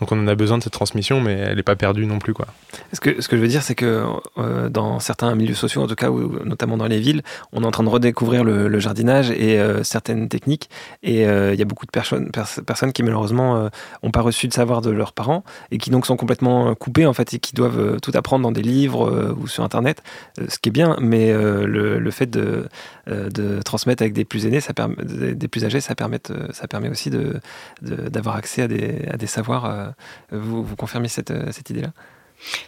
Donc 0.00 0.12
on 0.12 0.18
en 0.18 0.28
a 0.28 0.34
besoin 0.34 0.58
de 0.58 0.62
cette 0.62 0.72
transmission, 0.72 1.20
mais 1.20 1.32
elle 1.32 1.56
n'est 1.56 1.62
pas 1.62 1.76
perdue 1.76 2.06
non 2.06 2.18
plus. 2.18 2.32
Quoi. 2.32 2.46
Ce, 2.92 3.00
que, 3.00 3.20
ce 3.20 3.28
que 3.28 3.36
je 3.36 3.42
veux 3.42 3.48
dire, 3.48 3.62
c'est 3.62 3.74
que 3.74 4.04
euh, 4.38 4.68
dans 4.68 5.00
certains 5.00 5.34
milieux 5.34 5.54
sociaux, 5.54 5.82
en 5.82 5.86
tout 5.86 5.96
cas, 5.96 6.10
notamment 6.44 6.76
dans 6.76 6.86
les 6.86 7.00
villes, 7.00 7.22
on 7.52 7.62
est 7.62 7.66
en 7.66 7.70
train 7.70 7.84
de 7.84 7.88
redécouvrir 7.88 8.44
le, 8.44 8.78
jardinage 8.78 9.30
et 9.32 9.58
euh, 9.58 9.82
certaines 9.82 10.28
techniques. 10.28 10.70
Et 11.02 11.26
euh, 11.26 11.52
il 11.52 11.58
y 11.58 11.62
a 11.62 11.64
beaucoup 11.64 11.86
de 11.86 11.90
personnes, 11.90 12.30
personnes 12.64 12.92
qui 12.92 13.02
malheureusement 13.02 13.68
n'ont 14.02 14.10
pas 14.10 14.20
reçu 14.20 14.46
de 14.46 14.52
savoir 14.52 14.82
de 14.82 14.90
leurs 14.90 15.12
parents 15.12 15.42
et 15.72 15.78
qui 15.78 15.90
donc 15.90 16.06
sont 16.06 16.16
complètement 16.16 16.74
coupées 16.74 17.06
en 17.06 17.12
fait 17.12 17.34
et 17.34 17.38
qui 17.38 17.54
doivent 17.54 17.98
tout 18.00 18.12
apprendre 18.14 18.44
dans 18.44 18.52
des 18.52 18.62
livres 18.62 19.34
ou 19.36 19.48
sur 19.48 19.64
Internet, 19.64 20.02
ce 20.48 20.58
qui 20.58 20.68
est 20.68 20.72
bien, 20.72 20.96
mais 21.00 21.32
le, 21.32 21.98
le, 21.98 22.10
fait 22.10 22.26
de, 22.26 22.68
de 23.06 23.60
transmettre 23.62 24.02
avec 24.02 24.12
des 24.12 24.24
plus 24.24 24.46
aînés, 24.46 24.60
ça 24.60 24.72
des 25.02 25.48
plus 25.48 25.64
âgés, 25.64 25.80
ça 25.80 25.94
permet, 25.94 26.20
ça 26.52 26.68
permet 26.68 26.88
aussi 26.88 27.10
d'avoir 27.10 27.40
de, 27.82 28.08
d'avoir 28.08 28.36
accès 28.36 28.62
à 28.62 28.68
des, 28.68 29.06
à 29.10 29.16
des 29.16 29.26
savoirs 29.26 29.87
vous, 30.30 30.62
vous 30.62 30.76
confirmez 30.76 31.08
cette, 31.08 31.30
euh, 31.30 31.52
cette 31.52 31.70
idée-là? 31.70 31.92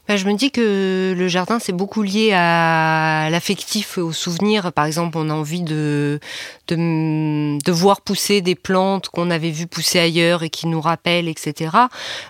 Bah, 0.08 0.16
je 0.16 0.26
me 0.26 0.34
dis 0.34 0.50
que 0.50 1.14
le 1.16 1.28
jardin, 1.28 1.58
c'est 1.58 1.72
beaucoup 1.72 2.02
lié 2.02 2.32
à 2.32 3.28
l'affectif, 3.30 3.98
au 3.98 4.12
souvenir. 4.12 4.72
Par 4.72 4.84
exemple, 4.84 5.16
on 5.18 5.30
a 5.30 5.34
envie 5.34 5.62
de, 5.62 6.20
de, 6.68 7.72
voir 7.72 8.00
pousser 8.00 8.40
des 8.40 8.54
plantes 8.54 9.08
qu'on 9.08 9.30
avait 9.30 9.50
vues 9.50 9.66
pousser 9.66 9.98
ailleurs 9.98 10.42
et 10.42 10.50
qui 10.50 10.66
nous 10.66 10.80
rappellent, 10.80 11.28
etc. 11.28 11.70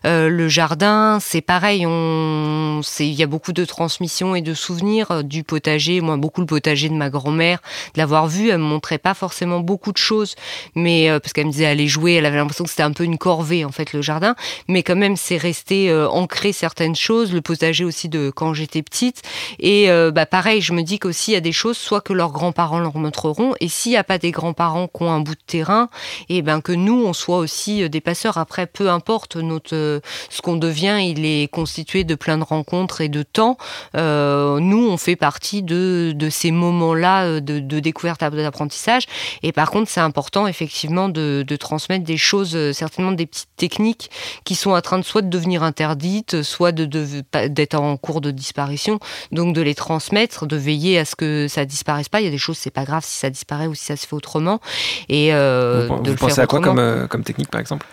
Euh, 0.04 0.28
le 0.28 0.48
jardin, 0.48 1.18
c'est 1.20 1.40
pareil. 1.40 1.80
Il 1.80 3.14
y 3.14 3.22
a 3.22 3.26
beaucoup 3.26 3.52
de 3.52 3.64
transmissions 3.64 4.34
et 4.34 4.42
de 4.42 4.54
souvenirs 4.54 5.10
euh, 5.10 5.22
du 5.22 5.44
potager. 5.44 6.00
Moi, 6.00 6.16
beaucoup 6.16 6.40
le 6.40 6.46
potager 6.46 6.88
de 6.88 6.94
ma 6.94 7.10
grand-mère, 7.10 7.60
de 7.94 8.00
l'avoir 8.00 8.26
vu, 8.26 8.50
elle 8.50 8.58
me 8.58 8.64
montrait 8.64 8.98
pas 8.98 9.14
forcément 9.14 9.60
beaucoup 9.60 9.92
de 9.92 9.98
choses, 9.98 10.34
mais 10.74 11.08
euh, 11.08 11.18
parce 11.18 11.32
qu'elle 11.32 11.46
me 11.46 11.52
disait 11.52 11.66
aller 11.66 11.88
jouer, 11.88 12.14
elle 12.14 12.26
avait 12.26 12.36
l'impression 12.36 12.64
que 12.64 12.70
c'était 12.70 12.82
un 12.82 12.92
peu 12.92 13.04
une 13.04 13.18
corvée 13.18 13.64
en 13.64 13.72
fait 13.72 13.92
le 13.92 14.02
jardin, 14.02 14.34
mais 14.68 14.82
quand 14.82 14.96
même 14.96 15.16
c'est 15.16 15.36
resté 15.36 15.92
ancré 15.92 16.52
certaines 16.52 16.96
choses 16.96 17.29
le 17.34 17.40
potager 17.40 17.84
aussi 17.84 18.08
de 18.08 18.30
quand 18.30 18.54
j'étais 18.54 18.82
petite. 18.82 19.22
Et 19.58 19.90
euh, 19.90 20.10
bah, 20.10 20.26
pareil, 20.26 20.60
je 20.60 20.72
me 20.72 20.82
dis 20.82 20.98
qu'aussi 20.98 21.32
il 21.32 21.34
y 21.34 21.36
a 21.36 21.40
des 21.40 21.52
choses, 21.52 21.76
soit 21.76 22.00
que 22.00 22.12
leurs 22.12 22.32
grands-parents 22.32 22.80
leur 22.80 22.96
montreront, 22.96 23.54
et 23.60 23.68
s'il 23.68 23.92
n'y 23.92 23.98
a 23.98 24.04
pas 24.04 24.18
des 24.18 24.30
grands-parents 24.30 24.88
qui 24.88 25.02
ont 25.02 25.10
un 25.10 25.20
bout 25.20 25.34
de 25.34 25.40
terrain, 25.46 25.88
et 26.28 26.42
ben 26.42 26.60
que 26.60 26.72
nous, 26.72 27.04
on 27.04 27.12
soit 27.12 27.38
aussi 27.38 27.82
euh, 27.82 27.88
des 27.88 28.00
passeurs. 28.00 28.38
Après, 28.38 28.66
peu 28.66 28.90
importe 28.90 29.36
notre, 29.36 29.74
euh, 29.74 30.00
ce 30.28 30.42
qu'on 30.42 30.56
devient, 30.56 30.98
il 31.02 31.24
est 31.24 31.48
constitué 31.50 32.04
de 32.04 32.14
plein 32.14 32.38
de 32.38 32.44
rencontres 32.44 33.00
et 33.00 33.08
de 33.08 33.22
temps. 33.22 33.56
nous, 33.94 34.88
on 34.90 34.96
fait 34.96 35.16
partie 35.16 35.62
de, 35.62 36.12
de 36.14 36.30
ces 36.30 36.50
moments-là 36.50 37.40
de, 37.40 37.58
de 37.58 37.80
découverte 37.80 38.20
d'apprentissage. 38.20 39.04
Et 39.42 39.52
par 39.52 39.70
contre, 39.70 39.90
c'est 39.90 40.00
important 40.00 40.46
effectivement 40.46 41.08
de, 41.08 41.44
de, 41.46 41.56
transmettre 41.56 42.04
des 42.04 42.16
choses, 42.16 42.72
certainement 42.72 43.12
des 43.12 43.26
petites 43.26 43.48
techniques 43.56 44.10
qui 44.44 44.54
sont 44.54 44.72
en 44.72 44.80
train 44.80 44.98
de 44.98 45.04
soit 45.04 45.22
de 45.22 45.28
devenir 45.28 45.62
interdites, 45.62 46.42
soit 46.42 46.72
de, 46.72 46.84
de 46.84 47.19
d'être 47.48 47.74
en 47.74 47.96
cours 47.96 48.20
de 48.20 48.30
disparition, 48.30 48.98
donc 49.32 49.54
de 49.54 49.60
les 49.60 49.74
transmettre, 49.74 50.46
de 50.46 50.56
veiller 50.56 50.98
à 50.98 51.04
ce 51.04 51.16
que 51.16 51.46
ça 51.48 51.64
disparaisse 51.64 52.08
pas. 52.08 52.20
Il 52.20 52.24
y 52.24 52.28
a 52.28 52.30
des 52.30 52.38
choses, 52.38 52.58
c'est 52.58 52.70
pas 52.70 52.84
grave 52.84 53.04
si 53.04 53.16
ça 53.16 53.30
disparaît 53.30 53.66
ou 53.66 53.74
si 53.74 53.84
ça 53.84 53.96
se 53.96 54.06
fait 54.06 54.14
autrement. 54.14 54.60
Et 55.08 55.32
euh, 55.34 55.86
vous, 55.88 56.00
de 56.00 56.12
pensez 56.14 56.40
à 56.40 56.46
quoi 56.46 56.60
comme, 56.60 56.78
euh, 56.78 57.06
comme 57.06 57.24
technique, 57.24 57.50
par 57.50 57.60
exemple? 57.60 57.86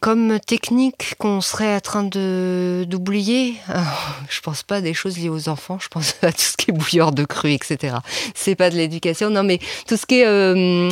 Comme 0.00 0.38
technique 0.38 1.14
qu'on 1.18 1.40
serait 1.40 1.76
en 1.76 1.80
train 1.80 2.02
de 2.02 2.84
d'oublier, 2.86 3.54
je 4.28 4.40
pense 4.42 4.62
pas 4.62 4.76
à 4.76 4.80
des 4.82 4.92
choses 4.92 5.16
liées 5.16 5.30
aux 5.30 5.48
enfants, 5.48 5.78
je 5.80 5.88
pense 5.88 6.16
à 6.22 6.30
tout 6.30 6.40
ce 6.40 6.56
qui 6.58 6.70
est 6.70 6.74
bouilleur 6.74 7.12
de 7.12 7.24
cru, 7.24 7.52
etc. 7.52 7.96
C'est 8.34 8.54
pas 8.54 8.68
de 8.68 8.76
l'éducation, 8.76 9.30
non, 9.30 9.44
mais 9.44 9.60
tout 9.88 9.96
ce 9.96 10.04
qui 10.04 10.20
est 10.20 10.26
euh, 10.26 10.90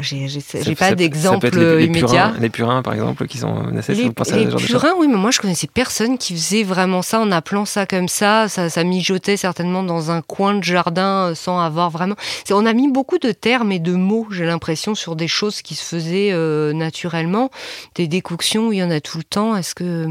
j'ai 0.00 0.74
pas 0.74 0.94
d'exemple 0.94 1.48
immédiat. 1.80 2.32
les 2.40 2.50
purins, 2.50 2.82
par 2.82 2.94
exemple, 2.94 3.26
qui 3.26 3.38
sont 3.38 3.54
menacés. 3.64 3.94
Les, 3.94 4.10
purins, 4.10 4.92
oui, 4.98 5.08
mais 5.08 5.16
moi 5.16 5.30
je 5.30 5.40
connaissais 5.40 5.66
personne 5.66 6.18
qui 6.18 6.34
faisait 6.34 6.62
vraiment 6.62 7.02
ça 7.02 7.20
en 7.20 7.30
appelant 7.30 7.64
ça 7.64 7.86
comme 7.86 8.08
ça. 8.08 8.48
Ça, 8.48 8.68
ça 8.68 8.84
mijotait 8.84 9.36
certainement 9.36 9.82
dans 9.82 10.10
un 10.10 10.22
coin 10.22 10.54
de 10.54 10.62
jardin 10.62 11.30
euh, 11.30 11.34
sans 11.34 11.60
avoir 11.60 11.90
vraiment. 11.90 12.14
On 12.50 12.66
a 12.66 12.72
mis 12.72 12.90
beaucoup 12.90 13.18
de 13.18 13.32
termes 13.32 13.72
et 13.72 13.78
de 13.78 13.92
mots, 13.92 14.26
j'ai 14.30 14.44
l'impression, 14.44 14.94
sur 14.94 15.16
des 15.16 15.28
choses 15.28 15.62
qui 15.62 15.74
se 15.74 15.84
faisaient 15.84 16.30
euh, 16.32 16.72
naturellement. 16.72 17.50
Des 17.94 18.08
décoctions, 18.08 18.72
il 18.72 18.78
y 18.78 18.82
en 18.82 18.90
a 18.90 19.00
tout 19.00 19.18
le 19.18 19.24
temps. 19.24 19.56
Est-ce 19.56 19.74
que. 19.74 20.08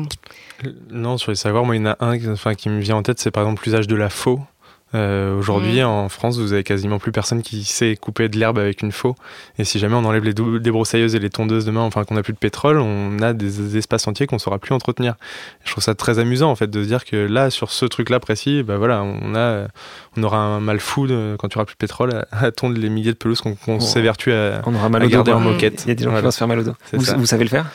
Non, 0.90 1.18
sur 1.18 1.32
les 1.32 1.38
savoirs, 1.38 1.66
moi, 1.66 1.76
il 1.76 1.82
y 1.82 1.88
en 1.88 1.92
a 1.92 1.98
un 2.00 2.32
enfin, 2.32 2.56
qui 2.56 2.70
me 2.70 2.80
vient 2.80 2.96
en 2.96 3.04
tête, 3.04 3.20
c'est 3.20 3.32
par 3.32 3.44
exemple 3.44 3.64
l'usage 3.66 3.88
de 3.88 3.96
la 3.96 4.10
faux 4.10 4.40
euh, 4.94 5.38
Aujourd'hui, 5.38 5.82
mm. 5.82 5.86
en 5.86 6.10
France, 6.10 6.38
vous 6.38 6.54
avez 6.54 6.64
quasiment 6.64 7.00
plus 7.00 7.12
personne 7.12 7.42
qui 7.42 7.64
sait 7.64 7.96
couper 7.96 8.30
de 8.30 8.38
l'herbe 8.38 8.58
avec 8.58 8.82
une 8.82 8.92
faux. 8.92 9.16
Et 9.58 9.64
si 9.64 9.80
jamais 9.80 9.96
on 9.96 10.06
enlève 10.06 10.24
les 10.24 10.34
débroussailleuses 10.34 11.16
et 11.16 11.20
les 11.20 11.30
tondeuses 11.30 11.66
demain, 11.66 11.82
enfin 11.82 12.04
qu'on 12.04 12.16
n'a 12.16 12.24
plus 12.24 12.34
de 12.34 12.38
pétrole, 12.38 12.78
on 12.78 13.20
a 13.22 13.34
des 13.34 13.78
espaces 13.78 14.08
entiers 14.08 14.28
qu'on 14.28 14.40
saura 14.40 14.60
plus 14.60 14.74
entretenir. 14.74 15.16
Je 15.64 15.72
trouve 15.72 15.84
ça 15.84 15.96
très 15.96 16.20
amusant 16.20 16.52
en 16.52 16.56
fait 16.56 16.70
de 16.70 16.84
se 16.84 16.88
dire 16.88 17.06
que 17.06 17.16
là, 17.16 17.50
sur 17.50 17.72
ce 17.72 17.86
truc-là 17.86 18.20
précis, 18.20 18.64
bah 18.64 18.78
voilà, 18.78 19.04
on 19.04 19.36
a, 19.36 19.68
on 20.18 20.24
aura 20.24 20.38
un 20.38 20.60
mal 20.60 20.80
fou 20.80 21.08
quand 21.40 21.48
tu 21.48 21.58
auras 21.58 21.66
plus 21.66 21.76
de 21.76 21.80
pétrole 21.80 22.26
à, 22.32 22.52
tondre 22.52 22.78
les 22.78 22.90
milliers 22.90 23.14
de 23.14 23.18
pelouses 23.18 23.42
qu'on 23.42 23.80
s'évertue 23.80 24.32
à, 24.32 24.62
on 24.66 24.76
aura 24.76 24.90
mal 24.90 25.08
garder 25.08 25.32
en 25.32 25.40
moquette. 25.40 25.84
Il 25.86 25.90
y 25.90 25.92
a 25.92 25.96
des 25.96 26.04
gens 26.04 26.16
qui 26.16 26.22
vont 26.22 26.32
se 26.32 26.38
faire 26.38 26.48
mal 26.48 26.60
au 26.60 26.64
dos. 26.64 26.74
Vous, 26.94 27.06
vous 27.18 27.26
savez 27.26 27.44
le 27.44 27.50
faire? 27.50 27.66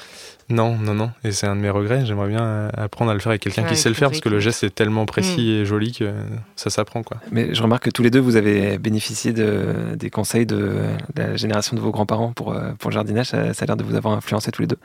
Non, 0.49 0.77
non, 0.77 0.95
non. 0.95 1.11
Et 1.25 1.33
c'est 1.33 1.47
un 1.47 1.57
de 1.57 1.61
mes 1.61 1.71
regrets. 1.71 2.07
J'aimerais 2.07 2.29
bien 2.29 2.69
apprendre 2.75 3.11
à 3.11 3.15
le 3.15 3.21
faire 3.21 3.31
avec 3.31 3.43
quelqu'un 3.43 3.65
qui 3.65 3.77
sait 3.77 3.89
le 3.89 3.95
faire 3.95 4.11
parce 4.11 4.21
que 4.21 4.29
le 4.29 4.39
geste 4.39 4.63
est 4.63 4.75
tellement 4.75 5.05
précis 5.05 5.41
mm. 5.41 5.63
et 5.63 5.65
joli 5.65 5.93
que 5.93 6.13
ça 6.55 6.71
s'apprend. 6.71 7.03
Quoi. 7.03 7.19
Mais 7.33 7.53
je 7.55 7.63
remarque 7.63 7.85
que 7.85 7.91
tous 7.91 8.03
les 8.03 8.11
deux, 8.11 8.21
vous 8.21 8.37
avez 8.37 8.79
bénéficié 8.79 9.33
de, 9.33 9.95
des 9.97 10.11
conseils 10.11 10.47
de, 10.47 10.83
la 11.17 11.37
génération 11.37 11.77
de 11.77 11.81
vos 11.81 11.91
grands-parents 11.91 12.33
pour, 12.33 12.53
euh, 12.53 12.73
pour 12.79 12.91
le 12.91 12.95
jardinage. 12.95 13.27
Ça, 13.27 13.39
a 13.39 13.67
l'air 13.67 13.77
de 13.77 13.83
vous 13.83 13.97
avoir 13.97 14.15
influencé 14.15 14.53
tous 14.53 14.63
les 14.63 14.69
deux. 14.69 14.79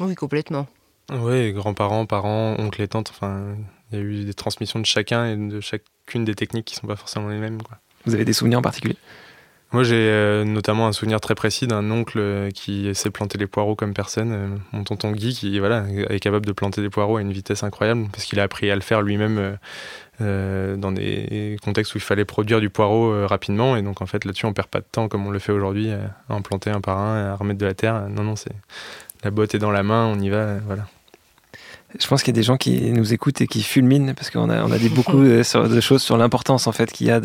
Oui, 0.00 0.14
complètement. 0.14 0.66
Oui, 1.12 1.52
grands-parents, 1.52 2.06
parents, 2.06 2.56
oncles 2.58 2.80
et 2.80 2.88
tantes. 2.88 3.10
Enfin, 3.14 3.54
il 3.90 3.98
y 3.98 4.00
a 4.00 4.04
eu 4.04 4.24
des 4.24 4.34
transmissions 4.34 4.80
de 4.80 4.86
chacun 4.86 5.26
et 5.26 5.36
de 5.36 5.60
chacune 5.60 6.24
des 6.24 6.34
techniques 6.34 6.64
qui 6.64 6.76
ne 6.76 6.80
sont 6.80 6.86
pas 6.86 6.96
forcément 6.96 7.28
les 7.28 7.38
mêmes. 7.38 7.62
Quoi. 7.62 7.76
Vous 8.06 8.14
avez 8.14 8.24
des 8.24 8.32
souvenirs 8.32 8.60
en 8.60 8.62
particulier? 8.62 8.96
Moi, 9.72 9.84
j'ai 9.84 9.94
euh, 9.96 10.44
notamment 10.44 10.86
un 10.86 10.92
souvenir 10.92 11.20
très 11.20 11.34
précis 11.34 11.66
d'un 11.66 11.90
oncle 11.90 12.18
euh, 12.18 12.50
qui 12.50 12.94
sait 12.94 13.10
planter 13.10 13.38
les 13.38 13.46
poireaux 13.46 13.74
comme 13.74 13.94
personne, 13.94 14.32
euh, 14.32 14.48
mon 14.72 14.84
tonton 14.84 15.12
Guy, 15.12 15.32
qui 15.34 15.58
voilà, 15.58 15.84
est 16.10 16.20
capable 16.20 16.44
de 16.44 16.52
planter 16.52 16.82
des 16.82 16.90
poireaux 16.90 17.16
à 17.16 17.22
une 17.22 17.32
vitesse 17.32 17.62
incroyable, 17.62 18.06
parce 18.12 18.24
qu'il 18.24 18.38
a 18.38 18.42
appris 18.42 18.70
à 18.70 18.74
le 18.74 18.82
faire 18.82 19.02
lui-même 19.02 19.58
dans 20.20 20.92
des 20.92 21.56
contextes 21.64 21.94
où 21.96 21.98
il 21.98 22.02
fallait 22.02 22.24
produire 22.24 22.60
du 22.60 22.70
poireau 22.70 23.26
rapidement. 23.26 23.76
Et 23.76 23.82
donc, 23.82 24.02
en 24.02 24.06
fait, 24.06 24.24
là-dessus, 24.24 24.46
on 24.46 24.52
perd 24.52 24.68
pas 24.68 24.78
de 24.78 24.86
temps 24.90 25.08
comme 25.08 25.26
on 25.26 25.30
le 25.30 25.40
fait 25.40 25.52
aujourd'hui, 25.52 25.90
à 25.90 26.14
en 26.28 26.42
planter 26.42 26.70
un 26.70 26.80
par 26.80 26.98
un, 26.98 27.32
à 27.32 27.34
remettre 27.34 27.58
de 27.58 27.66
la 27.66 27.74
terre. 27.74 28.08
Non, 28.08 28.22
non, 28.22 28.36
c'est 28.36 28.52
la 29.24 29.30
botte 29.30 29.54
est 29.54 29.58
dans 29.58 29.70
la 29.70 29.82
main, 29.82 30.06
on 30.06 30.20
y 30.20 30.28
va, 30.28 30.58
voilà. 30.58 30.86
Je 31.98 32.06
pense 32.06 32.22
qu'il 32.22 32.34
y 32.34 32.36
a 32.36 32.40
des 32.40 32.42
gens 32.42 32.56
qui 32.56 32.90
nous 32.90 33.12
écoutent 33.12 33.40
et 33.40 33.46
qui 33.46 33.62
fulminent 33.62 34.14
parce 34.14 34.30
qu'on 34.30 34.50
a, 34.50 34.64
on 34.64 34.72
a 34.72 34.78
dit 34.78 34.88
beaucoup 34.94 35.22
de, 35.22 35.42
choses 35.80 36.02
sur 36.02 36.16
l'importance 36.16 36.66
en 36.66 36.72
fait 36.72 36.90
qu'il 36.92 37.06
y 37.06 37.10
a 37.10 37.20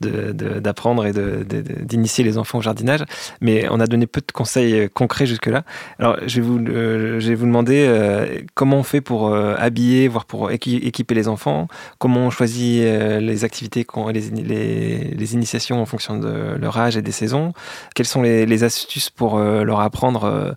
d'apprendre 0.00 1.06
et 1.06 1.12
d'initier 1.12 2.24
les 2.24 2.38
enfants 2.38 2.58
au 2.58 2.62
jardinage. 2.62 3.04
Mais 3.40 3.66
on 3.70 3.80
a 3.80 3.86
donné 3.86 4.06
peu 4.06 4.20
de 4.20 4.32
conseils 4.32 4.88
concrets 4.90 5.26
jusque-là. 5.26 5.64
Alors 5.98 6.16
je 6.26 6.40
vais 6.40 6.46
vous, 6.46 6.58
je 6.58 7.28
vais 7.28 7.34
vous 7.34 7.46
demander 7.46 7.86
euh, 7.86 8.40
comment 8.54 8.78
on 8.78 8.82
fait 8.82 9.00
pour 9.00 9.28
euh, 9.28 9.54
habiller, 9.58 10.08
voire 10.08 10.24
pour 10.24 10.50
équiper 10.50 11.14
les 11.14 11.28
enfants? 11.28 11.68
Comment 11.98 12.26
on 12.26 12.30
choisit 12.30 12.82
euh, 12.82 13.20
les 13.20 13.44
activités, 13.44 13.86
les, 14.12 14.20
les, 14.20 14.98
les, 15.14 15.34
initiations 15.34 15.80
en 15.80 15.86
fonction 15.86 16.18
de 16.18 16.56
leur 16.58 16.78
âge 16.78 16.96
et 16.96 17.02
des 17.02 17.12
saisons? 17.12 17.52
Quelles 17.94 18.06
sont 18.06 18.22
les, 18.22 18.46
les 18.46 18.64
astuces 18.64 19.10
pour 19.10 19.38
leur 19.38 19.80
apprendre 19.80 20.54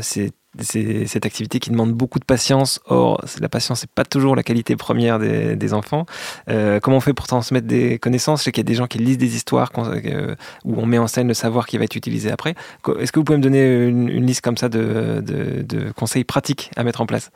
ces 0.00 0.32
cette 0.60 1.26
activité 1.26 1.60
qui 1.60 1.70
demande 1.70 1.92
beaucoup 1.92 2.18
de 2.18 2.24
patience. 2.24 2.80
Or, 2.86 3.20
la 3.40 3.48
patience 3.48 3.82
n'est 3.82 3.90
pas 3.94 4.04
toujours 4.04 4.36
la 4.36 4.42
qualité 4.42 4.76
première 4.76 5.18
des, 5.18 5.74
enfants. 5.74 6.06
Euh, 6.48 6.78
comment 6.80 6.98
on 6.98 7.00
fait 7.00 7.12
pour 7.12 7.26
transmettre 7.26 7.66
des 7.66 7.98
connaissances? 7.98 8.40
Je 8.40 8.44
sais 8.44 8.52
qu'il 8.52 8.62
y 8.62 8.66
a 8.66 8.70
des 8.70 8.74
gens 8.74 8.86
qui 8.86 8.98
lisent 8.98 9.18
des 9.18 9.34
histoires 9.34 9.70
euh, 9.78 10.34
où 10.64 10.80
on 10.80 10.86
met 10.86 10.98
en 10.98 11.06
scène 11.06 11.28
le 11.28 11.34
savoir 11.34 11.66
qui 11.66 11.76
va 11.78 11.84
être 11.84 11.96
utilisé 11.96 12.30
après. 12.30 12.54
Est-ce 12.98 13.12
que 13.12 13.18
vous 13.18 13.24
pouvez 13.24 13.38
me 13.38 13.42
donner 13.42 13.86
une, 13.86 14.26
liste 14.26 14.42
comme 14.42 14.56
ça 14.56 14.68
de 14.68 15.92
conseils 15.96 16.24
pratiques 16.24 16.70
à 16.76 16.84
mettre 16.84 17.00
en 17.00 17.06
place? 17.06 17.30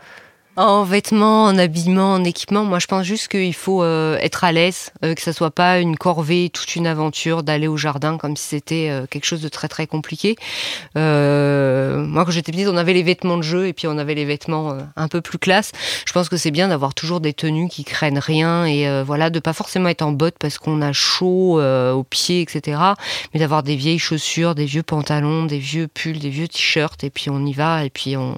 En 0.61 0.85
vêtements, 0.85 1.45
en 1.47 1.57
habillement, 1.57 2.13
en 2.13 2.25
équipement, 2.25 2.65
moi 2.65 2.79
je 2.79 2.87
pense 2.87 3.07
juste 3.07 3.29
qu'il 3.29 3.55
faut 3.55 3.83
euh, 3.83 4.19
être 4.19 4.45
à 4.45 4.53
l'aise, 4.53 4.93
euh, 5.03 5.15
que 5.15 5.23
ça 5.23 5.33
soit 5.33 5.51
pas 5.51 5.79
une 5.79 5.97
corvée, 5.97 6.51
toute 6.53 6.77
une 6.77 6.87
aventure 6.87 7.43
d'aller 7.43 7.67
au 7.67 7.79
jardin 7.79 8.19
comme 8.19 8.37
si 8.37 8.49
c'était 8.49 8.89
euh, 8.91 9.07
quelque 9.07 9.25
chose 9.25 9.41
de 9.41 9.49
très 9.49 9.69
très 9.69 9.87
compliqué. 9.87 10.37
moi 10.95 12.25
quand 12.25 12.31
j'étais 12.31 12.53
petite, 12.53 12.69
on 12.69 12.77
avait 12.77 12.93
les 12.93 13.03
vêtements 13.03 13.39
de 13.39 13.43
jeu 13.43 13.69
et 13.69 13.73
puis 13.73 13.87
on 13.87 13.97
avait 13.97 14.15
les 14.15 14.27
vêtements 14.27 14.77
un 14.97 15.09
peu 15.09 15.23
plus 15.23 15.39
classe. 15.39 15.73
Je 16.05 16.13
pense 16.13 16.29
que 16.29 16.37
c'est 16.37 16.51
bien 16.51 16.69
d'avoir 16.69 16.93
toujours 16.93 17.21
des 17.21 17.33
tenues 17.33 17.69
qui 17.69 17.85
craignent 17.85 18.19
rien 18.19 18.67
et 18.67 19.03
voilà, 19.03 19.31
de 19.31 19.41
pas 19.41 19.55
forcément 19.55 19.89
être 19.89 20.03
en 20.03 20.13
bottes 20.13 20.37
parce 20.39 20.59
qu'on 20.59 20.83
a 20.83 20.93
chaud 20.93 21.61
aux 21.61 22.05
pieds, 22.05 22.43
etc. 22.43 22.79
Mais 23.33 23.41
d'avoir 23.41 23.63
des 23.63 23.77
vieilles 23.77 23.99
chaussures, 23.99 24.55
des 24.55 24.67
vieux 24.67 24.83
pantalons, 24.83 25.47
des 25.47 25.59
vieux 25.59 25.89
pulls, 25.89 26.19
des 26.19 26.31
vieux 26.31 26.49
t-shirts 26.49 27.03
et 27.05 27.11
puis 27.11 27.31
on 27.31 27.45
y 27.47 27.53
va 27.53 27.85
et 27.85 27.91
puis 27.91 28.17
on 28.17 28.37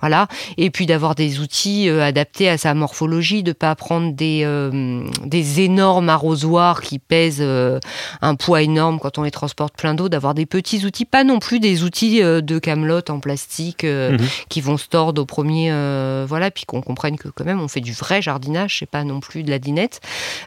voilà. 0.00 0.26
Et 0.56 0.70
puis 0.70 0.86
d'avoir 0.86 1.14
des 1.14 1.38
outils 1.38 1.59
euh, 1.66 2.02
adapté 2.02 2.48
à 2.48 2.58
sa 2.58 2.74
morphologie, 2.74 3.42
de 3.42 3.52
pas 3.52 3.74
prendre 3.74 4.12
des, 4.12 4.42
euh, 4.44 5.04
des 5.24 5.60
énormes 5.60 6.08
arrosoirs 6.08 6.80
qui 6.80 6.98
pèsent 6.98 7.38
euh, 7.40 7.78
un 8.22 8.34
poids 8.34 8.62
énorme 8.62 8.98
quand 8.98 9.18
on 9.18 9.22
les 9.22 9.30
transporte 9.30 9.76
plein 9.76 9.94
d'eau, 9.94 10.08
d'avoir 10.08 10.34
des 10.34 10.46
petits 10.46 10.84
outils, 10.84 11.04
pas 11.04 11.24
non 11.24 11.38
plus 11.38 11.60
des 11.60 11.82
outils 11.82 12.20
de 12.20 12.58
camelote 12.58 13.10
en 13.10 13.20
plastique 13.20 13.84
mhm. 13.84 14.18
qui 14.48 14.60
vont 14.60 14.76
se 14.76 14.88
tordre 14.88 15.22
au 15.22 15.26
premier, 15.26 15.70
voilà, 16.26 16.50
puis 16.50 16.64
qu'on 16.64 16.80
comprenne 16.80 17.16
que 17.16 17.28
quand 17.28 17.44
même 17.44 17.60
on 17.60 17.68
fait 17.68 17.80
du 17.80 17.92
vrai 17.92 18.22
jardinage, 18.22 18.78
c'est 18.78 18.90
pas 18.90 19.04
non 19.04 19.20
plus 19.20 19.42
de 19.42 19.50
la 19.50 19.58
dinette, 19.58 20.00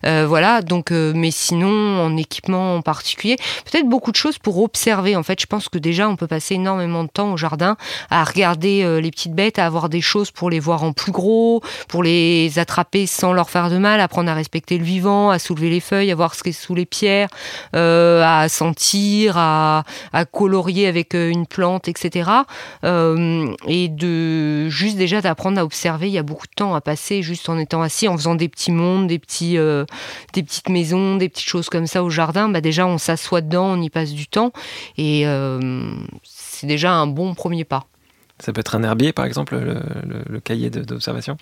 voilà. 0.04 0.62
Donc, 0.62 0.91
mais 0.91 1.32
sinon 1.32 2.04
en 2.04 2.17
équipement 2.17 2.76
en 2.76 2.82
particulier, 2.82 3.38
peut-être 3.69 3.88
beaucoup 3.88 4.12
de 4.12 4.17
choses 4.17 4.38
pour 4.38 4.62
observer. 4.62 5.15
En 5.15 5.23
fait, 5.23 5.39
je 5.39 5.45
pense 5.45 5.69
que 5.69 5.78
déjà 5.78 6.10
on 6.10 6.15
peut 6.15 6.28
passer 6.28 6.56
énormément 6.56 7.04
de 7.04 7.10
temps 7.10 7.34
au 7.34 7.38
jardin 7.38 7.78
à 8.10 8.23
regarder 8.23 9.02
les 9.02 9.12
petites 9.12 9.34
bêtes, 9.34 9.60
à 9.60 9.65
avoir 9.65 9.89
des 9.89 10.02
choses 10.02 10.32
pour 10.32 10.49
les 10.49 10.60
voir 10.60 10.84
en 10.84 10.93
plus 10.93 11.02
gros, 11.11 11.61
pour 11.87 12.03
les 12.03 12.59
attraper 12.59 13.05
sans 13.05 13.33
leur 13.33 13.49
faire 13.49 13.69
de 13.69 13.77
mal, 13.77 13.99
apprendre 13.99 14.29
à 14.29 14.33
respecter 14.33 14.77
le 14.77 14.83
vivant, 14.83 15.29
à 15.29 15.39
soulever 15.39 15.69
les 15.69 15.79
feuilles, 15.79 16.11
à 16.11 16.15
voir 16.15 16.35
ce 16.35 16.43
qui 16.43 16.49
est 16.49 16.51
sous 16.51 16.75
les 16.75 16.85
pierres, 16.85 17.29
euh, 17.75 18.23
à 18.25 18.49
sentir, 18.49 19.37
à, 19.37 19.83
colorier 20.31 20.87
avec 20.87 21.15
euh, 21.15 21.29
une 21.29 21.45
plante, 21.45 21.87
etc. 21.87 22.29
Euh, 22.83 23.53
et 23.67 23.89
de 23.89 24.69
juste 24.69 24.97
déjà 24.97 25.21
d'apprendre 25.21 25.59
à 25.59 25.65
observer. 25.65 26.07
Il 26.07 26.13
y 26.13 26.17
a 26.17 26.23
beaucoup 26.23 26.47
de 26.47 26.53
temps 26.55 26.75
à 26.75 26.81
passer 26.81 27.21
juste 27.21 27.49
en 27.49 27.57
étant 27.57 27.81
assis, 27.81 28.07
en 28.07 28.17
faisant 28.17 28.35
des 28.35 28.49
petits 28.49 28.71
mondes, 28.71 29.07
des 29.07 29.19
petits, 29.19 29.57
des 30.33 30.43
petites 30.43 30.69
maisons, 30.69 31.17
des 31.17 31.29
petites 31.29 31.47
choses 31.47 31.69
comme 31.69 31.87
ça 31.87 32.03
au 32.03 32.09
jardin. 32.09 32.49
Bah 32.49 32.61
déjà 32.61 32.85
on 32.85 32.97
s'assoit 32.97 33.41
dedans, 33.41 33.65
on 33.65 33.81
y 33.81 33.89
passe 33.89 34.11
du 34.11 34.27
temps 34.27 34.51
et 34.97 35.25
c'est 36.23 36.67
déjà 36.67 36.93
un 36.93 37.07
bon 37.07 37.33
premier 37.33 37.63
pas. 37.63 37.85
Ça 38.43 38.51
peut 38.51 38.60
être 38.60 38.75
un 38.75 38.84
herbier, 38.84 39.13
par 39.13 39.23
exemple, 39.23 39.56
le, 39.56 40.39
cahier 40.41 40.69
d'observation 40.69 41.38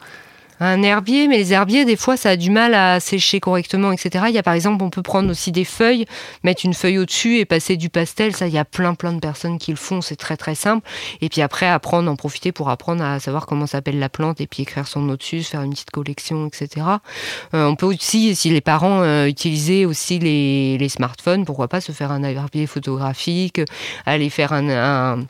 un 0.63 0.83
herbier, 0.83 1.27
mais 1.27 1.37
les 1.37 1.53
herbiers, 1.53 1.85
des 1.85 1.95
fois, 1.95 2.17
ça 2.17 2.29
a 2.29 2.35
du 2.35 2.51
mal 2.51 2.75
à 2.75 2.99
sécher 2.99 3.39
correctement, 3.39 3.91
etc. 3.91 4.25
Il 4.27 4.35
y 4.35 4.37
a 4.37 4.43
par 4.43 4.53
exemple, 4.53 4.83
on 4.83 4.91
peut 4.91 5.01
prendre 5.01 5.31
aussi 5.31 5.51
des 5.51 5.65
feuilles, 5.65 6.05
mettre 6.43 6.63
une 6.65 6.75
feuille 6.75 6.99
au-dessus 6.99 7.39
et 7.39 7.45
passer 7.45 7.77
du 7.77 7.89
pastel. 7.89 8.35
Ça, 8.35 8.45
il 8.45 8.53
y 8.53 8.59
a 8.59 8.65
plein, 8.65 8.93
plein 8.93 9.11
de 9.11 9.19
personnes 9.19 9.57
qui 9.57 9.71
le 9.71 9.77
font. 9.77 10.01
C'est 10.01 10.17
très, 10.17 10.37
très 10.37 10.53
simple. 10.53 10.87
Et 11.19 11.29
puis 11.29 11.41
après, 11.41 11.67
apprendre, 11.67 12.11
en 12.11 12.15
profiter 12.15 12.51
pour 12.51 12.69
apprendre 12.69 13.03
à 13.03 13.19
savoir 13.19 13.47
comment 13.47 13.65
s'appelle 13.65 13.97
la 13.97 14.09
plante 14.09 14.39
et 14.39 14.45
puis 14.45 14.61
écrire 14.61 14.87
son 14.87 15.01
nom 15.01 15.15
dessus, 15.15 15.41
faire 15.41 15.63
une 15.63 15.71
petite 15.71 15.89
collection, 15.89 16.45
etc. 16.45 16.85
Euh, 17.55 17.65
on 17.65 17.75
peut 17.75 17.87
aussi, 17.87 18.35
si 18.35 18.51
les 18.51 18.61
parents 18.61 19.01
euh, 19.01 19.31
aussi 19.87 20.19
les, 20.19 20.77
les, 20.77 20.89
smartphones, 20.89 21.43
pourquoi 21.43 21.69
pas 21.69 21.81
se 21.81 21.91
faire 21.91 22.11
un 22.11 22.21
herbier 22.21 22.67
photographique, 22.67 23.61
aller 24.05 24.29
faire 24.29 24.53
un 24.53 25.25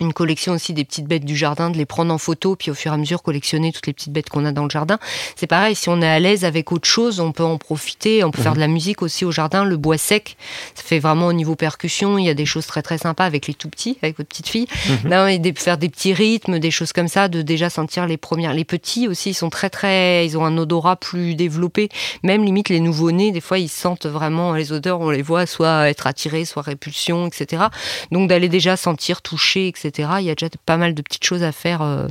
une 0.00 0.12
collection 0.12 0.52
aussi 0.52 0.72
des 0.72 0.84
petites 0.84 1.06
bêtes 1.06 1.24
du 1.24 1.36
jardin, 1.36 1.70
de 1.70 1.76
les 1.76 1.86
prendre 1.86 2.12
en 2.12 2.18
photo, 2.18 2.56
puis 2.56 2.70
au 2.70 2.74
fur 2.74 2.92
et 2.92 2.94
à 2.94 2.98
mesure 2.98 3.22
collectionner 3.22 3.72
toutes 3.72 3.86
les 3.86 3.92
petites 3.92 4.12
bêtes 4.12 4.28
qu'on 4.28 4.44
a 4.44 4.52
dans 4.52 4.64
le 4.64 4.70
jardin. 4.70 4.98
C'est 5.36 5.46
pareil, 5.46 5.74
si 5.74 5.88
on 5.88 6.00
est 6.00 6.08
à 6.08 6.18
l'aise 6.20 6.44
avec 6.44 6.72
autre 6.72 6.88
chose, 6.88 7.20
on 7.20 7.32
peut 7.32 7.44
en 7.44 7.58
profiter. 7.58 8.24
On 8.24 8.30
peut 8.30 8.42
faire 8.42 8.52
mhm. 8.52 8.56
de 8.56 8.60
la 8.60 8.68
musique 8.68 9.02
aussi 9.02 9.24
au 9.24 9.32
jardin, 9.32 9.64
le 9.64 9.76
bois 9.76 9.98
sec. 9.98 10.36
Ça 10.74 10.82
fait 10.82 10.98
vraiment 10.98 11.26
au 11.26 11.32
niveau 11.32 11.56
percussion, 11.56 12.18
il 12.18 12.24
y 12.24 12.30
a 12.30 12.34
des 12.34 12.46
choses 12.46 12.66
très 12.66 12.82
très 12.82 12.98
sympas 12.98 13.24
avec 13.24 13.46
les 13.46 13.54
tout 13.54 13.68
petits, 13.68 13.98
avec 14.02 14.16
votre 14.16 14.28
petite 14.28 14.48
fille. 14.48 14.68
Mhm. 14.88 15.10
Non, 15.10 15.26
et 15.26 15.40
faire 15.56 15.78
des 15.78 15.88
petits 15.88 16.12
rythmes, 16.12 16.58
des 16.58 16.70
choses 16.70 16.92
comme 16.92 17.08
ça, 17.08 17.28
de 17.28 17.42
déjà 17.42 17.70
sentir 17.70 18.06
les 18.06 18.16
premières. 18.16 18.54
Les 18.54 18.64
petits 18.64 19.08
aussi, 19.08 19.30
ils 19.30 19.34
sont 19.34 19.50
très 19.50 19.70
très, 19.70 20.26
ils 20.26 20.38
ont 20.38 20.44
un 20.44 20.56
odorat 20.56 20.96
plus 20.96 21.34
développé. 21.34 21.88
Même 22.22 22.44
limite 22.44 22.68
les 22.68 22.80
nouveau-nés, 22.80 23.32
des 23.32 23.40
fois 23.40 23.58
ils 23.58 23.68
sentent 23.68 24.06
vraiment 24.06 24.52
les 24.52 24.72
odeurs, 24.72 25.00
on 25.00 25.10
les 25.10 25.22
voit 25.22 25.46
soit 25.46 25.88
être 25.88 26.06
attirés, 26.06 26.44
soit 26.44 26.62
répulsion, 26.62 27.26
etc. 27.26 27.64
Donc 28.12 28.28
d'aller 28.28 28.48
déjà 28.48 28.76
sentir, 28.76 29.22
toucher, 29.22 29.68
etc 29.68 29.87
il 29.96 30.26
y 30.26 30.30
a 30.30 30.34
déjà 30.34 30.48
pas 30.66 30.76
mal 30.76 30.94
de 30.94 31.02
petites 31.02 31.24
choses 31.24 31.42
à 31.42 31.52
faire. 31.52 31.82
Euh, 31.82 32.08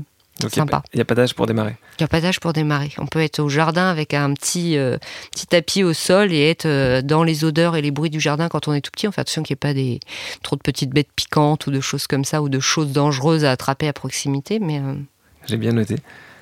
sympa. 0.49 0.83
Il 0.93 0.97
n'y 0.97 1.01
a 1.01 1.05
pas 1.05 1.15
d'âge 1.15 1.33
pour 1.33 1.47
démarrer. 1.47 1.75
Il 1.97 2.03
n'y 2.03 2.05
a 2.05 2.07
pas 2.07 2.21
d'âge 2.21 2.39
pour 2.39 2.53
démarrer. 2.53 2.91
On 2.99 3.07
peut 3.07 3.21
être 3.21 3.39
au 3.39 3.49
jardin 3.49 3.89
avec 3.89 4.13
un 4.13 4.33
petit, 4.33 4.77
euh, 4.77 4.97
petit 5.31 5.47
tapis 5.47 5.83
au 5.83 5.93
sol 5.93 6.31
et 6.31 6.49
être 6.49 6.67
euh, 6.67 7.01
dans 7.01 7.23
les 7.23 7.43
odeurs 7.43 7.75
et 7.75 7.81
les 7.81 7.89
bruits 7.89 8.11
du 8.11 8.19
jardin 8.19 8.47
quand 8.47 8.67
on 8.67 8.73
est 8.73 8.81
tout 8.81 8.91
petit. 8.91 9.07
On 9.07 9.11
fait 9.11 9.21
attention 9.21 9.41
qu'il 9.41 9.53
n'y 9.53 9.57
ait 9.57 9.67
pas 9.67 9.73
des, 9.73 9.99
trop 10.43 10.55
de 10.55 10.61
petites 10.61 10.91
bêtes 10.91 11.09
piquantes 11.15 11.65
ou 11.67 11.71
de 11.71 11.79
choses 11.79 12.05
comme 12.05 12.23
ça 12.23 12.41
ou 12.41 12.49
de 12.49 12.59
choses 12.59 12.91
dangereuses 12.91 13.45
à 13.45 13.51
attraper 13.51 13.87
à 13.87 13.93
proximité. 13.93 14.59
Mais 14.59 14.81
J'ai 15.47 15.57
bien 15.57 15.71
noté. 15.71 15.95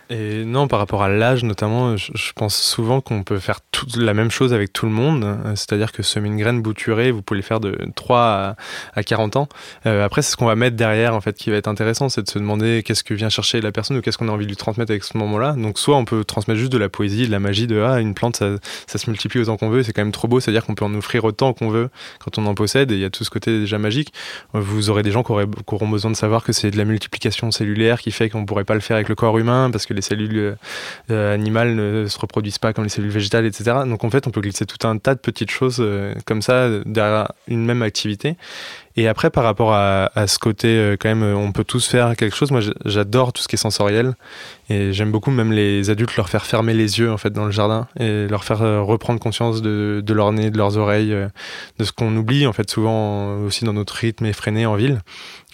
Et 0.10 0.46
non, 0.46 0.68
par 0.68 0.80
rapport 0.80 1.02
à 1.02 1.10
l'âge 1.10 1.44
notamment, 1.44 1.98
je, 1.98 2.32
pense 2.36 2.56
souvent 2.56 3.02
qu'on 3.02 3.24
peut 3.24 3.40
faire 3.40 3.60
toute 3.72 3.96
la 3.96 4.14
même 4.14 4.30
chose 4.30 4.54
avec 4.54 4.72
tout 4.72 4.86
le 4.86 4.92
monde. 4.92 5.24
Euh, 5.24 5.56
c'est-à-dire 5.56 5.92
que 5.92 6.04
semer 6.04 6.28
une 6.28 6.38
graine 6.38 6.62
bouturée, 6.62 7.12
vous 7.12 7.24
pouvez 7.24 7.40
le 7.40 7.44
faire 7.44 7.60
de 7.60 7.78
3 7.96 8.56
à, 8.96 9.04
40 9.04 9.36
ans. 9.36 9.50
Euh, 9.86 10.06
après, 10.06 10.22
c'est 10.22 10.32
ce 10.32 10.38
qu'on 10.38 10.46
va 10.46 10.56
mettre 10.56 10.76
derrière 10.76 11.16
en 11.16 11.22
fait 11.22 11.36
qui 11.36 11.50
va 11.50 11.58
être 11.58 11.68
intéressant, 11.68 12.10
c'est 12.10 12.22
de 12.22 12.30
se 12.30 12.38
demander 12.38 12.84
qu'est-ce 12.86 13.04
que 13.04 13.16
vient 13.16 13.30
chercher 13.30 13.62
la 13.62 13.72
personne 13.72 13.98
ou 13.98 14.02
qu'est-ce 14.02 14.18
qu'on 14.18 14.30
a 14.30 14.32
envie 14.32 14.46
de 14.46 14.50
lui 14.50 14.58
transmettre 14.58 14.92
avec 14.92 15.04
ce 15.04 15.18
moment-là. 15.18 15.54
Donc 15.54 15.80
soit 15.80 15.98
on 15.98 16.06
peut 16.06 16.24
transmettre 16.24 16.60
juste 16.60 16.72
de 16.72 16.78
la 16.78 16.90
poésie, 16.90 17.26
de 17.26 17.32
la 17.32 17.40
magie, 17.40 17.66
de 17.66 17.82
ah 17.82 18.00
une 18.00 18.14
plante 18.14 18.44
ça, 18.88 18.98
se 18.98 19.10
multiplie 19.10 19.42
autant 19.42 19.58
qu'on 19.58 19.70
veut, 19.70 19.82
c'est 19.82 19.94
quand 19.94 20.04
même 20.04 20.12
trop 20.12 20.28
beau, 20.28 20.40
c'est-à-dire 20.40 20.66
qu'on 20.66 20.76
peut 20.76 20.86
en 20.86 20.94
offrir 20.94 21.24
autant 21.24 21.54
qu'on 21.54 21.70
veut 21.70 21.90
quand 22.20 22.38
on 22.38 22.46
en 22.46 22.54
possède 22.54 22.92
et 22.92 22.96
il 22.96 23.02
y 23.02 23.06
a 23.06 23.10
tout 23.10 23.24
ce 23.24 23.30
côté 23.32 23.60
déjà 23.60 23.80
magique. 23.80 24.14
Vous 24.54 24.90
aurez 24.90 25.02
des 25.02 25.12
gens 25.12 25.24
qui, 25.24 25.32
auront 25.32 25.90
besoin 25.90 26.12
de 26.12 26.16
savoir 26.16 26.44
que 26.44 26.54
c'est 26.54 26.70
de 26.70 26.78
la 26.78 26.86
multiplication 26.86 27.50
cellulaire 27.50 28.00
qui 28.00 28.12
fait 28.12 28.30
qu'on 28.30 28.46
pourrait 28.46 28.66
pas 28.66 28.76
le 28.76 28.80
faire 28.82 28.96
avec 28.96 29.10
le 29.10 29.16
corps 29.16 29.38
humain 29.40 29.70
parce 29.72 29.86
que 29.86 29.95
les 29.96 30.02
cellules 30.02 30.58
euh, 31.12 31.34
animales 31.34 31.76
ne 31.76 32.08
se 32.08 32.20
reproduisent 32.20 32.60
pas 32.60 32.74
comme 32.74 32.84
les 32.84 32.90
cellules 32.90 33.12
végétales, 33.12 33.46
etc. 33.46 33.78
Donc 33.86 34.04
en 34.04 34.10
fait, 34.10 34.28
on 34.28 34.32
peut 34.32 34.42
glisser 34.42 34.66
tout 34.66 34.88
un 34.88 34.98
tas 34.98 35.16
de 35.16 35.20
petites 35.20 35.52
choses 35.52 35.78
euh, 35.80 36.14
comme 36.26 36.42
ça 36.42 36.70
derrière 36.86 37.32
une 37.48 37.66
même 37.66 37.82
activité. 37.82 38.36
Et 38.98 39.10
après, 39.10 39.30
par 39.30 39.44
rapport 39.44 39.74
à, 39.74 40.10
ce 40.28 40.40
côté, 40.40 40.70
euh, 40.70 40.96
quand 40.98 41.10
même, 41.10 41.24
on 41.24 41.52
peut 41.52 41.66
tous 41.66 41.86
faire 41.86 42.16
quelque 42.16 42.36
chose. 42.36 42.52
Moi, 42.52 42.62
j'adore 42.86 43.34
tout 43.34 43.42
ce 43.42 43.48
qui 43.50 43.56
est 43.56 43.60
sensoriel. 43.60 44.14
Et 44.70 44.94
j'aime 44.94 45.12
beaucoup 45.12 45.32
même 45.32 45.52
les 45.52 45.90
adultes 45.90 46.16
leur 46.16 46.30
faire 46.30 46.46
fermer 46.46 46.74
les 46.74 46.98
yeux, 46.98 47.12
en 47.12 47.18
fait, 47.18 47.32
dans 47.32 47.46
le 47.46 47.52
jardin. 47.52 47.88
Et 48.00 48.28
leur 48.28 48.46
faire 48.46 48.62
euh, 48.62 48.82
reprendre 48.82 49.20
conscience 49.20 49.62
de, 49.62 50.02
leur 50.14 50.32
nez, 50.32 50.50
de 50.50 50.58
leurs 50.58 50.78
oreilles, 50.78 51.12
euh, 51.12 51.28
de 51.78 51.84
ce 51.84 51.92
qu'on 51.92 52.16
oublie, 52.16 52.48
en 52.48 52.54
fait, 52.54 52.70
souvent 52.70 53.36
aussi 53.40 53.66
dans 53.66 53.74
notre 53.74 53.94
rythme 53.94 54.26
effréné 54.28 54.66
en 54.66 54.76
ville. 54.76 55.02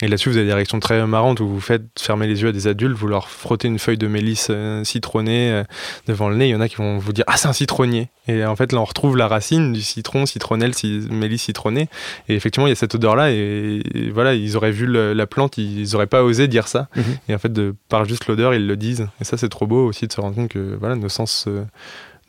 Et 0.00 0.08
là-dessus, 0.08 0.30
vous 0.30 0.36
avez 0.36 0.46
des 0.46 0.54
réactions 0.54 0.80
très 0.80 1.04
marrantes 1.06 1.40
où 1.40 1.48
vous 1.48 1.60
faites 1.60 1.82
fermer 2.00 2.26
les 2.26 2.42
yeux 2.42 2.48
à 2.48 2.52
des 2.52 2.66
adultes, 2.66 2.96
vous 2.96 3.06
leur 3.06 3.28
frottez 3.28 3.68
une 3.68 3.78
feuille 3.78 3.98
de 3.98 4.08
mélisse 4.08 4.50
citronnée 4.82 5.62
devant 6.08 6.28
le 6.28 6.34
nez. 6.34 6.48
Il 6.48 6.50
y 6.50 6.54
en 6.56 6.60
a 6.60 6.68
qui 6.68 6.74
vont 6.74 6.98
vous 6.98 7.12
dire 7.12 7.24
Ah, 7.28 7.36
c'est 7.36 7.46
un 7.46 7.52
citronnier. 7.52 8.08
Et 8.26 8.44
en 8.44 8.56
fait, 8.56 8.72
là, 8.72 8.80
on 8.80 8.84
retrouve 8.84 9.16
la 9.16 9.28
racine 9.28 9.72
du 9.72 9.80
citron, 9.80 10.26
citronnelle, 10.26 10.72
mélisse 11.10 11.42
citronnée. 11.42 11.88
Et 12.28 12.34
effectivement, 12.34 12.66
il 12.66 12.70
y 12.70 12.72
a 12.72 12.76
cette 12.76 12.96
odeur-là 12.96 13.31
et, 13.32 14.10
voilà, 14.12 14.34
ils 14.34 14.56
auraient 14.56 14.72
vu 14.72 14.86
la 14.86 15.26
plante, 15.26 15.58
ils 15.58 15.92
n'auraient 15.92 16.06
pas 16.06 16.22
osé 16.22 16.48
dire 16.48 16.68
ça. 16.68 16.88
Mhm. 16.96 17.04
Et 17.28 17.34
en 17.34 17.38
fait, 17.38 17.52
de, 17.52 17.74
par 17.88 18.04
juste 18.04 18.26
l'odeur, 18.26 18.54
ils 18.54 18.66
le 18.66 18.76
disent. 18.76 19.08
Et 19.20 19.24
ça, 19.24 19.36
c'est 19.36 19.48
trop 19.48 19.66
beau 19.66 19.86
aussi 19.86 20.06
de 20.06 20.12
se 20.12 20.20
rendre 20.20 20.34
compte 20.34 20.50
que 20.50 20.76
voilà, 20.78 20.94
nos 20.94 21.08
sens 21.08 21.46
euh, 21.48 21.64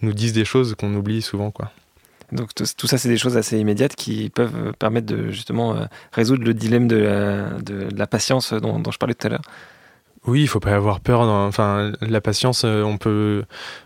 nous 0.01 0.13
disent 0.13 0.33
des 0.33 0.45
choses 0.45 0.75
qu'on 0.75 0.93
oublie 0.95 1.21
souvent. 1.21 1.51
quoi. 1.51 1.71
Donc 2.31 2.49
tout 2.53 2.87
ça, 2.87 2.97
c'est 2.97 3.09
des 3.09 3.17
choses 3.17 3.37
assez 3.37 3.59
immédiates 3.59 3.95
qui 3.95 4.29
peuvent 4.29 4.55
euh, 4.55 4.71
permettre 4.71 5.07
de 5.07 5.29
justement 5.29 5.75
euh, 5.75 5.85
résoudre 6.11 6.43
le 6.43 6.53
dilemme 6.53 6.87
de 6.87 7.89
la, 7.95 8.07
patience 8.07 8.53
dont, 8.53 8.79
dont, 8.79 8.91
je 8.91 8.97
parlais 8.97 9.13
tout 9.13 9.27
à 9.27 9.29
l'heure. 9.29 9.41
Oui, 10.25 10.41
il 10.41 10.47
faut 10.47 10.62
pas 10.62 10.71
avoir 10.71 11.01
peur. 11.01 11.19
enfin, 11.19 11.91
la 11.99 12.21
patience, 12.21 12.63
euh, 12.63 12.81
on 12.83 12.97
peut 12.97 13.43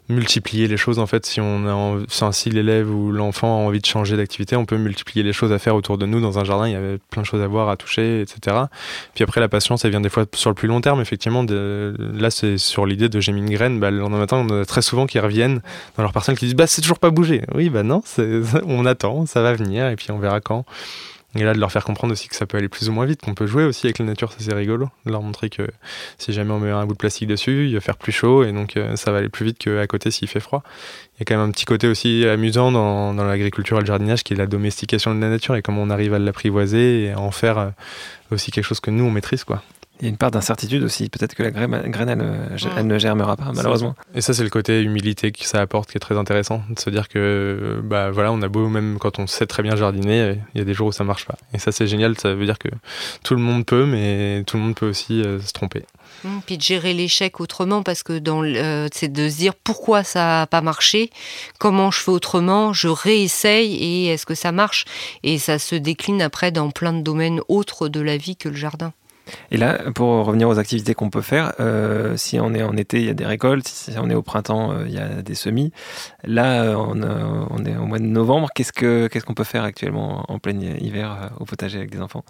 multiplier 0.08 0.67
les 0.67 0.78
choses 0.78 1.00
en 1.00 1.08
fait. 1.08 1.26
Si 1.26 1.41
on 1.41 1.65
a, 1.65 1.73
enfin, 1.73 2.32
si 2.32 2.52
l'élève 2.52 2.93
ou 2.93 3.12
l'enfant 3.12 3.60
a 3.60 3.65
envie 3.65 3.80
de 3.80 3.86
changer 3.88 4.17
d'activité, 4.17 4.56
on 4.56 4.65
peut 4.65 4.78
multiplier 4.78 5.23
les 5.23 5.34
choses 5.34 5.52
à 5.52 5.58
faire 5.58 5.76
autour 5.76 5.97
de 5.97 6.06
nous 6.06 6.21
dans 6.21 6.38
un 6.38 6.43
jardin. 6.43 6.67
Il 6.67 6.73
y 6.73 6.76
avait 6.76 7.00
plein 7.10 7.23
de 7.23 7.28
choses 7.28 7.41
à 7.41 7.47
voir, 7.47 7.69
à 7.69 7.76
toucher, 7.76 8.21
etc. 8.21 8.56
Puis 9.15 9.23
après, 9.23 9.41
la 9.41 9.50
patience, 9.50 9.84
elle 9.84 9.91
vient 9.91 10.02
des 10.02 10.10
fois 10.10 10.26
sur 10.36 10.52
le 10.52 10.54
plus 10.54 10.67
long 10.67 10.80
terme. 10.80 11.02
Effectivement, 11.02 11.43
là, 11.50 12.30
c'est 12.30 12.60
sur 12.60 12.86
l'idée 12.86 13.10
de 13.10 13.19
j'ai 13.19 13.32
mis 13.32 13.41
une 13.41 13.50
graine. 13.50 13.80
Bah, 13.80 13.89
le 13.89 13.97
lendemain 13.97 14.19
matin, 14.19 14.45
on 14.47 14.62
a 14.62 14.65
très 14.65 14.84
souvent 14.84 15.08
qui 15.08 15.17
reviennent 15.19 15.62
dans 15.97 16.04
leur 16.04 16.13
parcelle 16.13 16.38
qui 16.38 16.45
disent 16.45 16.56
bah 16.56 16.67
c'est 16.67 16.82
toujours 16.82 17.00
pas 17.00 17.10
bougé. 17.10 17.41
Oui, 17.56 17.71
bah 17.71 17.82
non, 17.82 18.04
on 18.67 18.86
attend, 18.86 19.26
ça 19.26 19.41
va 19.41 19.54
venir 19.54 19.88
et 19.88 19.95
puis 19.95 20.12
on 20.12 20.19
verra 20.19 20.39
quand. 20.39 20.65
Et 21.38 21.43
là, 21.43 21.54
de 21.54 21.60
leur 21.60 21.71
faire 21.71 21.84
comprendre 21.84 22.13
aussi 22.13 22.28
que 22.28 22.36
ça 22.36 22.45
peut 22.45 22.58
aller 22.58 22.67
plus 22.67 22.89
ou 22.89 22.91
moins 22.91 23.06
vite, 23.06 23.21
qu'on 23.21 23.36
peut 23.36 23.45
jouer 23.45 23.63
aussi 23.63 23.86
avec 23.86 24.00
la 24.00 24.06
nature, 24.06 24.32
ça 24.32 24.39
c'est 24.39 24.54
rigolo. 24.54 24.89
De 25.06 25.12
leur 25.12 25.21
montrer 25.21 25.50
que 25.50 25.67
si 26.17 26.34
jamais 26.34 26.52
on 26.52 26.60
met 26.60 26.71
un 26.71 26.86
bout 26.86 26.93
de 26.93 26.97
plastique 26.97 27.28
dessus, 27.28 27.67
il 27.67 27.73
va 27.76 27.80
faire 27.80 27.97
plus 27.97 28.12
chaud 28.12 28.43
et 28.43 28.52
donc 28.52 28.76
euh, 28.76 28.95
ça 28.95 29.12
va 29.12 29.19
aller 29.19 29.30
plus 29.30 29.45
vite 29.45 29.58
qu'à 29.60 29.86
côté 29.88 30.10
s'il 30.12 30.28
fait 30.28 30.39
froid. 30.39 30.63
Il 31.15 31.19
y 31.19 31.21
a 31.21 31.26
quand 31.26 31.38
même 31.39 31.47
un 31.50 31.52
petit 31.52 31.65
côté 31.65 31.88
aussi 31.88 32.26
amusant 32.28 32.71
dans, 32.71 33.13
dans 33.13 33.23
l'agriculture 33.23 33.78
et 33.78 33.82
le 33.82 33.86
jardinage 33.86 34.23
qui 34.23 34.34
est 34.34 34.38
la 34.38 34.47
domestication 34.47 35.13
de 35.13 35.21
la 35.21 35.30
nature 35.30 35.56
et 35.56 35.62
comment 35.62 35.82
on 35.82 35.89
arrive 35.89 36.13
à 36.13 36.19
l'apprivoiser 36.19 37.04
et 37.04 37.12
à 37.12 37.19
en 37.19 37.32
faire 37.32 37.58
euh, 37.58 37.69
aussi 38.32 38.52
quelque 38.52 38.65
chose 38.65 38.80
que 38.80 38.91
nous 38.91 39.04
on 39.04 39.12
maîtrise 39.12 39.43
quoi. 39.43 39.62
Il 39.99 40.03
y 40.03 40.05
a 40.05 40.10
une 40.10 40.17
part 40.17 40.31
d'incertitude 40.31 40.83
aussi. 40.83 41.10
Peut-être 41.10 41.33
que 41.33 41.43
la 41.43 41.51
graine, 41.51 42.10
elle, 42.10 42.88
ne 42.88 42.97
germera 42.99 43.36
pas, 43.36 43.51
malheureusement. 43.53 43.95
Et 44.13 44.21
ça, 44.21 44.33
c'est 44.33 44.43
le 44.43 44.49
côté 44.49 44.81
humilité 44.81 45.31
que 45.31 45.43
ça 45.43 45.60
apporte 45.60 45.89
qui 45.89 45.97
est 45.97 45.99
très 45.99 46.17
intéressant. 46.17 46.62
De 46.69 46.79
se 46.79 46.89
dire 46.89 47.07
que, 47.07 47.81
bah 47.83 48.12
voilà, 48.12 48.31
on 48.31 48.41
a 48.41 48.47
beau, 48.47 48.67
même 48.67 48.97
quand 48.99 49.17
on 49.17 49.25
sait 49.25 49.47
très 49.47 49.63
bien 49.63 49.75
jardiner, 49.75 50.39
il 50.53 50.60
y 50.60 50.62
a 50.62 50.65
des 50.65 50.73
jours 50.73 50.88
où 50.88 50.91
ça 50.91 51.03
marche 51.03 51.25
pas. 51.25 51.36
Et 51.53 51.57
ça, 51.57 51.71
c'est 51.71 51.88
génial. 51.88 52.17
Ça 52.19 52.33
veut 52.33 52.45
dire 52.45 52.60
que 52.60 52.69
tout 53.23 53.33
le 53.33 53.41
monde 53.41 53.65
peut, 53.65 53.86
mais 53.86 54.43
tout 54.45 54.57
le 54.57 54.63
monde 54.63 54.75
peut 54.75 54.88
aussi 54.88 55.21
euh, 55.21 55.41
se 55.41 55.51
tromper. 55.51 55.83
Mmh, 56.23 56.29
puis 56.45 56.57
de 56.57 56.62
gérer 56.62 56.93
l'échec 56.93 57.39
autrement, 57.39 57.83
parce 57.83 58.03
que 58.03 58.19
dans 58.19 58.43
euh, 58.43 58.88
c'est 58.93 59.12
de 59.12 59.29
se 59.29 59.38
dire 59.38 59.53
pourquoi 59.55 60.03
ça 60.03 60.19
n'a 60.19 60.47
pas 60.47 60.62
marché, 60.62 61.12
comment 61.60 61.91
je 61.91 61.99
fais 61.99 62.12
autrement, 62.12 62.73
je 62.73 62.88
réessaye 62.88 63.75
et 63.75 64.07
est-ce 64.07 64.25
que 64.25 64.36
ça 64.36 64.51
marche? 64.51 64.86
Et 65.23 65.38
ça 65.38 65.60
se 65.60 65.75
décline 65.75 66.21
après 66.21 66.51
dans 66.51 66.71
plein 66.71 66.93
de 66.93 67.01
domaines 67.01 67.41
autres 67.47 67.88
de 67.88 67.99
la 67.99 68.17
vie 68.17 68.36
que 68.36 68.49
le 68.49 68.55
jardin. 68.55 68.93
Et 69.52 69.58
là, 69.58 69.80
pour 69.94 70.26
revenir 70.26 70.50
aux 70.50 70.60
activités 70.60 70.94
qu'on 70.94 71.10
peut 71.10 71.22
faire, 71.22 71.54
euh, 71.60 72.18
si 72.18 72.40
on 72.40 72.54
est 72.54 72.63
en 72.63 72.76
été, 72.78 73.00
il 73.00 73.06
y 73.06 73.10
a 73.10 73.13
des 73.13 73.26
récoltes, 73.26 73.68
si 73.68 73.94
on 73.98 74.10
est 74.10 74.16
au 74.16 74.22
printemps, 74.22 74.72
euh, 74.72 74.86
il 74.88 74.94
y 74.94 75.00
a 75.00 75.22
des 75.22 75.36
semis. 75.36 75.72
Là, 76.24 76.63
euh, 76.63 76.76
on, 76.76 77.66
est 77.66 77.76
au 77.76 77.86
mois 77.86 78.00
de 78.00 78.04
novembre. 78.04 78.50
Qu'est-ce 78.54 78.72
qu'on 78.72 79.34
peut 79.34 79.44
faire 79.44 79.63
actuellement 79.63 80.26
en 80.30 80.40
plein 80.40 80.60
hiver 80.60 81.32
au 81.40 81.46
potager 81.46 81.78
avec 81.78 81.92
des 81.92 82.02
enfants? 82.02 82.24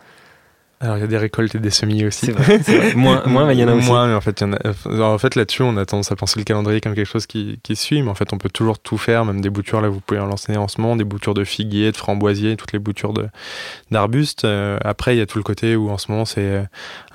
Alors 0.80 0.98
il 0.98 1.00
y 1.00 1.04
a 1.04 1.08
des 1.08 1.18
récoltes 1.18 1.56
et 1.56 1.60
des 1.60 1.72
semis 1.72 2.06
aussi. 2.06 2.28
C'est 2.28 2.32
vrai, 2.34 2.94
Moins, 2.94 3.24
moins, 3.26 3.48
mais 3.48 3.56
il 3.56 3.60
y 3.60 3.64
en 3.64 3.68
a 3.68 3.74
aussi. 3.74 3.88
Moins, 3.88 4.08
mais 4.08 4.14
en 4.14 4.22
fait, 4.22 4.44
en 4.44 5.18
fait 5.18 5.34
là-dessus, 5.34 5.64
on 5.64 5.76
a 5.76 5.88
tendance 5.88 6.12
à 6.12 6.16
penser 6.16 6.40
le 6.40 6.44
calendrier 6.44 6.82
comme 6.82 6.94
quelque 6.94 7.10
chose 7.10 7.26
qui, 7.26 7.60
qui 7.64 7.76
suit, 7.76 8.04
mais 8.04 8.10
en 8.10 8.16
fait, 8.16 8.32
on 8.32 8.38
peut 8.38 8.50
toujours 8.50 8.78
tout 8.78 9.00
faire, 9.00 9.26
même 9.26 9.42
des 9.42 9.50
boutures. 9.50 9.82
Là, 9.82 9.90
vous 9.90 10.02
pouvez 10.02 10.20
en 10.20 10.28
lancer 10.28 10.56
en 10.56 10.68
ce 10.68 10.80
moment, 10.80 10.96
des 10.96 11.04
boutures 11.04 11.34
de 11.34 11.44
figuier, 11.44 11.92
de 11.92 11.98
framboisier, 11.98 12.58
toutes 12.58 12.74
les 12.74 12.80
boutures 12.80 13.12
d'arbustes. 13.90 14.46
Euh, 14.46 14.78
après, 14.84 15.16
il 15.16 15.18
y 15.18 15.22
a 15.22 15.26
tout 15.26 15.40
le 15.40 15.44
côté 15.44 15.76
où 15.76 15.90
en 15.90 15.98
ce 15.98 16.12
moment, 16.12 16.26
c'est 16.26 16.42
euh, 16.42 16.64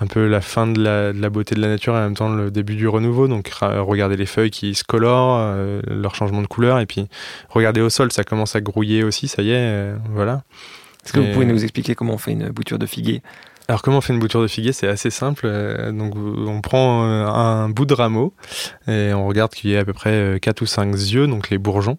un 0.01 0.09
peu 0.09 0.27
la 0.27 0.41
fin 0.41 0.67
de 0.67 0.83
la, 0.83 1.13
de 1.13 1.21
la, 1.21 1.31
beauté 1.31 1.55
de 1.55 1.61
la 1.61 1.69
nature 1.69 1.95
et 1.95 1.99
en 1.99 2.03
même 2.03 2.17
temps 2.17 2.31
le 2.31 2.51
début 2.51 2.75
du 2.75 2.89
renouveau. 2.89 3.29
Donc, 3.29 3.49
regardez 3.61 4.17
les 4.17 4.27
feuilles 4.27 4.51
qui 4.51 4.75
se 4.75 4.83
colorent, 4.83 5.39
euh, 5.39 5.81
leur 5.87 6.17
changement 6.17 6.43
de 6.43 6.49
couleur, 6.49 6.81
et 6.81 6.87
puis 6.87 7.07
regardez 7.49 7.81
au 7.81 7.91
sol, 7.91 8.11
ça 8.11 8.25
commence 8.25 8.57
à 8.57 8.61
grouiller 8.61 9.05
aussi. 9.05 9.29
Ça 9.29 9.43
y 9.43 9.53
est, 9.53 9.93
voilà. 10.11 10.43
Est-ce 11.05 11.13
que 11.13 11.21
vous 11.21 11.33
pouvez 11.33 11.47
nous 11.47 11.63
expliquer 11.63 11.95
comment 11.95 12.15
on 12.15 12.19
fait 12.19 12.33
une 12.33 12.49
bouture 12.49 12.79
de 12.79 12.87
figuier? 12.87 13.23
Alors 13.69 13.83
comment 13.83 13.99
on 13.99 14.01
fait 14.01 14.13
une 14.13 14.19
bouture 14.19 14.43
de 14.43 14.49
figuier? 14.49 14.73
C'est 14.73 14.89
assez 14.89 15.11
simple. 15.11 15.43
Euh, 15.47 15.93
donc 15.93 16.15
on 16.17 16.61
prend 16.61 17.07
euh, 17.07 17.27
un 17.27 17.69
bout 17.69 17.87
de 17.87 17.95
rameau 17.95 18.35
et 18.89 19.13
on 19.15 19.27
regarde 19.27 19.53
qu'il 19.53 19.71
y 19.71 19.77
a 19.77 19.81
à 19.81 19.85
peu 19.85 19.93
près 19.93 20.39
4 20.41 20.61
euh, 20.61 20.65
ou 20.65 20.67
5 20.67 20.93
yeux, 20.93 21.27
donc 21.27 21.51
les 21.51 21.59
bourgeons, 21.59 21.99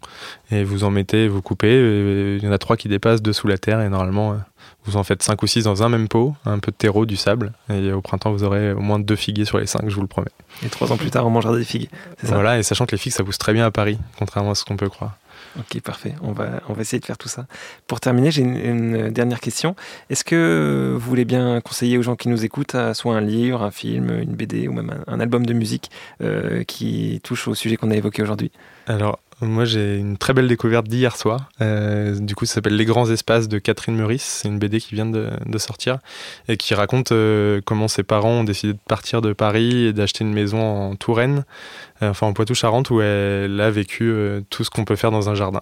et 0.51 0.63
vous 0.63 0.83
en 0.83 0.91
mettez, 0.91 1.27
vous 1.27 1.41
coupez. 1.41 1.73
Il 1.73 2.43
y 2.43 2.47
en 2.47 2.51
a 2.51 2.57
3 2.57 2.77
qui 2.77 2.87
dépassent 2.87 3.21
dessous 3.21 3.47
la 3.47 3.57
terre 3.57 3.81
et 3.81 3.89
normalement 3.89 4.37
vous 4.85 4.97
en 4.97 5.03
faites 5.03 5.23
5 5.23 5.41
ou 5.41 5.47
6 5.47 5.63
dans 5.63 5.83
un 5.83 5.89
même 5.89 6.07
pot, 6.07 6.35
un 6.45 6.59
peu 6.59 6.71
de 6.71 6.75
terreau, 6.75 7.05
du 7.05 7.15
sable, 7.15 7.53
et 7.69 7.91
au 7.91 8.01
printemps 8.01 8.31
vous 8.31 8.43
aurez 8.43 8.73
au 8.73 8.79
moins 8.79 8.99
2 8.99 9.15
figuiers 9.15 9.45
sur 9.45 9.57
les 9.57 9.67
5, 9.67 9.83
je 9.87 9.95
vous 9.95 10.01
le 10.01 10.07
promets. 10.07 10.31
Et 10.65 10.69
3 10.69 10.91
ans 10.91 10.97
plus 10.97 11.11
tard 11.11 11.25
on 11.25 11.29
mangera 11.29 11.55
des 11.55 11.63
figues. 11.63 11.89
Voilà, 12.23 12.59
et 12.59 12.63
sachant 12.63 12.85
que 12.85 12.91
les 12.91 12.97
figues 12.97 13.13
ça 13.13 13.23
pousse 13.23 13.37
très 13.37 13.53
bien 13.53 13.65
à 13.65 13.71
Paris, 13.71 13.97
contrairement 14.17 14.51
à 14.51 14.55
ce 14.55 14.65
qu'on 14.65 14.77
peut 14.77 14.89
croire. 14.89 15.17
Ok, 15.59 15.79
parfait. 15.81 16.15
On 16.21 16.31
va, 16.31 16.61
on 16.67 16.73
va 16.73 16.81
essayer 16.81 16.99
de 16.99 17.05
faire 17.05 17.17
tout 17.17 17.29
ça. 17.29 17.45
Pour 17.87 17.99
terminer, 17.99 18.31
j'ai 18.31 18.41
une, 18.41 19.09
dernière 19.09 19.39
question. 19.39 19.75
Est-ce 20.09 20.23
que 20.23 20.93
vous 20.97 21.09
voulez 21.09 21.25
bien 21.25 21.61
conseiller 21.61 21.97
aux 21.97 22.01
gens 22.01 22.15
qui 22.15 22.29
nous 22.29 22.43
écoutent 22.43 22.75
soit 22.93 23.15
un 23.15 23.21
livre, 23.21 23.61
un 23.61 23.71
film, 23.71 24.09
une 24.09 24.33
BD 24.33 24.67
ou 24.67 24.73
même 24.73 25.03
un, 25.07 25.19
album 25.19 25.45
de 25.45 25.53
musique 25.53 25.91
euh, 26.21 26.63
qui 26.63 27.21
touche 27.23 27.47
au 27.47 27.55
sujet 27.55 27.77
qu'on 27.77 27.91
a 27.91 27.95
évoqué 27.95 28.21
aujourd'hui? 28.21 28.51
Alors, 28.87 29.19
moi, 29.41 29.65
j'ai 29.65 29.97
une 29.97 30.17
très 30.17 30.33
belle 30.33 30.47
découverte 30.47 30.87
d'hier 30.87 31.15
soir. 31.17 31.49
Euh, 31.61 32.17
du 32.17 32.35
coup, 32.35 32.45
ça 32.45 32.55
s'appelle 32.55 32.75
Les 32.75 32.85
grands 32.85 33.09
espaces 33.09 33.47
de 33.47 33.59
Catherine 33.59 33.95
Meurice. 33.95 34.23
C'est 34.23 34.47
une 34.47 34.59
BD 34.59 34.79
qui 34.79 34.95
vient 34.95 35.05
de, 35.05 35.57
sortir 35.57 35.99
et 36.47 36.57
qui 36.57 36.73
raconte 36.73 37.11
euh, 37.11 37.61
comment 37.63 37.87
ses 37.87 38.03
parents 38.03 38.31
ont 38.31 38.43
décidé 38.43 38.73
de 38.73 38.79
partir 38.87 39.21
de 39.21 39.33
Paris 39.33 39.85
et 39.85 39.93
d'acheter 39.93 40.23
une 40.23 40.33
maison 40.33 40.61
en 40.61 40.95
Touraine, 40.95 41.45
euh, 41.92 41.92
enfin 42.09 42.27
en 42.27 42.33
Poitou-Charentes, 42.33 42.89
où 42.89 43.01
elle 43.01 43.59
a 43.59 43.71
vécu 43.71 44.13
tout 44.49 44.63
ce 44.63 44.69
qu'on 44.69 44.85
peut 44.85 44.95
faire 44.95 45.11
dans 45.11 45.29
un 45.29 45.35
jardin. 45.35 45.61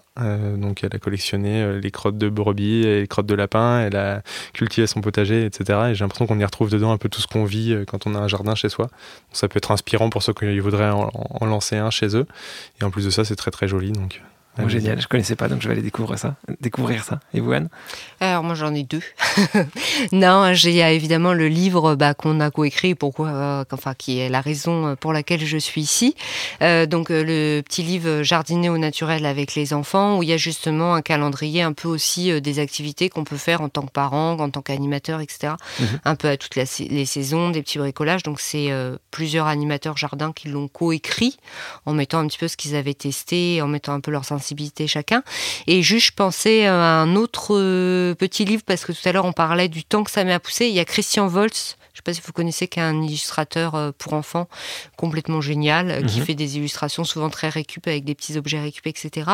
donc, 0.57 0.83
elle 0.83 0.95
a 0.95 0.99
collectionné 0.99 1.79
les 1.79 1.91
crottes 1.91 2.17
de 2.17 2.29
brebis 2.29 2.85
et 2.85 3.01
les 3.01 3.07
crottes 3.07 3.25
de 3.25 3.35
lapin. 3.35 3.81
Elle 3.81 3.95
a 3.95 4.21
cultivé 4.53 4.87
son 4.87 5.01
potager, 5.01 5.45
etc. 5.45 5.79
Et 5.89 5.95
j'ai 5.95 6.03
l'impression 6.03 6.27
qu'on 6.27 6.39
y 6.39 6.45
retrouve 6.45 6.69
dedans 6.69 6.91
un 6.91 6.97
peu 6.97 7.09
tout 7.09 7.21
ce 7.21 7.27
qu'on 7.27 7.45
vit 7.45 7.75
quand 7.87 8.07
on 8.07 8.15
a 8.15 8.19
un 8.19 8.27
jardin 8.27 8.55
chez 8.55 8.69
soi. 8.69 8.85
Donc, 8.85 9.33
ça 9.33 9.47
peut 9.47 9.57
être 9.57 9.71
inspirant 9.71 10.09
pour 10.09 10.23
ceux 10.23 10.33
qui 10.33 10.59
voudraient 10.59 10.89
en, 10.91 11.11
en 11.13 11.45
lancer 11.45 11.77
un 11.77 11.89
chez 11.89 12.15
eux. 12.15 12.25
Et 12.79 12.83
en 12.83 12.91
plus 12.91 13.05
de 13.05 13.09
ça, 13.09 13.25
c'est 13.25 13.35
très 13.35 13.51
très 13.51 13.67
joli. 13.67 13.91
Donc, 13.91 14.21
Oh, 14.59 14.67
génial, 14.67 14.99
je 15.01 15.07
connaissais 15.07 15.37
pas, 15.37 15.47
donc 15.47 15.61
je 15.61 15.67
vais 15.67 15.73
aller 15.73 15.81
découvrir 15.81 16.19
ça. 16.19 16.35
Découvrir 16.59 17.05
ça. 17.05 17.21
Et 17.33 17.39
vous, 17.39 17.53
Anne? 17.53 17.69
Alors, 18.19 18.43
moi, 18.43 18.53
j'en 18.53 18.73
ai 18.73 18.83
deux. 18.83 19.01
non, 20.11 20.51
il 20.51 20.71
y 20.71 20.81
a 20.81 20.91
évidemment 20.91 21.33
le 21.33 21.47
livre 21.47 21.95
bah, 21.95 22.13
qu'on 22.13 22.41
a 22.41 22.51
coécrit, 22.51 22.93
pourquoi, 22.93 23.29
euh, 23.29 23.63
enfin, 23.71 23.93
qui 23.93 24.19
est 24.19 24.27
la 24.27 24.41
raison 24.41 24.97
pour 24.99 25.13
laquelle 25.13 25.45
je 25.45 25.57
suis 25.57 25.79
ici. 25.79 26.15
Euh, 26.61 26.85
donc, 26.85 27.11
euh, 27.11 27.23
le 27.23 27.61
petit 27.61 27.81
livre 27.81 28.23
Jardiner 28.23 28.69
au 28.69 28.77
naturel 28.77 29.25
avec 29.25 29.55
les 29.55 29.73
enfants, 29.73 30.17
où 30.17 30.23
il 30.23 30.27
y 30.27 30.33
a 30.33 30.37
justement 30.37 30.95
un 30.95 31.01
calendrier 31.01 31.61
un 31.61 31.73
peu 31.73 31.87
aussi 31.87 32.41
des 32.41 32.59
activités 32.59 33.07
qu'on 33.07 33.23
peut 33.23 33.37
faire 33.37 33.61
en 33.61 33.69
tant 33.69 33.83
que 33.83 33.91
parent, 33.91 34.37
en 34.37 34.49
tant 34.49 34.61
qu'animateur, 34.61 35.21
etc. 35.21 35.53
Mhm. 35.79 35.87
Un 36.03 36.15
peu 36.15 36.27
à 36.27 36.35
toutes 36.35 36.55
les 36.55 37.05
saisons, 37.05 37.51
des 37.51 37.61
petits 37.61 37.79
bricolages. 37.79 38.23
Donc, 38.23 38.41
c'est 38.41 38.69
plusieurs 39.11 39.47
animateurs 39.47 39.95
jardins 39.95 40.33
qui 40.33 40.49
l'ont 40.49 40.67
coécrit 40.67 41.37
en 41.85 41.93
mettant 41.93 42.19
un 42.19 42.27
petit 42.27 42.37
peu 42.37 42.49
ce 42.49 42.57
qu'ils 42.57 42.75
avaient 42.75 42.93
testé, 42.93 43.61
en 43.61 43.67
mettant 43.67 43.93
un 43.93 44.01
peu 44.01 44.11
leur 44.11 44.25
sensibilité 44.41 44.87
chacun. 44.87 45.23
Et 45.67 45.81
juste, 45.81 46.07
je 46.07 46.11
pensais 46.13 46.65
à 46.65 46.73
un 46.73 47.15
autre 47.15 47.55
euh, 47.55 48.15
petit 48.15 48.43
livre, 48.43 48.63
parce 48.65 48.83
que 48.85 48.91
tout 48.91 49.07
à 49.07 49.11
l'heure, 49.11 49.25
on 49.25 49.33
parlait 49.33 49.69
du 49.69 49.83
temps 49.83 50.03
que 50.03 50.11
ça 50.11 50.23
met 50.23 50.33
à 50.33 50.39
pousser. 50.39 50.65
Il 50.65 50.73
y 50.73 50.79
a 50.79 50.85
Christian 50.85 51.27
Volz, 51.27 51.77
je 51.93 51.93
ne 51.93 51.97
sais 51.97 52.01
pas 52.03 52.13
si 52.13 52.21
vous 52.25 52.33
connaissez, 52.33 52.67
qui 52.67 52.79
est 52.79 52.83
un 52.83 53.01
illustrateur 53.01 53.75
euh, 53.75 53.91
pour 53.95 54.13
enfants 54.13 54.47
complètement 54.97 55.41
génial, 55.41 56.05
qui 56.05 56.19
mhm. 56.19 56.25
fait 56.25 56.33
des 56.33 56.57
illustrations 56.57 57.03
souvent 57.03 57.29
très 57.29 57.49
récup 57.49 57.85
avec 57.87 58.03
des 58.03 58.15
petits 58.15 58.37
objets 58.37 58.59
récup, 58.59 58.87
etc. 58.87 59.31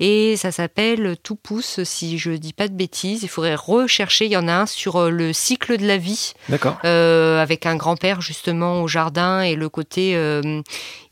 Et 0.00 0.36
ça 0.36 0.52
s'appelle 0.52 1.16
Tout 1.22 1.36
pousse, 1.36 1.82
si 1.84 2.18
je 2.18 2.32
dis 2.32 2.52
pas 2.52 2.68
de 2.68 2.74
bêtises. 2.74 3.22
Il 3.22 3.28
faudrait 3.28 3.54
rechercher. 3.54 4.26
Il 4.26 4.32
y 4.32 4.36
en 4.36 4.48
a 4.48 4.52
un 4.52 4.66
sur 4.66 4.96
euh, 4.96 5.10
le 5.10 5.32
cycle 5.32 5.78
de 5.78 5.86
la 5.86 5.96
vie. 5.96 6.34
D'accord. 6.48 6.78
avec 6.84 7.66
un 7.66 7.76
grand-père 7.76 8.20
justement 8.20 8.82
au 8.82 8.88
jardin 8.88 9.40
et 9.40 9.54
le 9.54 9.68
côté, 9.68 10.12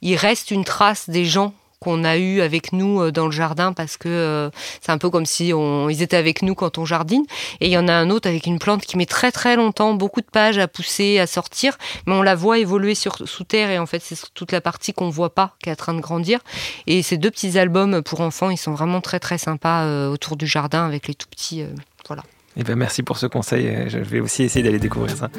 il 0.02 0.16
reste 0.16 0.50
une 0.50 0.64
trace 0.64 1.08
des 1.08 1.24
gens 1.24 1.54
qu'on 1.80 2.04
a 2.04 2.16
eu 2.16 2.40
avec 2.40 2.72
nous 2.72 3.10
dans 3.10 3.26
le 3.26 3.32
jardin 3.32 3.72
parce 3.72 3.96
que 3.96 4.50
c'est 4.80 4.92
un 4.92 4.98
peu 4.98 5.10
comme 5.10 5.26
si 5.26 5.48
ils 5.48 6.02
étaient 6.02 6.16
avec 6.16 6.42
nous 6.42 6.54
quand 6.54 6.78
on 6.78 6.84
jardine. 6.84 7.24
Et 7.60 7.66
il 7.66 7.72
y 7.72 7.78
en 7.78 7.88
a 7.88 7.92
un 7.92 8.10
autre 8.10 8.28
avec 8.28 8.46
une 8.46 8.58
plante 8.58 8.82
qui 8.82 8.96
met 8.96 9.06
très 9.06 9.32
très 9.32 9.56
longtemps, 9.56 9.94
beaucoup 9.94 10.20
de 10.20 10.26
pages 10.26 10.58
à 10.58 10.68
pousser, 10.68 11.18
à 11.18 11.26
sortir, 11.26 11.78
mais 12.06 12.14
on 12.14 12.22
la 12.22 12.34
voit 12.34 12.58
évoluer 12.58 12.94
sous 12.94 13.44
terre 13.44 13.70
et 13.70 13.78
en 13.78 13.86
fait 13.86 14.02
c'est 14.02 14.16
toute 14.34 14.52
la 14.52 14.60
partie 14.60 14.92
qu'on 14.92 15.10
voit 15.10 15.34
pas 15.34 15.56
qui 15.62 15.68
est 15.68 15.72
en 15.72 15.76
train 15.76 15.94
de 15.94 16.00
grandir. 16.00 16.40
Et 16.86 17.02
ces 17.02 17.16
deux 17.16 17.30
petits 17.30 17.58
albums 17.58 18.02
pour 18.02 18.20
enfants, 18.20 18.50
ils 18.50 18.58
sont 18.58 18.72
vraiment 18.72 19.00
très 19.00 19.20
très 19.20 19.38
sympas 19.38 20.08
autour 20.08 20.36
du 20.36 20.46
jardin 20.46 20.86
avec 20.86 21.08
les 21.08 21.14
tout 21.14 21.28
petits. 21.28 21.64
voilà. 22.06 22.22
Eh 22.60 22.62
ben 22.62 22.76
merci 22.76 23.02
pour 23.02 23.16
ce 23.16 23.24
conseil. 23.24 23.88
Je 23.88 23.96
vais 23.96 24.20
aussi 24.20 24.42
essayer 24.42 24.62
d'aller 24.62 24.78
découvrir 24.78 25.16
ça. 25.16 25.30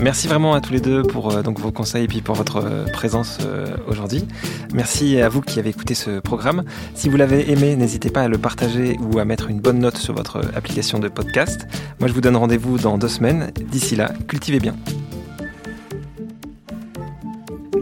Merci 0.00 0.26
vraiment 0.26 0.54
à 0.54 0.60
tous 0.60 0.72
les 0.72 0.80
deux 0.80 1.02
pour 1.02 1.30
euh, 1.30 1.42
donc 1.42 1.60
vos 1.60 1.70
conseils 1.70 2.04
et 2.04 2.08
puis 2.08 2.20
pour 2.20 2.34
votre 2.34 2.56
euh, 2.56 2.84
présence 2.86 3.38
euh, 3.42 3.76
aujourd'hui. 3.86 4.26
Merci 4.72 5.20
à 5.20 5.28
vous 5.28 5.40
qui 5.40 5.60
avez 5.60 5.70
écouté 5.70 5.94
ce 5.94 6.18
programme. 6.18 6.64
Si 6.96 7.08
vous 7.08 7.16
l'avez 7.16 7.52
aimé, 7.52 7.76
n'hésitez 7.76 8.10
pas 8.10 8.22
à 8.22 8.28
le 8.28 8.38
partager 8.38 8.98
ou 9.00 9.20
à 9.20 9.24
mettre 9.24 9.50
une 9.50 9.60
bonne 9.60 9.78
note 9.78 9.98
sur 9.98 10.14
votre 10.14 10.40
application 10.56 10.98
de 10.98 11.06
podcast. 11.06 11.68
Moi, 12.00 12.08
je 12.08 12.12
vous 12.12 12.20
donne 12.20 12.36
rendez-vous 12.36 12.76
dans 12.76 12.98
deux 12.98 13.06
semaines. 13.06 13.52
D'ici 13.70 13.94
là, 13.94 14.12
cultivez 14.26 14.58
bien. 14.58 14.74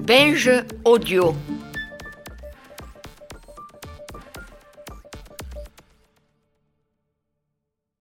Binge 0.07 0.51
audio. 0.85 1.35